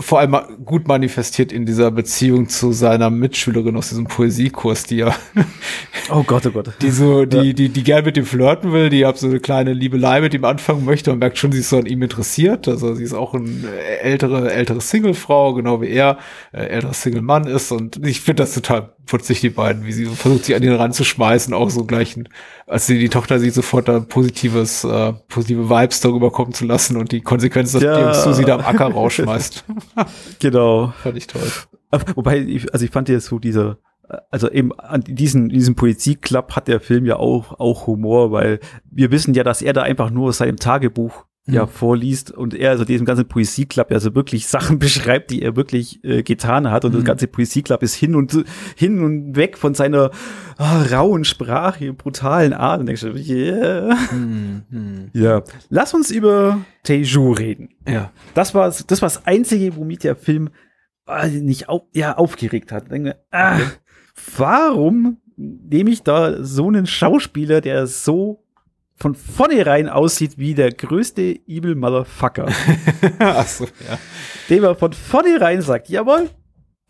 Vor 0.00 0.18
allem 0.18 0.36
gut 0.64 0.88
manifestiert 0.88 1.52
in 1.52 1.66
dieser 1.66 1.92
Beziehung 1.92 2.48
zu 2.48 2.72
seiner 2.72 3.10
Mitschülerin 3.10 3.76
aus 3.76 3.90
diesem 3.90 4.06
Poesiekurs, 4.06 4.84
die 4.84 4.96
ja. 4.96 5.14
Oh 6.10 6.22
Gott, 6.22 6.46
oh 6.46 6.50
Gott. 6.50 6.70
Die 6.80 6.90
so, 6.90 7.24
die, 7.24 7.36
ja. 7.36 7.52
die, 7.52 7.68
die 7.68 7.82
gern 7.82 8.04
mit 8.04 8.16
ihm 8.16 8.24
flirten 8.24 8.72
will, 8.72 8.90
die 8.90 9.04
ab 9.04 9.18
so 9.18 9.26
eine 9.26 9.40
kleine 9.40 9.72
Liebelei 9.72 10.20
mit 10.20 10.34
ihm 10.34 10.44
anfangen 10.44 10.84
möchte 10.84 11.12
und 11.12 11.18
merkt 11.18 11.38
schon, 11.38 11.52
sie 11.52 11.60
ist 11.60 11.70
so 11.70 11.78
an 11.78 11.86
ihm 11.86 12.02
interessiert. 12.02 12.68
Also 12.68 12.94
sie 12.94 13.04
ist 13.04 13.14
auch 13.14 13.34
eine 13.34 13.68
ältere, 14.00 14.52
ältere 14.52 14.80
Singlefrau, 14.80 15.54
genau 15.54 15.80
wie 15.80 15.88
er, 15.88 16.18
äh, 16.52 16.66
älterer 16.66 16.92
Single-Mann 16.92 17.46
ist. 17.46 17.72
Und 17.72 18.04
ich 18.06 18.20
finde 18.20 18.44
das 18.44 18.54
total 18.54 18.94
putzig, 19.06 19.40
die 19.40 19.50
beiden, 19.50 19.84
wie 19.86 19.92
sie 19.92 20.06
versucht, 20.06 20.44
sich 20.44 20.54
an 20.54 20.62
ihn 20.62 20.72
ranzuschmeißen, 20.72 21.54
auch 21.54 21.70
so 21.70 21.84
gleich, 21.84 22.16
als 22.66 22.86
sie 22.86 22.98
die 22.98 23.08
Tochter 23.08 23.38
sieht, 23.38 23.54
sofort 23.54 23.88
da 23.88 24.00
positives, 24.00 24.84
äh, 24.84 25.12
positive 25.28 25.70
Vibes 25.70 26.00
darüber 26.00 26.30
kommen 26.30 26.52
zu 26.52 26.66
lassen 26.66 26.96
und 26.96 27.12
die 27.12 27.20
Konsequenz, 27.20 27.72
dass 27.72 27.82
ja. 27.82 28.12
die 28.12 28.18
Susi 28.18 28.44
da 28.44 28.56
am 28.56 28.60
Acker 28.60 28.86
rausschmeißt. 28.86 29.64
genau. 30.38 30.92
Fand 31.02 31.16
ich 31.16 31.26
toll. 31.26 31.50
Wobei, 32.14 32.38
ich, 32.38 32.72
also 32.72 32.84
ich 32.84 32.90
fand 32.90 33.08
ja 33.08 33.18
so 33.20 33.38
diese, 33.38 33.78
also 34.30 34.50
eben 34.50 34.72
an 34.78 35.02
diesen, 35.02 35.48
diesem 35.48 35.74
Poesie-Club 35.74 36.52
hat 36.56 36.68
der 36.68 36.80
Film 36.80 37.06
ja 37.06 37.16
auch, 37.16 37.58
auch 37.58 37.86
Humor, 37.86 38.32
weil 38.32 38.60
wir 38.90 39.10
wissen 39.10 39.34
ja, 39.34 39.44
dass 39.44 39.62
er 39.62 39.72
da 39.72 39.82
einfach 39.82 40.10
nur 40.10 40.28
aus 40.28 40.38
seinem 40.38 40.56
Tagebuch 40.56 41.24
ja 41.48 41.64
mhm. 41.64 41.68
vorliest 41.68 42.32
und 42.32 42.54
er 42.54 42.70
also 42.70 42.84
diesem 42.84 43.06
ganzen 43.06 43.26
Poesieclub 43.26 43.90
ja 43.90 44.00
so 44.00 44.14
wirklich 44.14 44.48
Sachen 44.48 44.78
beschreibt, 44.80 45.30
die 45.30 45.42
er 45.42 45.54
wirklich 45.56 46.02
äh, 46.04 46.22
getan 46.22 46.70
hat 46.70 46.84
und 46.84 46.92
mhm. 46.92 46.96
das 46.96 47.04
ganze 47.04 47.28
Poesieclub 47.28 47.82
ist 47.82 47.94
hin 47.94 48.16
und 48.16 48.44
hin 48.76 49.02
und 49.02 49.36
weg 49.36 49.56
von 49.56 49.74
seiner 49.74 50.10
oh, 50.58 50.92
rauen 50.92 51.24
Sprache, 51.24 51.92
brutalen 51.92 52.52
Art 52.52 52.80
und 52.80 52.86
denkst 52.86 53.02
du, 53.02 53.12
yeah. 53.14 53.96
Mhm. 54.12 55.10
Ja, 55.12 55.42
lass 55.68 55.94
uns 55.94 56.10
über 56.10 56.58
Teju 56.82 57.32
reden. 57.32 57.70
Ja. 57.88 58.10
Das 58.34 58.54
war 58.54 58.66
das 58.68 59.02
war 59.02 59.08
das 59.08 59.26
einzige, 59.26 59.76
womit 59.76 60.02
der 60.02 60.16
Film 60.16 60.50
äh, 61.06 61.28
nicht 61.28 61.68
auf, 61.68 61.82
ja, 61.94 62.16
aufgeregt 62.16 62.72
hat. 62.72 62.90
Denke, 62.90 63.16
ah, 63.30 63.58
warum 64.36 65.18
nehme 65.36 65.90
ich 65.90 66.02
da 66.02 66.42
so 66.42 66.68
einen 66.68 66.86
Schauspieler, 66.86 67.60
der 67.60 67.86
so 67.86 68.42
von 68.96 69.14
vornherein 69.14 69.88
aussieht 69.88 70.38
wie 70.38 70.54
der 70.54 70.72
größte 70.72 71.40
Evil 71.46 71.74
Motherfucker. 71.74 72.48
Achso, 73.18 73.64
ja. 73.64 73.98
Dem 74.48 74.64
er 74.64 74.74
von 74.74 74.94
vornherein 74.94 75.60
sagt, 75.60 75.90
jawohl, 75.90 76.30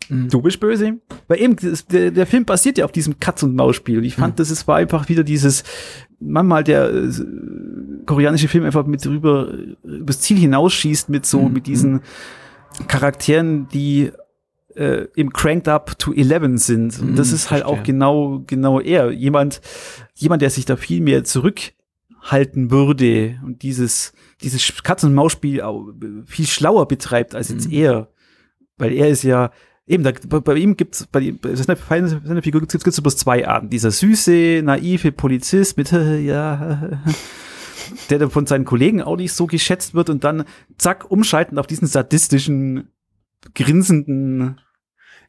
mhm. 0.07 0.29
du 0.29 0.41
bist 0.41 0.59
böse. 0.61 0.99
Weil 1.27 1.41
eben, 1.41 1.57
das, 1.57 1.85
der, 1.85 2.11
der 2.11 2.25
Film 2.25 2.45
basiert 2.45 2.77
ja 2.77 2.85
auf 2.85 2.93
diesem 2.93 3.19
Katz- 3.19 3.43
und 3.43 3.59
ich 3.59 4.15
fand, 4.15 4.35
mhm. 4.35 4.37
das 4.37 4.51
ist, 4.51 4.67
war 4.69 4.77
einfach 4.77 5.09
wieder 5.09 5.25
dieses, 5.25 5.65
manchmal 6.19 6.63
der 6.63 6.93
äh, 6.93 7.11
koreanische 8.05 8.47
Film 8.47 8.63
einfach 8.63 8.85
mit 8.85 9.03
drüber, 9.03 9.51
übers 9.83 10.21
Ziel 10.21 10.37
hinausschießt 10.37 11.09
mit 11.09 11.25
so, 11.25 11.41
mhm. 11.41 11.53
mit 11.53 11.67
diesen 11.67 12.01
Charakteren, 12.87 13.67
die 13.69 14.11
äh, 14.77 15.07
im 15.15 15.33
Cranked 15.33 15.67
Up 15.67 15.97
to 15.97 16.13
11 16.13 16.59
sind. 16.61 16.99
Und 16.99 17.15
das 17.17 17.29
mhm, 17.29 17.35
ist 17.35 17.51
halt 17.51 17.63
verstehe. 17.63 17.81
auch 17.81 17.83
genau, 17.83 18.43
genau 18.45 18.79
er. 18.79 19.11
Jemand, 19.11 19.61
jemand, 20.15 20.41
der 20.41 20.49
sich 20.49 20.65
da 20.65 20.75
viel 20.75 21.01
mehr 21.01 21.23
zurück 21.23 21.59
halten 22.21 22.71
würde 22.71 23.39
und 23.45 23.63
dieses, 23.63 24.13
dieses 24.41 24.83
Katzen-Maus-Spiel 24.83 25.63
viel 26.25 26.47
schlauer 26.47 26.87
betreibt 26.87 27.35
als 27.35 27.49
jetzt 27.49 27.67
mhm. 27.67 27.73
er. 27.73 28.07
Weil 28.77 28.93
er 28.93 29.09
ist 29.09 29.23
ja, 29.23 29.51
eben, 29.87 30.03
da, 30.03 30.11
bei, 30.27 30.39
bei, 30.39 30.55
ihm 30.55 30.77
gibt's, 30.77 31.07
bei, 31.07 31.31
bei 31.31 31.55
seiner, 31.55 32.07
seiner 32.07 32.43
Figur 32.43 32.61
gibt's, 32.61 32.73
gibt's 32.73 33.01
bloß 33.01 33.17
zwei 33.17 33.47
Arten. 33.47 33.69
Dieser 33.69 33.91
süße, 33.91 34.61
naive 34.63 35.11
Polizist 35.11 35.77
mit, 35.77 35.91
ja, 35.91 37.01
der 38.09 38.19
dann 38.19 38.29
von 38.29 38.45
seinen 38.45 38.65
Kollegen 38.65 39.01
auch 39.01 39.17
nicht 39.17 39.33
so 39.33 39.47
geschätzt 39.47 39.95
wird 39.95 40.09
und 40.09 40.23
dann 40.23 40.43
zack, 40.77 41.09
umschalten 41.09 41.57
auf 41.57 41.67
diesen 41.67 41.87
sadistischen, 41.87 42.89
grinsenden 43.55 44.59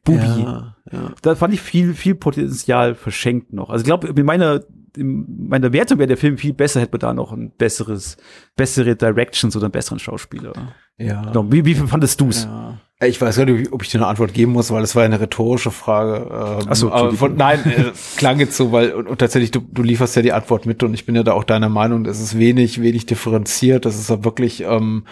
Bubi. 0.09 0.43
Ja, 0.43 0.77
ja. 0.91 1.13
Da 1.23 1.35
fand 1.35 1.55
ich 1.55 1.61
viel, 1.61 1.95
viel 1.95 2.15
Potenzial 2.15 2.95
verschenkt 2.95 3.53
noch. 3.53 3.71
Also 3.71 3.83
ich 3.83 3.87
glaube, 3.87 4.13
mit 4.13 4.25
meiner, 4.25 4.63
in 4.97 5.49
meiner 5.49 5.73
Wertung 5.73 5.99
wäre 5.99 6.09
der 6.09 6.17
Film 6.17 6.39
viel 6.39 6.55
besser, 6.55 6.81
hätte 6.81 6.93
man 6.93 7.01
da 7.01 7.15
noch 7.15 7.33
ein 7.33 7.51
besseres, 7.51 8.17
bessere 8.57 8.97
Directions 8.97 9.55
oder 9.55 9.67
einen 9.67 9.73
besseren 9.73 9.99
Schauspieler. 9.99 10.53
Ja. 10.97 11.23
Genau. 11.23 11.53
Wie, 11.53 11.65
wie 11.65 11.75
fandest 11.75 12.21
du 12.21 12.29
es? 12.29 12.45
Ja. 12.45 12.79
Ich 13.01 13.21
weiß 13.21 13.37
gar 13.37 13.45
nicht, 13.45 13.73
ob 13.73 13.85
ich 13.85 13.91
dir 13.91 13.99
eine 13.99 14.09
Antwort 14.09 14.35
geben 14.35 14.53
muss, 14.53 14.73
weil 14.73 14.83
es 14.83 14.97
war 14.97 15.05
eine 15.05 15.21
rhetorische 15.21 15.71
Frage. 15.71 16.27
Ähm, 16.33 16.67
Ach 16.69 16.75
so, 16.75 16.91
aber 16.91 17.13
von, 17.13 17.37
nein, 17.37 17.61
äh, 17.65 17.93
klang 18.17 18.41
jetzt 18.41 18.57
so, 18.57 18.73
weil 18.73 18.93
und, 18.93 19.07
und 19.07 19.19
tatsächlich 19.19 19.53
du, 19.53 19.61
du 19.61 19.85
lieferst 19.85 20.17
ja 20.17 20.23
die 20.23 20.33
Antwort 20.33 20.67
mit 20.67 20.83
und 20.83 20.95
ich 20.95 21.07
bin 21.07 21.15
ja 21.15 21.23
da 21.23 21.35
auch 21.35 21.45
deiner 21.45 21.69
Meinung, 21.69 22.07
es 22.07 22.21
ist 22.21 22.39
wenig, 22.39 22.83
wenig 22.83 23.07
differenziert. 23.07 23.85
Das 23.85 23.95
ist 23.95 24.11
ja 24.11 24.25
wirklich 24.25 24.63
ähm, 24.63 25.05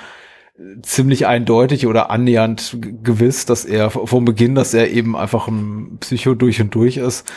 ziemlich 0.82 1.26
eindeutig 1.26 1.86
oder 1.86 2.10
annähernd 2.10 2.78
gewiss, 3.02 3.44
dass 3.46 3.64
er 3.64 3.90
vom 3.90 4.24
Beginn, 4.24 4.54
dass 4.54 4.74
er 4.74 4.90
eben 4.90 5.16
einfach 5.16 5.48
ein 5.48 5.98
Psycho 6.00 6.34
durch 6.34 6.60
und 6.60 6.74
durch 6.74 6.96
ist. 6.96 7.30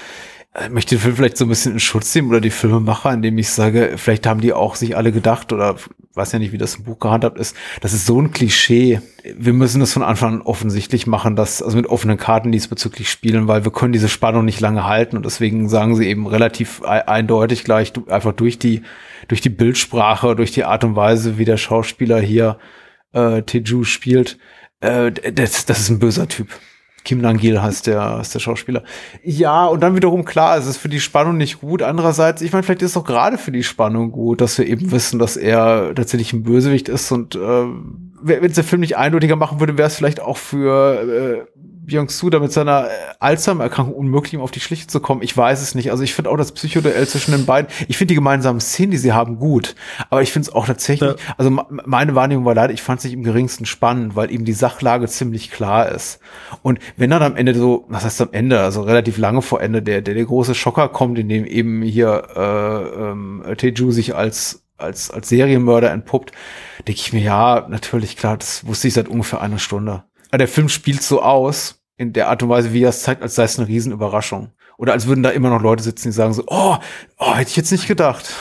Ich 0.56 0.66
äh, 0.66 0.70
möchte 0.70 0.96
den 0.96 1.02
Film 1.02 1.16
vielleicht 1.16 1.38
so 1.38 1.46
ein 1.46 1.50
bisschen 1.50 1.74
in 1.74 1.80
Schutz 1.80 2.16
nehmen 2.16 2.30
oder 2.30 2.42
die 2.42 2.50
Filmemacher, 2.50 3.14
indem 3.14 3.38
ich 3.38 3.50
sage, 3.50 3.94
vielleicht 3.98 4.26
haben 4.26 4.42
die 4.42 4.54
auch 4.54 4.76
sich 4.76 4.96
alle 4.96 5.12
gedacht 5.12 5.54
oder 5.54 5.76
weiß 6.14 6.32
ja 6.32 6.40
nicht, 6.40 6.52
wie 6.54 6.58
das 6.58 6.76
im 6.76 6.86
Buch 6.86 7.00
gehandhabt 7.00 7.38
ist. 7.38 7.56
Das 7.82 7.94
ist 7.94 8.06
so 8.06 8.20
ein 8.20 8.32
Klischee. 8.32 9.00
Wir 9.38 9.54
müssen 9.54 9.80
das 9.80 9.94
von 9.94 10.02
Anfang 10.02 10.36
an 10.36 10.42
offensichtlich 10.42 11.06
machen, 11.06 11.36
dass, 11.36 11.62
also 11.62 11.78
mit 11.78 11.88
offenen 11.88 12.18
Karten 12.18 12.52
diesbezüglich 12.52 13.10
spielen, 13.10 13.48
weil 13.48 13.64
wir 13.64 13.72
können 13.72 13.94
diese 13.94 14.10
Spannung 14.10 14.44
nicht 14.44 14.60
lange 14.60 14.86
halten 14.86 15.18
und 15.18 15.26
deswegen 15.26 15.70
sagen 15.70 15.96
sie 15.96 16.08
eben 16.08 16.26
relativ 16.26 16.82
eindeutig 16.84 17.64
gleich, 17.64 17.94
einfach 18.08 18.34
durch 18.34 18.58
die, 18.58 18.82
durch 19.28 19.42
die 19.42 19.50
Bildsprache, 19.50 20.36
durch 20.36 20.52
die 20.52 20.64
Art 20.64 20.84
und 20.84 20.96
Weise, 20.96 21.38
wie 21.38 21.46
der 21.46 21.58
Schauspieler 21.58 22.20
hier 22.20 22.58
äh, 23.14 23.42
Teju 23.44 23.84
spielt, 23.84 24.38
äh, 24.82 25.12
das, 25.12 25.66
das 25.66 25.80
ist 25.80 25.90
ein 25.90 26.00
böser 26.00 26.28
Typ. 26.28 26.50
Kim 27.06 27.22
Nangil 27.22 27.62
heißt 27.62 27.88
der, 27.88 28.18
heißt 28.18 28.36
der 28.36 28.40
Schauspieler. 28.40 28.84
Ja, 29.24 29.66
und 29.66 29.82
dann 29.82 29.96
wiederum 29.96 30.26
klar, 30.26 30.58
es 30.58 30.68
ist 30.68 30.78
für 30.78 30.90
die 30.90 31.00
Spannung 31.00 31.38
nicht 31.38 31.62
gut. 31.62 31.82
Andererseits, 31.82 32.42
ich 32.42 32.52
meine, 32.52 32.64
vielleicht 32.64 32.82
ist 32.82 32.92
es 32.92 32.98
auch 32.98 33.06
gerade 33.06 33.38
für 33.38 33.52
die 33.52 33.64
Spannung 33.64 34.12
gut, 34.12 34.42
dass 34.42 34.58
wir 34.58 34.68
eben 34.68 34.92
wissen, 34.92 35.18
dass 35.18 35.38
er 35.38 35.94
tatsächlich 35.96 36.34
ein 36.34 36.44
Bösewicht 36.44 36.90
ist 36.90 37.12
und 37.12 37.36
äh, 37.36 37.66
wenn 38.22 38.44
es 38.44 38.56
der 38.56 38.64
Film 38.64 38.82
nicht 38.82 38.98
eindeutiger 38.98 39.38
machen 39.38 39.60
würde, 39.60 39.78
wäre 39.78 39.88
es 39.88 39.96
vielleicht 39.96 40.20
auch 40.20 40.38
für 40.38 41.46
äh, 41.48 41.60
Byung-Su 41.90 42.30
da 42.30 42.40
mit 42.40 42.54
seiner 42.54 42.86
äh, 42.86 42.90
Alzheimer-Erkrankung 43.20 43.94
unmöglich, 43.94 44.36
um 44.36 44.42
auf 44.42 44.52
die 44.52 44.60
Schliche 44.60 44.88
zu 44.88 45.00
kommen. 45.00 45.22
Ich 45.22 45.36
weiß 45.36 45.62
es 45.62 45.76
nicht. 45.76 45.92
Also 45.92 46.04
ich 46.04 46.14
finde 46.14 46.30
auch 46.30 46.38
das 46.38 46.52
Psychoduell 46.52 47.08
zwischen 47.08 47.32
den 47.32 47.46
beiden, 47.46 47.70
ich 47.88 47.98
finde 47.98 48.14
die 48.14 48.16
gemeinsamen 48.16 48.62
Szenen, 48.62 48.92
die 48.92 48.98
sie 48.98 49.14
haben, 49.14 49.38
gut. 49.38 49.76
Aber 50.10 50.22
ich 50.22 50.32
finde 50.32 50.48
es 50.50 50.56
auch 50.56 50.66
tatsächlich, 50.66 51.12
ja. 51.12 51.34
also 51.38 51.50
meine 51.70 52.16
Wahrnehmung 52.16 52.46
war 52.46 52.56
leider, 52.56 52.74
ich 52.74 52.82
fand 52.82 53.00
es 53.00 53.06
nicht 53.06 53.14
im 53.14 53.24
geringsten 53.24 53.66
spannend, 53.66 54.16
weil 54.16 54.32
eben 54.32 54.46
die 54.46 54.54
Sachlage 54.54 55.08
ziemlich 55.08 55.52
klar 55.52 55.90
ist. 55.90 56.20
Und 56.62 56.80
wenn 56.96 57.10
dann 57.10 57.24
am 57.24 57.36
Ende 57.36 57.54
so, 57.54 57.86
was 57.90 58.06
heißt 58.06 58.22
am 58.22 58.30
Ende, 58.32 58.62
also 58.62 58.82
relativ 58.82 59.18
lange 59.18 59.42
vor 59.42 59.62
Ende, 59.62 59.82
der, 59.82 60.02
der, 60.02 60.14
der 60.14 60.26
große 60.26 60.56
Schocker 60.56 60.90
kommt, 60.90 61.20
in 61.20 61.28
dem 61.28 61.46
eben 61.46 61.82
hier 61.82 62.24
äh, 62.36 63.10
ähm, 63.12 63.44
Teju 63.58 63.92
sich 63.92 64.16
als 64.16 64.64
als, 64.80 65.12
als 65.12 65.30
Serienmörder 65.30 65.92
entpuppt, 65.92 66.32
denke 66.88 67.02
ich 67.02 67.14
mir, 67.14 67.22
ja, 67.22 67.68
natürlich, 67.70 68.16
klar, 68.16 68.38
das 68.38 68.66
wusste 68.66 68.88
ich 68.88 68.94
seit 68.94 69.10
ungefähr 69.10 69.42
einer 69.42 69.60
Stunde. 69.60 70.04
Aber 70.30 70.38
der 70.38 70.48
Film 70.48 70.70
spielt 70.70 71.04
so 71.04 71.22
aus, 71.22 71.79
in 72.00 72.14
der 72.14 72.30
Art 72.30 72.42
und 72.42 72.48
Weise, 72.50 72.72
wie 72.72 72.84
er 72.84 72.90
es 72.90 73.02
zeigt, 73.02 73.22
als 73.22 73.36
sei 73.36 73.44
es 73.44 73.60
eine 73.60 73.68
Riesenüberraschung. 73.68 74.54
Oder 74.78 74.94
als 74.94 75.06
würden 75.06 75.22
da 75.22 75.32
immer 75.32 75.50
noch 75.50 75.62
Leute 75.62 75.84
sitzen, 75.84 76.08
die 76.08 76.14
sagen 76.14 76.32
so, 76.32 76.46
oh, 76.48 76.78
oh 77.18 77.36
hätte 77.36 77.50
ich 77.50 77.58
jetzt 77.58 77.74
nicht 77.74 77.90
gedacht. 77.90 78.34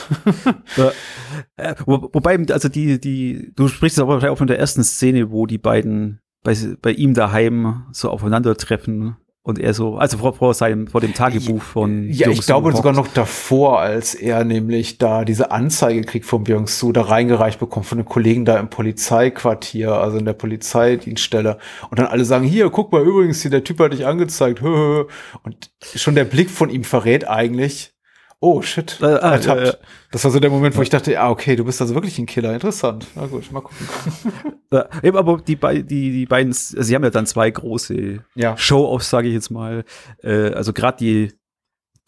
ja. 0.77 1.75
Wo, 1.85 2.09
wobei, 2.13 2.39
also 2.53 2.69
die, 2.69 3.01
die, 3.01 3.53
du 3.57 3.67
sprichst 3.67 3.99
aber 3.99 4.31
auch 4.31 4.39
von 4.39 4.47
der 4.47 4.61
ersten 4.61 4.85
Szene, 4.85 5.33
wo 5.33 5.47
die 5.47 5.59
beiden 5.59 6.21
bei, 6.45 6.57
bei 6.81 6.93
ihm 6.93 7.15
daheim 7.15 7.87
so 7.91 8.11
aufeinandertreffen 8.11 9.17
und 9.49 9.59
er 9.59 9.73
so, 9.73 9.97
also 9.97 10.19
vor, 10.19 10.35
vor 10.35 10.53
seinem, 10.53 10.89
vor 10.89 11.01
dem 11.01 11.15
Tagebuch 11.15 11.63
von 11.63 12.07
Ja, 12.11 12.29
ich 12.29 12.43
glaube 12.43 12.71
sogar 12.77 12.93
noch 12.93 13.09
davor, 13.09 13.81
als 13.81 14.15
er 14.15 14.45
nämlich 14.45 14.99
da 14.99 15.25
diese 15.25 15.51
Anzeige 15.51 16.03
kriegt 16.03 16.27
von 16.27 16.45
Byung-Su, 16.45 16.93
da 16.93 17.01
reingereicht 17.01 17.59
bekommt 17.59 17.87
von 17.87 17.97
den 17.97 18.05
Kollegen 18.05 18.45
da 18.45 18.59
im 18.59 18.69
Polizeiquartier, 18.69 19.93
also 19.95 20.19
in 20.19 20.27
der 20.27 20.35
Polizeidienststelle. 20.35 21.57
Und 21.89 21.99
dann 21.99 22.09
alle 22.09 22.27
sagen, 22.27 22.45
hier, 22.45 22.69
guck 22.69 22.93
mal, 22.93 23.03
übrigens, 23.03 23.41
hier, 23.41 23.51
der 23.51 23.65
Typ 23.65 23.81
hat 23.81 23.95
dich 23.95 24.05
angezeigt. 24.05 24.61
Und 25.43 25.71
schon 25.95 26.15
der 26.15 26.25
Blick 26.25 26.51
von 26.51 26.69
ihm 26.69 26.85
verrät 26.85 27.27
eigentlich, 27.27 27.95
oh 28.41 28.63
shit, 28.63 28.99
äh, 29.01 29.07
ah, 29.07 29.33
ertappt. 29.33 29.61
Äh, 29.61 29.73
das 30.11 30.25
war 30.25 30.31
so 30.31 30.41
der 30.41 30.51
Moment, 30.51 30.77
wo 30.77 30.83
ich 30.83 30.91
dachte, 30.91 31.13
ja, 31.13 31.29
okay, 31.31 31.57
du 31.57 31.65
bist 31.65 31.81
also 31.81 31.95
wirklich 31.95 32.19
ein 32.19 32.27
Killer. 32.27 32.55
Interessant. 32.55 33.07
Na 33.15 33.27
gut, 33.27 33.51
mal 33.53 33.61
gucken. 33.61 33.87
ja, 34.73 34.89
eben, 35.03 35.17
aber 35.17 35.39
die, 35.39 35.57
die, 35.57 35.85
die 36.13 36.27
beiden, 36.27 36.51
also 36.51 36.83
sie 36.83 36.95
haben 36.95 37.05
ja 37.05 37.11
dann 37.11 37.27
zwei 37.27 37.51
große 37.51 38.25
ja. 38.35 38.57
Show-Offs, 38.57 39.11
sage 39.11 39.29
ich 39.29 39.35
jetzt 39.35 39.51
mal. 39.51 39.85
Äh, 40.23 40.53
also 40.53 40.73
gerade 40.73 40.99
die, 40.99 41.33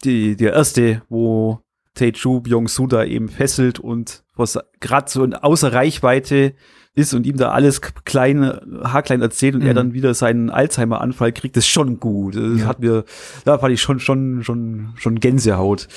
die, 0.05 0.37
der 0.37 0.53
erste, 0.53 1.03
wo 1.09 1.61
Taeju 2.01 2.41
Byung-Soo 2.41 2.87
da 2.87 3.05
eben 3.05 3.29
fesselt 3.29 3.79
und 3.79 4.23
was 4.37 4.59
gerade 4.81 5.11
so 5.11 5.23
in 5.23 5.35
außer 5.35 5.73
Reichweite 5.73 6.55
ist 6.95 7.15
und 7.15 7.27
ihm 7.27 7.37
da 7.37 7.51
alles 7.51 7.81
klein, 7.81 8.43
haarklein 8.83 9.23
erzählt 9.23 9.55
und 9.55 9.63
mhm. 9.63 9.69
er 9.69 9.75
dann 9.75 9.93
wieder 9.93 10.13
seinen 10.15 10.51
Alzheimer-Anfall 10.51 11.33
kriegt, 11.33 11.57
ist 11.57 11.69
schon 11.69 12.01
gut. 12.01 12.35
Das 12.35 12.61
ja. 12.61 12.67
hat 12.67 12.81
mir, 12.81 13.05
da 13.45 13.59
fand 13.59 13.73
ich 13.73 13.81
schon, 13.81 14.01
schon, 14.01 14.43
schon, 14.43 14.93
schon 14.97 15.21
Gänsehaut 15.21 15.89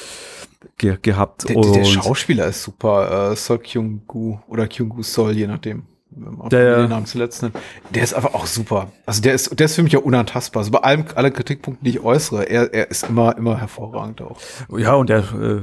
ge 0.77 0.97
gehabt. 1.01 1.49
Der, 1.49 1.59
der, 1.59 1.85
Schauspieler 1.85 2.47
ist 2.47 2.63
super, 2.63 3.31
äh, 3.31 3.35
Sol 3.35 3.59
Kyung-gu 3.59 4.39
oder 4.47 4.67
Kyung-gu 4.67 5.01
Sol, 5.03 5.31
je 5.31 5.47
nachdem. 5.47 5.83
Der, 6.51 6.81
den 6.81 6.89
Namen 6.89 7.07
zuletzt 7.07 7.41
nennt. 7.41 7.55
Der 7.89 8.03
ist 8.03 8.13
einfach 8.13 8.35
auch 8.35 8.45
super. 8.45 8.91
Also 9.07 9.23
der 9.23 9.33
ist, 9.33 9.59
der 9.59 9.65
ist 9.65 9.73
für 9.75 9.81
mich 9.81 9.97
auch 9.97 10.03
unantastbar. 10.03 10.61
Also 10.61 10.71
bei 10.71 10.79
allem, 10.79 11.05
alle 11.15 11.31
Kritikpunkten, 11.31 11.83
die 11.83 11.97
ich 11.97 12.03
äußere, 12.03 12.43
er, 12.43 12.71
er 12.71 12.91
ist 12.91 13.09
immer, 13.09 13.35
immer 13.35 13.59
hervorragend 13.59 14.21
auch. 14.21 14.37
Ja, 14.77 14.93
und 14.93 15.09
der, 15.09 15.19
äh, 15.19 15.61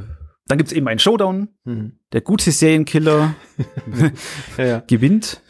dann 0.51 0.59
gibt's 0.59 0.73
eben 0.73 0.89
einen 0.89 0.99
Showdown. 0.99 1.49
Mhm. 1.65 1.93
Der 2.13 2.21
gute 2.21 2.51
Serienkiller 2.51 3.35
ja, 4.59 4.65
ja. 4.65 4.83
gewinnt. 4.87 5.41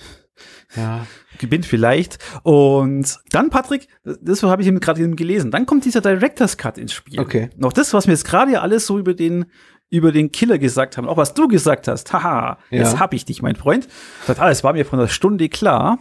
Ja. 0.77 1.07
Gewinnt 1.39 1.65
vielleicht. 1.65 2.19
Und 2.43 3.19
dann, 3.31 3.49
Patrick, 3.49 3.89
das 4.05 4.43
habe 4.43 4.61
ich 4.61 4.69
eben 4.69 4.79
gerade 4.79 5.09
gelesen, 5.11 5.51
dann 5.51 5.65
kommt 5.65 5.87
dieser 5.87 6.03
Director's 6.03 6.59
Cut 6.59 6.77
ins 6.77 6.93
Spiel. 6.93 7.19
Okay. 7.19 7.49
Noch 7.57 7.73
das, 7.73 7.95
was 7.95 8.07
wir 8.07 8.13
jetzt 8.13 8.27
gerade 8.27 8.61
alles 8.61 8.87
so 8.87 8.99
über 8.99 9.15
den 9.15 9.47
über 9.93 10.13
den 10.13 10.31
Killer 10.31 10.59
gesagt 10.59 10.97
haben, 10.97 11.09
auch 11.09 11.17
was 11.17 11.35
du 11.35 11.49
gesagt 11.49 11.89
hast. 11.89 12.13
Haha, 12.13 12.59
ja. 12.71 12.79
jetzt 12.79 13.01
hab 13.01 13.13
ich 13.13 13.25
dich, 13.25 13.43
mein 13.43 13.57
Freund. 13.57 13.89
Das 14.29 14.39
alles 14.39 14.63
war 14.63 14.73
mir 14.73 14.87
von 14.87 15.01
der 15.01 15.09
Stunde 15.09 15.49
klar. 15.49 15.99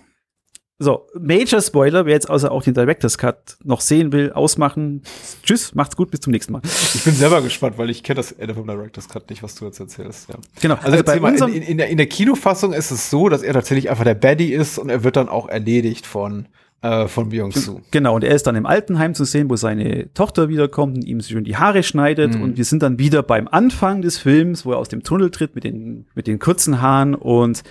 So, 0.82 1.08
Major 1.14 1.62
Spoiler, 1.62 2.06
wer 2.06 2.14
jetzt 2.14 2.30
außer 2.30 2.50
auch 2.50 2.64
den 2.64 2.74
Director's 2.74 3.18
Cut 3.18 3.58
noch 3.66 3.82
sehen 3.82 4.14
will, 4.14 4.32
ausmachen. 4.32 5.02
Tschüss, 5.44 5.76
macht's 5.76 5.98
gut, 5.98 6.10
bis 6.10 6.22
zum 6.22 6.32
nächsten 6.32 6.54
Mal. 6.54 6.62
Ich 6.64 7.04
bin 7.04 7.14
selber 7.14 7.42
gespannt, 7.42 7.78
weil 7.78 7.90
ich 7.90 8.02
kenne 8.02 8.16
das 8.16 8.32
Ende 8.32 8.56
vom 8.56 8.66
Director's 8.66 9.10
Cut 9.10 9.30
nicht, 9.30 9.44
was 9.44 9.56
du 9.56 9.66
jetzt 9.66 9.82
erzählst. 9.82 10.30
Ja. 10.30 10.36
Genau. 10.62 10.76
Also, 10.76 10.92
also 10.92 11.04
bei 11.04 11.20
mal, 11.20 11.36
in, 11.50 11.64
in, 11.64 11.78
der, 11.80 11.90
in 11.90 11.98
der 11.98 12.08
Kinofassung 12.08 12.72
ist 12.72 12.92
es 12.92 13.10
so, 13.10 13.28
dass 13.28 13.44
er 13.44 13.52
tatsächlich 13.52 13.90
einfach 13.90 14.06
der 14.06 14.16
Baddie 14.16 14.54
ist 14.54 14.78
und 14.78 14.90
er 14.90 15.04
wird 15.04 15.18
dann 15.18 15.28
auch 15.28 15.50
erledigt 15.50 16.08
von 16.08 16.48
äh, 16.82 17.10
von 17.10 17.28
Byung-Soo. 17.28 17.82
Genau, 17.92 18.16
und 18.16 18.24
er 18.24 18.34
ist 18.34 18.48
dann 18.48 18.56
im 18.56 18.66
Altenheim 18.66 19.14
zu 19.14 19.26
sehen, 19.26 19.50
wo 19.50 19.58
seine 19.58 20.14
Tochter 20.14 20.48
wiederkommt 20.48 20.96
und 20.96 21.04
ihm 21.04 21.20
schön 21.20 21.44
die 21.44 21.58
Haare 21.58 21.84
schneidet. 21.84 22.36
Mhm. 22.36 22.42
Und 22.42 22.58
wir 22.58 22.64
sind 22.64 22.82
dann 22.82 22.98
wieder 23.00 23.22
beim 23.22 23.50
Anfang 23.50 24.02
des 24.02 24.18
Films, 24.18 24.66
wo 24.66 24.72
er 24.72 24.78
aus 24.78 24.88
dem 24.88 25.04
Tunnel 25.04 25.30
tritt 25.30 25.56
mit 25.56 25.66
den, 25.66 26.06
mit 26.16 26.26
den 26.26 26.40
kurzen 26.40 26.82
Haaren 26.82 27.16
und 27.16 27.64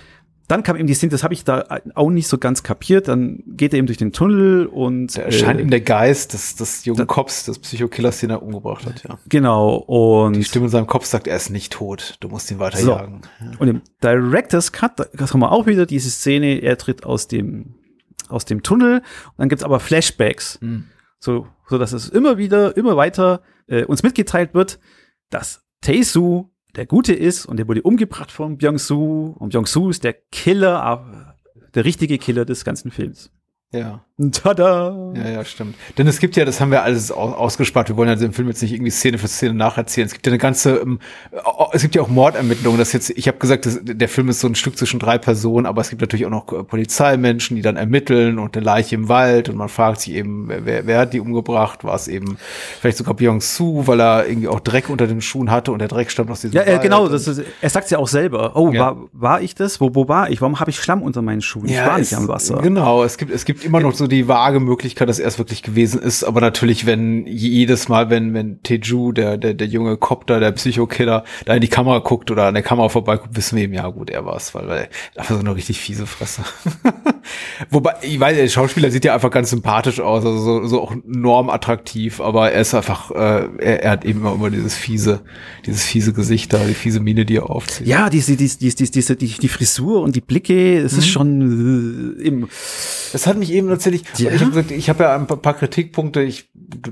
dann 0.49 0.63
kam 0.63 0.75
ihm 0.77 0.87
die 0.87 0.95
Szene, 0.95 1.11
das 1.11 1.23
habe 1.23 1.35
ich 1.35 1.43
da 1.43 1.79
auch 1.93 2.09
nicht 2.09 2.27
so 2.27 2.39
ganz 2.39 2.63
kapiert. 2.63 3.07
Dann 3.07 3.43
geht 3.45 3.71
er 3.71 3.77
eben 3.77 3.85
durch 3.85 3.99
den 3.99 4.11
Tunnel 4.11 4.65
und 4.65 5.15
da 5.15 5.21
erscheint 5.21 5.59
äh, 5.59 5.61
ihm 5.61 5.69
der 5.69 5.81
Geist 5.81 6.33
des, 6.33 6.55
des 6.55 6.85
jungen 6.85 7.05
Cops, 7.05 7.45
des 7.45 7.59
Psychokillers, 7.59 8.19
den 8.19 8.31
er 8.31 8.41
umgebracht 8.41 8.83
hat. 8.87 9.03
Ja. 9.03 9.19
Genau. 9.29 9.75
Und 9.75 10.33
die 10.33 10.43
Stimme 10.43 10.65
in 10.65 10.71
seinem 10.71 10.87
Kopf 10.87 11.05
sagt, 11.05 11.27
er 11.27 11.37
ist 11.37 11.51
nicht 11.51 11.71
tot. 11.71 12.17
Du 12.19 12.29
musst 12.29 12.49
ihn 12.49 12.57
weiterjagen. 12.57 13.21
So. 13.39 13.45
Ja. 13.45 13.57
Und 13.59 13.67
im 13.67 13.81
Director's 14.03 14.71
Cut, 14.71 15.09
das 15.13 15.33
haben 15.33 15.39
wir 15.39 15.51
auch 15.51 15.67
wieder 15.67 15.85
diese 15.85 16.09
Szene. 16.09 16.61
Er 16.63 16.77
tritt 16.79 17.05
aus 17.05 17.27
dem 17.27 17.75
aus 18.27 18.45
dem 18.45 18.63
Tunnel. 18.63 18.97
Und 18.97 19.33
dann 19.37 19.49
gibt's 19.49 19.63
aber 19.63 19.79
Flashbacks, 19.79 20.59
mhm. 20.61 20.85
so 21.19 21.47
so 21.69 21.77
dass 21.77 21.93
es 21.93 22.09
immer 22.09 22.39
wieder, 22.39 22.75
immer 22.75 22.97
weiter 22.97 23.41
äh, 23.67 23.83
uns 23.83 24.01
mitgeteilt 24.01 24.55
wird, 24.55 24.79
dass 25.29 25.63
Taesu 25.81 26.49
der 26.75 26.85
Gute 26.85 27.13
ist 27.13 27.45
und 27.45 27.57
der 27.57 27.67
wurde 27.67 27.81
umgebracht 27.81 28.31
von 28.31 28.57
Byung-Soo 28.57 29.35
und 29.39 29.49
Byung-Soo 29.51 29.89
ist 29.89 30.03
der 30.03 30.13
Killer, 30.13 31.35
der 31.73 31.85
richtige 31.85 32.17
Killer 32.17 32.45
des 32.45 32.63
ganzen 32.63 32.91
Films. 32.91 33.31
Ja. 33.71 34.05
Tada! 34.31 35.13
Ja, 35.15 35.29
ja, 35.29 35.45
stimmt. 35.45 35.75
Denn 35.97 36.05
es 36.05 36.19
gibt 36.19 36.35
ja, 36.35 36.43
das 36.43 36.59
haben 36.59 36.71
wir 36.71 36.83
alles 36.83 37.09
ausgespart. 37.09 37.87
Wir 37.87 37.95
wollen 37.95 38.09
ja 38.09 38.15
den 38.15 38.33
Film 38.33 38.49
jetzt 38.49 38.61
nicht 38.61 38.73
irgendwie 38.73 38.91
Szene 38.91 39.17
für 39.17 39.29
Szene 39.29 39.53
nacherzählen. 39.53 40.07
Es 40.07 40.13
gibt 40.13 40.25
ja 40.25 40.31
eine 40.31 40.37
ganze, 40.37 40.75
ähm, 40.77 40.99
es 41.71 41.81
gibt 41.81 41.95
ja 41.95 42.01
auch 42.01 42.09
Mordermittlungen. 42.09 42.77
Das 42.77 42.91
jetzt, 42.91 43.11
ich 43.11 43.29
habe 43.29 43.37
gesagt, 43.37 43.65
das, 43.65 43.79
der 43.81 44.09
Film 44.09 44.27
ist 44.27 44.41
so 44.41 44.47
ein 44.47 44.55
Stück 44.55 44.77
zwischen 44.77 44.99
drei 44.99 45.17
Personen, 45.17 45.65
aber 45.65 45.79
es 45.81 45.89
gibt 45.89 46.01
natürlich 46.01 46.25
auch 46.25 46.31
noch 46.31 46.51
äh, 46.51 46.63
Polizeimenschen, 46.63 47.55
die 47.55 47.61
dann 47.61 47.77
ermitteln 47.77 48.39
und 48.39 48.57
eine 48.57 48.65
Leiche 48.65 48.95
im 48.95 49.07
Wald 49.07 49.47
und 49.47 49.55
man 49.55 49.69
fragt 49.69 50.01
sich 50.01 50.13
eben, 50.15 50.49
wer, 50.49 50.85
wer 50.85 50.99
hat 50.99 51.13
die 51.13 51.21
umgebracht? 51.21 51.85
War 51.85 51.95
es 51.95 52.09
eben 52.09 52.37
vielleicht 52.81 52.97
sogar 52.97 53.13
Byung 53.13 53.39
Su, 53.39 53.83
weil 53.87 54.01
er 54.01 54.27
irgendwie 54.27 54.49
auch 54.49 54.59
Dreck 54.59 54.89
unter 54.89 55.07
den 55.07 55.21
Schuhen 55.21 55.49
hatte 55.49 55.71
und 55.71 55.79
der 55.79 55.87
Dreck 55.87 56.11
stammt 56.11 56.29
aus 56.29 56.41
diesem 56.41 56.57
Ja, 56.57 56.67
Wald. 56.67 56.81
genau. 56.81 57.07
Das 57.07 57.25
ist, 57.25 57.41
er 57.61 57.69
sagt 57.69 57.89
ja 57.89 57.97
auch 57.97 58.07
selber. 58.09 58.57
Oh, 58.57 58.71
ja. 58.71 58.81
war, 58.81 58.97
war 59.13 59.41
ich 59.41 59.55
das? 59.55 59.79
Wo, 59.79 59.95
wo 59.95 60.09
war 60.09 60.29
ich? 60.29 60.41
Warum 60.41 60.59
habe 60.59 60.71
ich 60.71 60.77
Schlamm 60.77 61.01
unter 61.01 61.21
meinen 61.21 61.41
Schuhen? 61.41 61.67
Ja, 61.69 61.83
ich 61.83 61.89
war 61.89 61.99
nicht 61.99 62.13
am 62.15 62.27
Wasser. 62.27 62.57
Genau. 62.61 63.03
Es 63.05 63.17
gibt, 63.17 63.31
es 63.31 63.45
gibt 63.45 63.63
immer 63.63 63.79
noch 63.79 63.93
so 63.93 64.08
die 64.09 64.27
vage 64.27 64.59
Möglichkeit, 64.59 65.09
dass 65.09 65.19
er 65.19 65.27
es 65.27 65.37
wirklich 65.37 65.63
gewesen 65.63 66.01
ist. 66.01 66.23
Aber 66.23 66.41
natürlich, 66.41 66.85
wenn 66.85 67.25
jedes 67.27 67.87
Mal, 67.87 68.09
wenn, 68.09 68.33
wenn 68.33 68.61
Teju, 68.63 69.11
der, 69.11 69.37
der, 69.37 69.53
der 69.53 69.67
junge 69.67 69.97
Copter, 69.97 70.39
der 70.39 70.51
Psychokiller, 70.51 71.23
da 71.45 71.53
in 71.55 71.61
die 71.61 71.67
Kamera 71.67 71.99
guckt 71.99 72.31
oder 72.31 72.45
an 72.45 72.53
der 72.53 72.63
Kamera 72.63 72.89
vorbeiguckt, 72.89 73.35
wissen 73.35 73.55
wir 73.55 73.63
eben, 73.63 73.73
ja 73.73 73.87
gut, 73.87 74.09
er 74.09 74.25
war 74.25 74.35
es, 74.35 74.53
weil, 74.53 74.67
weil 74.67 74.89
er 75.13 75.21
einfach 75.21 75.35
so 75.35 75.39
eine 75.39 75.55
richtig 75.55 75.79
fiese 75.79 76.05
Fresse. 76.05 76.43
Wobei, 77.69 77.95
ich 78.01 78.19
weiß, 78.19 78.35
der 78.35 78.47
Schauspieler 78.47 78.91
sieht 78.91 79.05
ja 79.05 79.13
einfach 79.13 79.31
ganz 79.31 79.49
sympathisch 79.51 79.99
aus, 79.99 80.25
also 80.25 80.39
so, 80.39 80.67
so 80.67 80.81
auch 80.81 80.95
normattraktiv, 81.05 82.21
aber 82.21 82.51
er 82.51 82.61
ist 82.61 82.73
einfach, 82.73 83.11
äh, 83.11 83.47
er, 83.59 83.83
er 83.83 83.91
hat 83.91 84.05
eben 84.05 84.25
immer, 84.25 84.49
dieses 84.49 84.75
fiese, 84.75 85.21
dieses 85.65 85.83
fiese 85.83 86.13
Gesicht 86.13 86.51
da, 86.53 86.59
die 86.65 86.73
fiese 86.73 86.99
Miene, 86.99 87.25
die 87.25 87.37
er 87.37 87.49
aufzieht. 87.49 87.87
Ja, 87.87 88.09
diese, 88.09 88.35
diese, 88.35 88.57
diese, 88.57 88.75
diese, 88.75 89.15
die, 89.15 89.27
die 89.27 89.47
Frisur 89.47 90.01
und 90.01 90.15
die 90.15 90.21
Blicke, 90.21 90.77
es 90.77 90.93
mhm. 90.93 90.99
ist 90.99 91.07
schon 91.07 92.17
äh, 92.19 92.23
eben. 92.23 92.49
Das 93.11 93.27
hat 93.27 93.37
mich 93.37 93.51
eben 93.51 93.69
tatsächlich, 93.69 94.03
ja? 94.17 94.31
ich 94.31 94.41
habe 94.41 94.51
gesagt, 94.51 94.71
ich 94.71 94.89
habe 94.89 95.03
ja 95.03 95.15
ein 95.15 95.27
paar 95.27 95.53
Kritikpunkte, 95.53 96.21
ich 96.21 96.49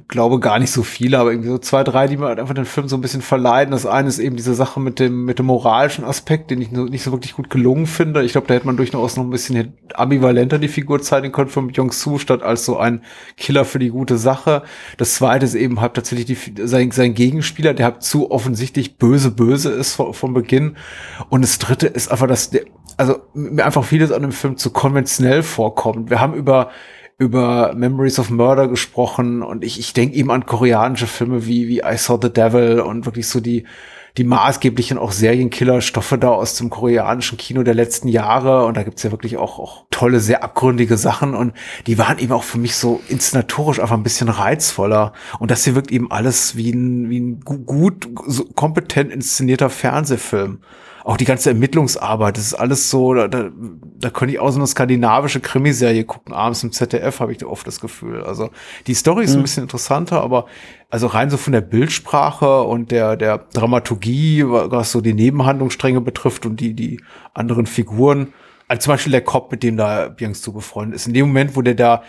glaube 0.08 0.40
gar 0.40 0.60
nicht 0.60 0.72
so 0.72 0.84
viele, 0.84 1.20
aber 1.20 1.32
irgendwie 1.32 1.50
so 1.50 1.58
zwei, 1.58 1.84
drei, 1.84 2.08
die 2.08 2.18
mir 2.18 2.26
halt 2.26 2.40
einfach 2.40 2.54
den 2.54 2.66
Film 2.66 2.88
so 2.88 2.96
ein 2.96 3.02
bisschen 3.02 3.22
verleiden. 3.22 3.72
Das 3.72 3.86
eine 3.86 4.08
ist 4.08 4.20
eben 4.20 4.36
diese 4.36 4.56
Sache 4.56 4.80
mit 4.80 5.00
dem, 5.00 5.26
mit 5.26 5.40
dem 5.40 5.46
moralischen 5.48 6.04
Aspekt, 6.04 6.52
den 6.52 6.62
ich 6.62 6.72
nicht 6.72 7.04
so 7.04 7.12
wirklich 7.12 7.34
gut 7.34 7.50
gelungen 7.50 7.86
finde. 7.86 8.24
Ich 8.24 8.32
glaube, 8.32 8.48
da 8.48 8.54
hätte 8.54 8.66
man 8.66 8.78
durchaus 8.78 9.18
noch 9.18 9.24
ein 9.24 9.30
bisschen 9.30 9.74
ambivalenter 9.94 10.60
die 10.60 10.68
Figur 10.68 11.02
zeigen 11.02 11.32
können 11.32 11.50
von 11.50 11.70
Jong-Soo, 11.70 12.18
statt 12.18 12.42
als 12.44 12.66
so 12.66 12.78
ein 12.78 13.04
Killer 13.38 13.66
für 13.66 13.80
die 13.80 13.90
gute 13.90 14.18
Sache. 14.18 14.64
Das 14.98 15.16
zweite 15.16 15.46
ist 15.46 15.56
eben 15.56 15.82
halt 15.82 15.94
tatsächlich 15.94 16.26
die, 16.26 16.68
sein, 16.68 16.92
sein 16.92 17.14
Gegenspieler, 17.14 17.74
der 17.74 17.86
halt 17.86 18.04
zu 18.04 18.32
offensichtlich 18.32 18.98
böse, 18.98 19.32
böse 19.32 19.70
ist 19.72 19.96
von, 19.96 20.14
von 20.14 20.34
Beginn. 20.34 20.78
Und 21.30 21.42
das 21.42 21.60
dritte 21.60 21.88
ist 21.88 22.12
einfach, 22.12 22.28
dass 22.28 22.50
der, 22.50 22.64
also 22.98 23.20
mir 23.34 23.64
einfach 23.64 23.86
vieles 23.86 24.12
an 24.12 24.24
dem 24.24 24.32
Film 24.32 24.58
zu 24.58 24.72
konventionell 24.72 25.44
vorkommt. 25.44 26.07
Wir 26.10 26.20
haben 26.20 26.34
über 26.34 26.70
über 27.20 27.74
Memories 27.76 28.20
of 28.20 28.30
Murder 28.30 28.68
gesprochen 28.68 29.42
und 29.42 29.64
ich, 29.64 29.80
ich 29.80 29.94
denke 29.94 30.16
eben 30.16 30.30
an 30.30 30.46
koreanische 30.46 31.08
Filme 31.08 31.48
wie, 31.48 31.68
wie 31.68 31.80
I 31.80 31.98
Saw 31.98 32.20
the 32.22 32.32
Devil 32.32 32.80
und 32.80 33.06
wirklich 33.06 33.28
so 33.28 33.40
die, 33.40 33.66
die 34.18 34.24
maßgeblichen 34.24 35.00
auch 35.00 35.12
Serienkiller-Stoffe 35.12 36.18
da 36.18 36.30
aus 36.30 36.56
dem 36.56 36.70
koreanischen 36.70 37.38
Kino 37.38 37.64
der 37.64 37.74
letzten 37.74 38.08
Jahre. 38.08 38.66
Und 38.66 38.78
da 38.78 38.84
gibt's 38.84 39.02
ja 39.04 39.12
wirklich 39.12 39.38
auch, 39.38 39.58
auch 39.58 39.86
tolle, 39.90 40.20
sehr 40.20 40.44
abgründige 40.44 40.98
Sachen. 40.98 41.36
Und 41.36 41.54
die 41.86 41.98
waren 41.98 42.20
eben 42.20 42.34
auch 42.34 42.44
für 42.44 42.58
mich 42.58 42.76
so 42.76 43.02
inszenatorisch 43.08 43.80
einfach 43.80 43.98
ein 43.98 44.04
bisschen 44.04 44.30
reizvoller. 44.30 45.14
Und 45.40 45.52
das 45.52 45.64
hier 45.64 45.76
wirkt 45.76 45.92
eben 45.92 46.12
alles 46.12 46.56
wie 46.56 46.72
ein, 46.72 47.10
wie 47.10 47.20
ein 47.20 47.40
gut, 47.42 48.10
so 48.26 48.46
kompetent 48.46 49.12
inszenierter 49.12 49.70
Fernsehfilm 49.70 50.62
auch 51.08 51.16
die 51.16 51.24
ganze 51.24 51.52
Ermittlungsarbeit, 51.52 52.36
das 52.36 52.48
ist 52.48 52.54
alles 52.54 52.90
so, 52.90 53.14
da, 53.14 53.30
da, 53.30 53.50
da 53.56 54.10
könnte 54.10 54.34
ich 54.34 54.40
auch 54.40 54.50
so 54.50 54.60
eine 54.60 54.68
skandinavische 54.68 55.40
Krimiserie 55.40 56.04
gucken, 56.04 56.34
abends 56.34 56.62
im 56.64 56.74
ZDF 56.74 57.22
habe 57.22 57.32
ich 57.32 57.46
oft 57.46 57.66
das 57.66 57.80
Gefühl. 57.80 58.24
Also 58.24 58.50
die 58.88 58.94
Story 58.94 59.24
ist 59.24 59.32
mhm. 59.32 59.40
ein 59.40 59.42
bisschen 59.44 59.64
interessanter, 59.64 60.22
aber 60.22 60.48
also 60.90 61.08
rein 61.08 61.30
so 61.30 61.38
von 61.38 61.54
der 61.54 61.62
Bildsprache 61.62 62.64
und 62.64 62.92
der, 62.92 63.16
der 63.16 63.38
Dramaturgie, 63.54 64.44
was 64.46 64.92
so 64.92 65.00
die 65.00 65.14
Nebenhandlungsstränge 65.14 66.02
betrifft 66.02 66.46
und 66.46 66.60
die, 66.60 66.74
die 66.74 67.00
anderen 67.34 67.68
Figuren, 67.68 68.34
also 68.68 68.82
zum 68.82 68.94
Beispiel 68.96 69.12
der 69.12 69.22
Cop, 69.22 69.50
mit 69.50 69.64
dem 69.64 69.78
da 69.78 70.10
Byangs 70.10 70.42
zu 70.42 70.52
befreundet 70.52 70.98
ist, 70.98 71.08
in 71.08 71.14
dem 71.14 71.28
Moment, 71.28 71.56
wo 71.56 71.62
der 71.62 71.76
da 71.76 72.04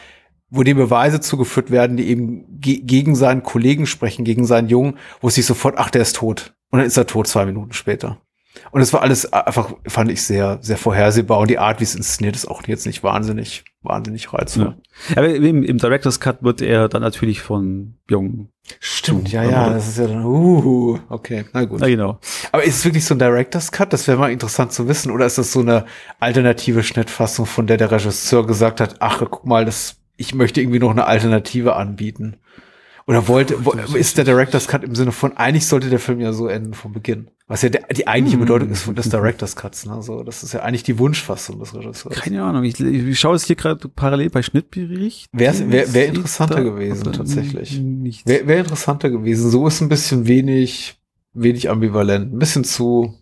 wo 0.50 0.64
dem 0.64 0.76
Beweise 0.76 1.20
zugeführt 1.20 1.70
werden, 1.70 1.96
die 1.98 2.08
eben 2.08 2.58
ge 2.58 2.80
gegen 2.80 3.14
seinen 3.14 3.44
Kollegen 3.44 3.86
sprechen, 3.86 4.24
gegen 4.24 4.44
seinen 4.44 4.68
Jungen, 4.68 4.98
wo 5.20 5.28
es 5.28 5.36
sich 5.36 5.46
sofort, 5.46 5.74
ach, 5.76 5.90
der 5.90 6.02
ist 6.02 6.16
tot. 6.16 6.54
Und 6.70 6.78
dann 6.78 6.86
ist 6.86 6.96
er 6.96 7.06
tot 7.06 7.28
zwei 7.28 7.44
Minuten 7.44 7.74
später. 7.74 8.18
Und 8.70 8.80
es 8.80 8.92
war 8.92 9.02
alles 9.02 9.32
einfach, 9.32 9.72
fand 9.86 10.10
ich 10.10 10.22
sehr, 10.22 10.58
sehr 10.60 10.76
vorhersehbar. 10.76 11.38
Und 11.38 11.50
die 11.50 11.58
Art, 11.58 11.80
wie 11.80 11.84
es 11.84 11.94
inszeniert 11.94 12.36
ist, 12.36 12.46
auch 12.46 12.62
jetzt 12.66 12.86
nicht 12.86 13.02
wahnsinnig, 13.02 13.64
wahnsinnig 13.82 14.32
reizvoll. 14.32 14.76
Ja. 15.10 15.16
Aber 15.16 15.28
im, 15.28 15.62
im 15.62 15.78
Director's 15.78 16.20
Cut 16.20 16.42
wird 16.42 16.60
er 16.60 16.88
dann 16.88 17.02
natürlich 17.02 17.40
von 17.40 17.98
Jung. 18.08 18.48
Stimmt, 18.80 19.32
ja, 19.32 19.44
ja, 19.44 19.70
das 19.70 19.88
ist 19.88 19.98
ja 19.98 20.08
dann, 20.08 20.24
uh, 20.24 20.98
okay, 21.08 21.46
na 21.52 21.64
gut. 21.64 21.80
Ja, 21.80 21.86
genau. 21.86 22.18
Aber 22.52 22.64
ist 22.64 22.76
es 22.76 22.84
wirklich 22.84 23.04
so 23.04 23.14
ein 23.14 23.18
Director's 23.18 23.72
Cut? 23.72 23.92
Das 23.92 24.06
wäre 24.06 24.18
mal 24.18 24.32
interessant 24.32 24.72
zu 24.72 24.88
wissen. 24.88 25.10
Oder 25.10 25.26
ist 25.26 25.38
das 25.38 25.52
so 25.52 25.60
eine 25.60 25.86
alternative 26.20 26.82
Schnittfassung, 26.82 27.46
von 27.46 27.66
der 27.66 27.76
der 27.76 27.90
Regisseur 27.90 28.46
gesagt 28.46 28.80
hat, 28.80 28.96
ach, 29.00 29.18
guck 29.18 29.46
mal, 29.46 29.64
das, 29.64 29.96
ich 30.16 30.34
möchte 30.34 30.60
irgendwie 30.60 30.80
noch 30.80 30.90
eine 30.90 31.06
Alternative 31.06 31.76
anbieten? 31.76 32.36
Oder 33.06 33.26
wollte, 33.26 33.64
wo, 33.64 33.72
ist 33.72 34.18
der 34.18 34.24
Director's 34.24 34.68
Cut 34.68 34.84
im 34.84 34.94
Sinne 34.94 35.12
von, 35.12 35.34
eigentlich 35.38 35.66
sollte 35.66 35.88
der 35.88 35.98
Film 35.98 36.20
ja 36.20 36.34
so 36.34 36.46
enden 36.46 36.74
vom 36.74 36.92
Beginn? 36.92 37.30
Was 37.48 37.62
ja 37.62 37.70
der, 37.70 37.86
die 37.86 38.06
eigentliche 38.06 38.36
hm. 38.36 38.44
Bedeutung 38.44 38.70
ist 38.70 38.82
von 38.82 38.94
des 38.94 39.08
Director's 39.08 39.56
Cuts, 39.56 39.86
ne? 39.86 40.02
So, 40.02 40.22
das 40.22 40.42
ist 40.42 40.52
ja 40.52 40.60
eigentlich 40.60 40.82
die 40.82 40.98
Wunschfassung 40.98 41.58
des 41.58 41.74
Regisseurs. 41.74 42.14
Keine 42.14 42.42
Ahnung, 42.42 42.62
ich, 42.62 42.78
ich 42.78 43.18
schaue 43.18 43.36
es 43.36 43.46
hier 43.46 43.56
gerade 43.56 43.88
parallel 43.88 44.28
bei 44.28 44.42
Schnittbericht. 44.42 45.28
Wäre 45.32 45.70
wär, 45.70 45.94
wär 45.94 46.08
interessanter 46.08 46.62
gewesen, 46.62 47.10
tatsächlich. 47.10 47.82
Wäre 48.26 48.46
wär 48.46 48.58
interessanter 48.58 49.08
gewesen. 49.08 49.50
So 49.50 49.66
ist 49.66 49.80
ein 49.80 49.88
bisschen 49.88 50.26
wenig, 50.26 51.00
wenig 51.32 51.70
ambivalent. 51.70 52.34
Ein 52.34 52.38
bisschen 52.38 52.64
zu, 52.64 53.14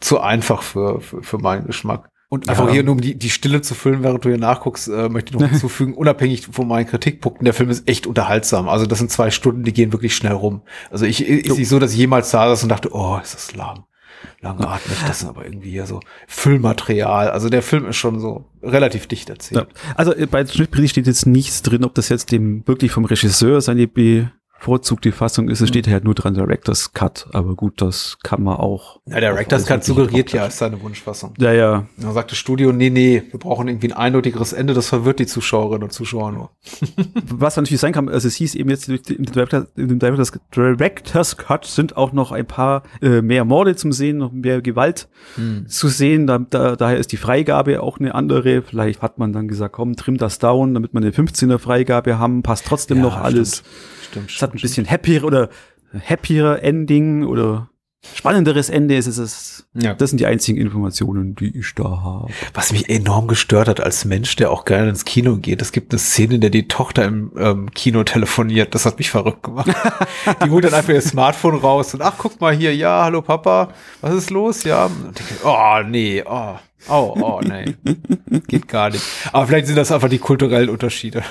zu 0.00 0.20
einfach 0.20 0.62
für, 0.62 1.02
für, 1.02 1.22
für 1.22 1.38
meinen 1.38 1.66
Geschmack. 1.66 2.08
Und 2.28 2.48
einfach 2.48 2.66
ja. 2.66 2.72
hier 2.74 2.82
nur 2.82 2.94
um 2.96 3.00
die, 3.00 3.14
die 3.14 3.30
Stille 3.30 3.60
zu 3.60 3.74
füllen, 3.74 4.02
während 4.02 4.24
du 4.24 4.28
hier 4.30 4.38
nachguckst, 4.38 4.88
äh, 4.88 5.08
möchte 5.08 5.32
ich 5.32 5.40
noch 5.40 5.48
hinzufügen, 5.50 5.94
unabhängig 5.94 6.46
von 6.46 6.66
meinen 6.66 6.86
Kritikpunkten, 6.86 7.44
der 7.44 7.54
Film 7.54 7.70
ist 7.70 7.88
echt 7.88 8.06
unterhaltsam. 8.06 8.68
Also 8.68 8.86
das 8.86 8.98
sind 8.98 9.10
zwei 9.12 9.30
Stunden, 9.30 9.62
die 9.62 9.72
gehen 9.72 9.92
wirklich 9.92 10.16
schnell 10.16 10.32
rum. 10.32 10.62
Also 10.90 11.06
ich 11.06 11.24
ist 11.24 11.56
nicht 11.56 11.68
so, 11.68 11.78
dass 11.78 11.92
ich 11.92 11.98
jemals 11.98 12.30
da 12.30 12.48
saß 12.48 12.64
und 12.64 12.70
dachte, 12.70 12.90
oh, 12.92 13.18
ist 13.22 13.34
das 13.34 13.54
lang. 13.54 13.84
Langatmig, 14.40 14.98
das 15.06 15.22
ist 15.22 15.28
aber 15.28 15.44
irgendwie 15.44 15.70
hier 15.70 15.86
so 15.86 16.00
Füllmaterial. 16.26 17.30
Also 17.30 17.48
der 17.48 17.62
Film 17.62 17.86
ist 17.86 17.96
schon 17.96 18.18
so 18.20 18.46
relativ 18.62 19.06
dicht 19.06 19.30
erzählt. 19.30 19.68
Ja. 19.72 19.94
Also 19.94 20.14
äh, 20.14 20.26
bei 20.26 20.44
Schnittbericht 20.46 20.92
steht 20.92 21.06
jetzt 21.06 21.26
nichts 21.26 21.62
drin, 21.62 21.84
ob 21.84 21.94
das 21.94 22.08
jetzt 22.08 22.32
dem 22.32 22.66
wirklich 22.66 22.92
vom 22.92 23.04
Regisseur 23.04 23.60
seine 23.60 23.86
Vorzug 24.58 25.02
die 25.02 25.12
Fassung 25.12 25.48
ist, 25.48 25.60
es 25.60 25.68
steht 25.68 25.86
halt 25.86 26.04
nur 26.04 26.14
dran 26.14 26.34
Director's 26.34 26.92
Cut, 26.92 27.28
aber 27.32 27.54
gut, 27.54 27.80
das 27.80 28.18
kann 28.22 28.42
man 28.42 28.56
auch. 28.56 29.00
Ja, 29.06 29.20
der 29.20 29.32
Director's 29.32 29.66
Cut 29.66 29.84
suggeriert 29.84 30.32
ja, 30.32 30.46
ist 30.46 30.58
seine 30.58 30.80
Wunschfassung. 30.82 31.34
Ja, 31.38 31.52
ja. 31.52 31.86
Da 31.98 32.12
sagt 32.12 32.32
das 32.32 32.38
Studio, 32.38 32.72
nee, 32.72 32.90
nee, 32.90 33.22
wir 33.30 33.38
brauchen 33.38 33.68
irgendwie 33.68 33.92
ein 33.92 33.96
eindeutigeres 33.96 34.52
Ende, 34.52 34.74
das 34.74 34.88
verwirrt 34.88 35.18
die 35.18 35.26
Zuschauerinnen 35.26 35.84
und 35.84 35.92
Zuschauer 35.92 36.32
nur. 36.32 36.50
Was 37.30 37.56
natürlich 37.56 37.80
sein 37.80 37.92
kann, 37.92 38.08
also 38.08 38.26
es 38.26 38.34
hieß 38.36 38.54
eben 38.54 38.70
jetzt, 38.70 38.88
in 38.88 39.24
dem 39.24 39.98
Director's, 39.98 40.32
Director's 40.54 41.36
Cut 41.36 41.66
sind 41.66 41.96
auch 41.96 42.12
noch 42.12 42.32
ein 42.32 42.46
paar 42.46 42.82
äh, 43.02 43.22
mehr 43.22 43.44
Morde 43.44 43.76
zum 43.76 43.92
Sehen, 43.92 44.18
noch 44.18 44.32
mehr 44.32 44.62
Gewalt 44.62 45.08
hm. 45.36 45.68
zu 45.68 45.88
sehen, 45.88 46.26
da, 46.26 46.38
da, 46.38 46.76
daher 46.76 46.96
ist 46.96 47.12
die 47.12 47.18
Freigabe 47.18 47.82
auch 47.82 47.98
eine 47.98 48.14
andere, 48.14 48.62
vielleicht 48.62 49.02
hat 49.02 49.18
man 49.18 49.32
dann 49.32 49.48
gesagt, 49.48 49.74
komm, 49.74 49.96
trim 49.96 50.16
das 50.16 50.38
down, 50.38 50.74
damit 50.74 50.92
wir 50.94 51.00
eine 51.00 51.10
15er 51.10 51.58
Freigabe 51.58 52.18
haben, 52.18 52.42
passt 52.42 52.64
trotzdem 52.66 52.98
ja, 52.98 53.02
noch 53.04 53.20
alles. 53.20 53.56
Stimmt 53.58 54.05
Stimmt. 54.10 54.30
Es 54.30 54.42
hat 54.42 54.54
ein 54.54 54.60
bisschen 54.60 54.88
happier 54.88 55.24
oder 55.24 55.48
happier 56.08 56.62
Ending 56.62 57.24
oder 57.24 57.68
spannenderes 58.14 58.70
Ende 58.70 58.96
ist 58.96 59.06
es. 59.06 59.66
Ja. 59.74 59.94
Das 59.94 60.10
sind 60.10 60.18
die 60.18 60.26
einzigen 60.26 60.58
Informationen, 60.58 61.34
die 61.34 61.58
ich 61.58 61.74
da 61.74 61.84
habe. 62.02 62.28
Was 62.54 62.72
mich 62.72 62.88
enorm 62.88 63.26
gestört 63.26 63.68
hat 63.68 63.80
als 63.80 64.04
Mensch, 64.04 64.36
der 64.36 64.50
auch 64.50 64.64
gerne 64.64 64.90
ins 64.90 65.04
Kino 65.04 65.36
geht. 65.36 65.60
Es 65.60 65.72
gibt 65.72 65.92
eine 65.92 65.98
Szene, 65.98 66.36
in 66.36 66.40
der 66.40 66.50
die 66.50 66.68
Tochter 66.68 67.04
im 67.04 67.32
ähm, 67.36 67.70
Kino 67.72 68.04
telefoniert. 68.04 68.74
Das 68.74 68.86
hat 68.86 68.98
mich 68.98 69.10
verrückt 69.10 69.42
gemacht. 69.42 69.70
die 70.44 70.50
holt 70.50 70.64
dann 70.64 70.74
einfach 70.74 70.92
ihr 70.92 71.02
Smartphone 71.02 71.56
raus 71.56 71.94
und 71.94 72.02
ach, 72.02 72.14
guck 72.18 72.40
mal 72.40 72.54
hier, 72.54 72.74
ja, 72.74 73.04
hallo 73.04 73.22
Papa, 73.22 73.68
was 74.00 74.14
ist 74.14 74.30
los? 74.30 74.64
Ja. 74.64 74.90
Ich, 75.14 75.44
oh, 75.44 75.82
nee, 75.86 76.22
oh. 76.24 76.56
Oh, 76.88 77.14
oh, 77.20 77.40
nee. 77.42 77.74
Geht 78.46 78.68
gar 78.68 78.90
nicht. 78.90 79.02
Aber 79.32 79.46
vielleicht 79.46 79.66
sind 79.66 79.76
das 79.76 79.90
einfach 79.90 80.08
die 80.08 80.18
kulturellen 80.18 80.68
Unterschiede. 80.68 81.22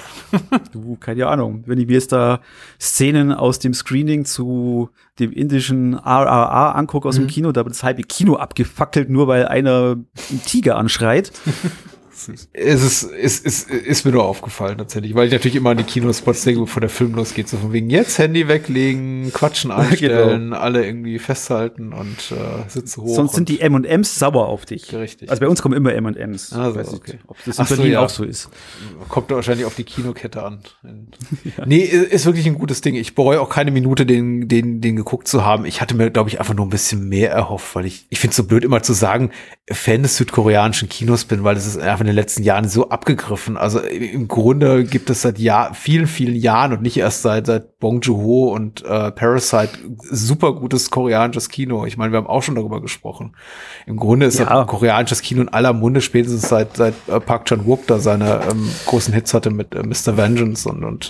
du, 0.72 0.98
keine 1.00 1.28
Ahnung. 1.28 1.64
Wenn 1.66 1.80
ich 1.80 1.88
mir 1.88 1.94
jetzt 1.94 2.12
da 2.12 2.42
Szenen 2.80 3.32
aus 3.32 3.60
dem 3.60 3.74
Screening 3.74 4.26
zu 4.26 4.90
dem 5.20 5.32
indischen 5.32 5.94
RRA 5.94 6.72
angucke 6.72 7.08
aus 7.08 7.18
mhm. 7.18 7.24
dem 7.24 7.28
Kino, 7.28 7.52
da 7.52 7.64
wird 7.64 7.76
das 7.76 7.84
halbe 7.84 8.04
Kino 8.04 8.36
abgefackelt, 8.36 9.10
nur 9.10 9.28
weil 9.28 9.48
einer 9.48 9.92
einen 9.92 10.42
Tiger 10.46 10.78
anschreit. 10.78 11.32
Es 12.54 12.82
ist, 12.82 13.04
ist, 13.04 13.46
ist, 13.46 13.70
ist 13.70 14.06
mir 14.06 14.12
nur 14.12 14.24
aufgefallen 14.24 14.78
tatsächlich, 14.78 15.16
weil 15.16 15.28
ich 15.28 15.34
natürlich 15.34 15.56
immer 15.56 15.72
an 15.72 15.78
die 15.78 15.84
Kinospots 15.84 16.44
denke, 16.44 16.62
bevor 16.62 16.80
der 16.80 16.90
Film 16.90 17.14
losgeht, 17.14 17.50
so 17.50 17.58
von 17.58 17.74
wegen 17.74 17.90
jetzt 17.90 18.18
Handy 18.18 18.48
weglegen, 18.48 19.32
Quatschen 19.34 19.72
einstellen, 19.72 20.52
genau. 20.52 20.58
alle 20.58 20.86
irgendwie 20.86 21.20
festhalten 21.20 21.92
und 21.92 22.32
äh, 22.32 22.70
Sitze 22.70 23.02
hoch. 23.02 23.16
Sonst 23.16 23.36
sind 23.36 23.50
die 23.50 23.60
M&M's 23.60 24.16
sauer 24.18 24.48
auf 24.48 24.66
dich. 24.66 24.94
Richtig. 24.94 25.30
Also 25.30 25.42
bei 25.42 25.50
uns 25.50 25.62
kommen 25.62 25.76
immer 25.76 25.94
M&M's. 25.94 26.54
Also, 26.54 26.96
okay. 26.96 27.20
ob 27.28 27.38
das 27.46 27.60
in 27.60 27.66
Berlin 27.66 27.86
so, 27.86 27.92
ja. 27.92 28.00
auch 28.00 28.10
so 28.10 28.24
ist. 28.24 28.50
Kommt 29.10 29.30
wahrscheinlich 29.32 29.66
auf 29.66 29.76
die 29.76 29.84
Kinokette 29.84 30.42
an. 30.42 30.60
ja. 31.58 31.66
Nee, 31.66 31.82
ist 31.82 32.26
wirklich 32.26 32.46
ein 32.46 32.56
gutes 32.56 32.80
Ding. 32.80 32.96
Ich 32.96 33.14
bereue 33.14 33.42
auch 33.42 33.50
keine 33.50 33.72
Minute, 33.72 34.06
den, 34.06 34.48
den, 34.48 34.80
den 34.80 34.96
geguckt 34.96 35.28
zu 35.28 35.44
haben. 35.44 35.66
Ich 35.66 35.82
hatte 35.82 35.96
mir, 35.96 36.10
glaube 36.12 36.30
ich, 36.30 36.40
einfach 36.40 36.54
nur 36.54 36.66
ein 36.66 36.70
bisschen 36.70 37.10
mehr 37.10 37.32
erhofft, 37.32 37.76
weil 37.76 37.86
ich, 37.86 38.06
ich 38.10 38.20
finde 38.20 38.32
es 38.32 38.38
so 38.38 38.46
blöd 38.46 38.64
immer 38.64 38.82
zu 38.82 38.94
sagen, 38.94 39.32
Fan 39.70 40.04
des 40.04 40.16
südkoreanischen 40.16 40.88
Kinos 40.88 41.26
bin, 41.26 41.44
weil 41.44 41.58
es 41.58 41.66
ist 41.66 41.78
einfach 41.78 42.05
in 42.06 42.08
den 42.08 42.16
letzten 42.16 42.44
Jahren 42.44 42.68
so 42.68 42.90
abgegriffen. 42.90 43.58
Also 43.58 43.80
im 43.80 44.28
Grunde 44.28 44.84
gibt 44.84 45.10
es 45.10 45.24
seit 45.24 45.40
Jahr, 45.40 45.74
vielen, 45.74 46.06
vielen 46.06 46.36
Jahren 46.36 46.72
und 46.74 46.84
nicht 46.84 46.98
erst 46.98 47.24
seit, 47.24 47.48
seit 47.48 47.80
Bong 47.80 48.02
Joon-ho 48.02 48.54
und 48.54 48.86
äh, 48.86 49.12
Parasite 49.12 49.72
super 50.12 50.54
gutes 50.54 50.92
koreanisches 50.92 51.50
Kino. 51.50 51.86
Ich 51.86 51.98
meine, 51.98 52.12
wir 52.12 52.18
haben 52.18 52.28
auch 52.28 52.44
schon 52.44 52.54
darüber 52.54 52.80
gesprochen. 52.80 53.36
Im 53.88 53.98
Grunde 53.98 54.28
ist 54.28 54.38
ja. 54.38 54.66
koreanisches 54.66 55.24
Kino 55.24 55.42
in 55.42 55.50
aller 55.50 55.74
Munde, 55.74 56.02
spätestens 56.02 56.48
seit, 56.48 56.78
seit 56.78 56.94
äh, 57.08 57.20
Park 57.20 57.46
Chan-wook 57.46 57.88
da 57.88 57.98
seine 57.98 58.42
ähm, 58.52 58.70
großen 58.86 59.14
Hits 59.14 59.34
hatte 59.34 59.50
mit 59.50 59.74
äh, 59.74 59.82
Mr. 59.82 60.16
Vengeance 60.16 60.70
und, 60.70 60.84
und 60.84 61.10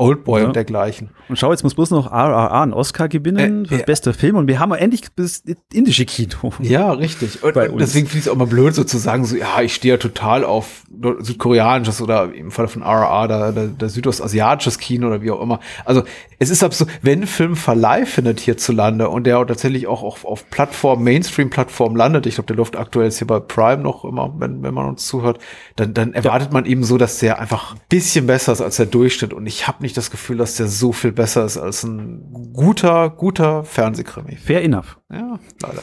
Oldboy 0.00 0.40
ja. 0.40 0.46
und 0.46 0.56
dergleichen. 0.56 1.10
Und 1.28 1.38
schau, 1.38 1.50
jetzt 1.50 1.62
muss 1.62 1.74
bloß 1.74 1.90
noch 1.90 2.10
RRR 2.10 2.62
einen 2.62 2.72
Oscar 2.72 3.08
gewinnen 3.08 3.66
äh, 3.66 3.68
für 3.68 3.76
ja. 3.76 3.84
bester 3.84 4.14
Film 4.14 4.36
und 4.36 4.48
wir 4.48 4.58
haben 4.58 4.72
endlich 4.72 5.02
das 5.14 5.42
indische 5.72 6.06
Kino. 6.06 6.52
Ja, 6.60 6.92
richtig. 6.92 7.42
Und, 7.42 7.54
und 7.54 7.80
deswegen 7.80 8.06
finde 8.06 8.20
ich 8.20 8.26
es 8.26 8.28
auch 8.28 8.36
mal 8.36 8.46
blöd, 8.46 8.74
so 8.74 8.84
zu 8.84 8.96
sagen, 8.96 9.24
so, 9.26 9.36
ja, 9.36 9.60
ich 9.60 9.74
stehe 9.74 9.94
ja 9.94 9.98
total 9.98 10.44
auf 10.44 10.84
südkoreanisches 11.20 12.00
oder 12.00 12.32
im 12.32 12.50
Fall 12.50 12.68
von 12.68 12.82
RRR, 12.82 13.28
da, 13.28 13.52
da, 13.52 13.66
da 13.66 13.88
südostasiatisches 13.88 14.78
Kino 14.78 15.08
oder 15.08 15.20
wie 15.20 15.30
auch 15.30 15.42
immer. 15.42 15.60
Also 15.84 16.02
es 16.38 16.48
ist 16.48 16.60
so, 16.72 16.86
wenn 17.02 17.22
ein 17.22 17.26
Film 17.26 17.54
Verleih 17.54 18.06
findet 18.06 18.40
hierzulande 18.40 19.10
und 19.10 19.24
der 19.26 19.38
auch 19.38 19.44
tatsächlich 19.44 19.86
auch 19.86 20.02
auf, 20.02 20.24
auf 20.24 20.48
Plattform, 20.48 21.04
Mainstream-Plattform 21.04 21.94
landet, 21.94 22.26
ich 22.26 22.36
glaube, 22.36 22.46
der 22.46 22.56
läuft 22.56 22.76
aktuell 22.76 23.06
jetzt 23.06 23.18
hier 23.18 23.26
bei 23.26 23.40
Prime 23.40 23.82
noch 23.82 24.04
immer, 24.04 24.34
wenn, 24.38 24.62
wenn 24.62 24.72
man 24.72 24.88
uns 24.88 25.06
zuhört, 25.06 25.38
dann, 25.76 25.92
dann 25.92 26.14
erwartet 26.14 26.48
ja. 26.48 26.54
man 26.54 26.64
eben 26.64 26.84
so, 26.84 26.96
dass 26.96 27.18
der 27.18 27.38
einfach 27.38 27.74
ein 27.74 27.80
bisschen 27.90 28.26
besser 28.26 28.52
ist 28.52 28.62
als 28.62 28.76
der 28.76 28.86
Durchschnitt. 28.86 29.34
Und 29.34 29.46
ich 29.46 29.68
habe 29.68 29.82
nicht 29.82 29.89
das 29.92 30.10
Gefühl, 30.10 30.36
dass 30.36 30.56
der 30.56 30.66
so 30.66 30.92
viel 30.92 31.12
besser 31.12 31.44
ist 31.44 31.56
als 31.56 31.84
ein 31.84 32.52
guter, 32.52 33.10
guter 33.10 33.64
Fernsehkrimi. 33.64 34.36
Fair 34.36 34.62
enough. 34.62 34.98
Ja, 35.12 35.38
leider. 35.62 35.82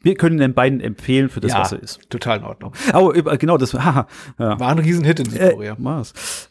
Wir 0.00 0.14
können 0.14 0.38
den 0.38 0.54
beiden 0.54 0.80
empfehlen 0.80 1.28
für 1.28 1.40
das, 1.40 1.52
ja, 1.52 1.60
was 1.60 1.72
er 1.72 1.82
ist. 1.82 2.08
Total 2.10 2.38
in 2.38 2.44
Ordnung. 2.44 2.72
Oh, 2.94 3.12
genau, 3.12 3.56
das 3.58 3.74
haha, 3.74 4.06
ja. 4.38 4.60
war 4.60 4.68
ein 4.68 4.78
Riesenhit 4.78 5.18
in 5.18 5.30
Südkorea. 5.30 5.76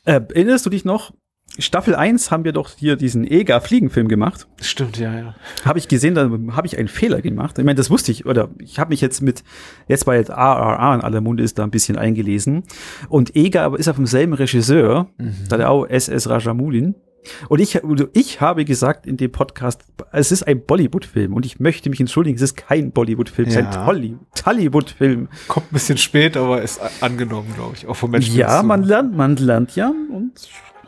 Äh, 0.06 0.12
äh, 0.12 0.22
erinnerst 0.34 0.66
du 0.66 0.70
dich 0.70 0.84
noch? 0.84 1.14
Staffel 1.60 1.96
1 1.96 2.32
haben 2.32 2.44
wir 2.44 2.52
doch 2.52 2.72
hier 2.78 2.96
diesen 2.96 3.26
EGA-Fliegenfilm 3.26 4.08
gemacht. 4.08 4.48
Stimmt, 4.62 4.98
ja, 4.98 5.14
ja. 5.18 5.36
Habe 5.64 5.80
ich 5.80 5.88
gesehen, 5.88 6.16
da 6.16 6.30
habe 6.52 6.68
ich 6.68 6.78
einen 6.78 6.88
Fehler 6.88 7.22
gemacht. 7.22 7.58
Ich 7.58 7.66
meine, 7.66 7.76
das 7.76 7.90
wusste 7.90 8.12
ich, 8.12 8.26
oder 8.26 8.50
ich 8.60 8.80
habe 8.80 8.90
mich 8.90 9.02
jetzt 9.02 9.22
mit, 9.22 9.44
jetzt 9.88 10.06
bei 10.06 10.28
ARA 10.30 10.96
in 10.96 11.02
aller 11.02 11.22
Munde 11.22 11.44
ist 11.44 11.58
da 11.58 11.64
ein 11.64 11.72
bisschen 11.72 11.98
eingelesen. 11.98 12.64
Und 13.10 13.36
EGA 13.36 13.76
ist 13.76 13.88
auf 13.88 13.96
demselben 13.96 14.34
Regisseur, 14.34 15.08
mhm. 15.18 15.36
da 15.50 15.58
der 15.58 15.72
auch 15.72 15.86
SS 15.86 16.30
Rajamoulin. 16.30 16.96
Und 17.50 17.60
ich, 17.60 17.80
ich 18.14 18.42
habe 18.42 18.66
gesagt 18.66 19.06
in 19.08 19.18
dem 19.18 19.32
Podcast, 19.32 19.84
es 20.12 20.32
ist 20.32 20.48
ein 20.48 20.64
Bollywood-Film 20.64 21.34
und 21.34 21.46
ich 21.46 21.60
möchte 21.60 21.90
mich 21.90 22.00
entschuldigen, 22.00 22.36
es 22.36 22.42
ist 22.42 22.56
kein 22.56 22.92
Bollywood-Film, 22.92 23.48
es 23.48 23.56
ist 23.56 23.66
ein 23.66 24.18
Tollywood-Film. 24.36 25.30
Kommt 25.48 25.72
ein 25.72 25.74
bisschen 25.74 25.98
spät, 25.98 26.38
aber 26.38 26.62
ist 26.62 26.80
angenommen, 27.02 27.52
glaube 27.56 27.76
ich, 27.76 27.88
auch 27.88 27.96
von 27.96 28.12
Menschen. 28.12 28.36
Ja, 28.36 28.62
man 28.64 28.84
lernt, 28.84 29.16
man 29.16 29.36
lernt 29.38 29.76
ja 29.76 29.92
und 30.12 30.34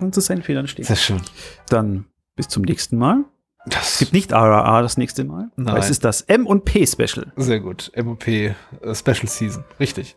man 0.02 0.14
zu 0.14 0.22
seinen 0.22 0.44
Fehlern 0.44 0.68
stehen. 0.68 0.86
Sehr 0.86 0.96
schön. 0.96 1.22
Dann 1.70 2.06
bis 2.36 2.48
zum 2.48 2.64
nächsten 2.64 2.98
Mal. 2.98 3.26
Das 3.66 3.94
es 3.94 4.00
gibt 4.00 4.14
nicht 4.14 4.32
RRA 4.32 4.82
das 4.82 4.98
nächste 4.98 5.26
Mal. 5.26 5.52
Nein. 5.58 5.76
es 5.78 5.90
ist 5.90 6.06
das 6.06 6.22
M 6.22 6.48
und 6.48 6.64
P 6.64 6.88
Special. 6.88 7.34
Sehr 7.36 7.60
gut. 7.60 7.92
M 7.94 8.08
und 8.08 8.20
P 8.20 8.56
uh, 8.86 8.94
Special 8.94 9.28
Season. 9.28 9.66
Richtig. 9.80 10.16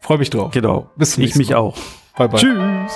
Freue 0.00 0.18
mich 0.18 0.30
drauf. 0.30 0.52
Genau. 0.52 0.90
Bis 0.96 1.12
zum 1.12 1.22
nächsten 1.22 1.38
Mal. 1.38 1.42
Ich 1.42 1.48
mich 1.48 1.54
auch. 1.56 1.76
Bye 2.16 2.28
bye. 2.28 2.38
Tschüss. 2.38 2.92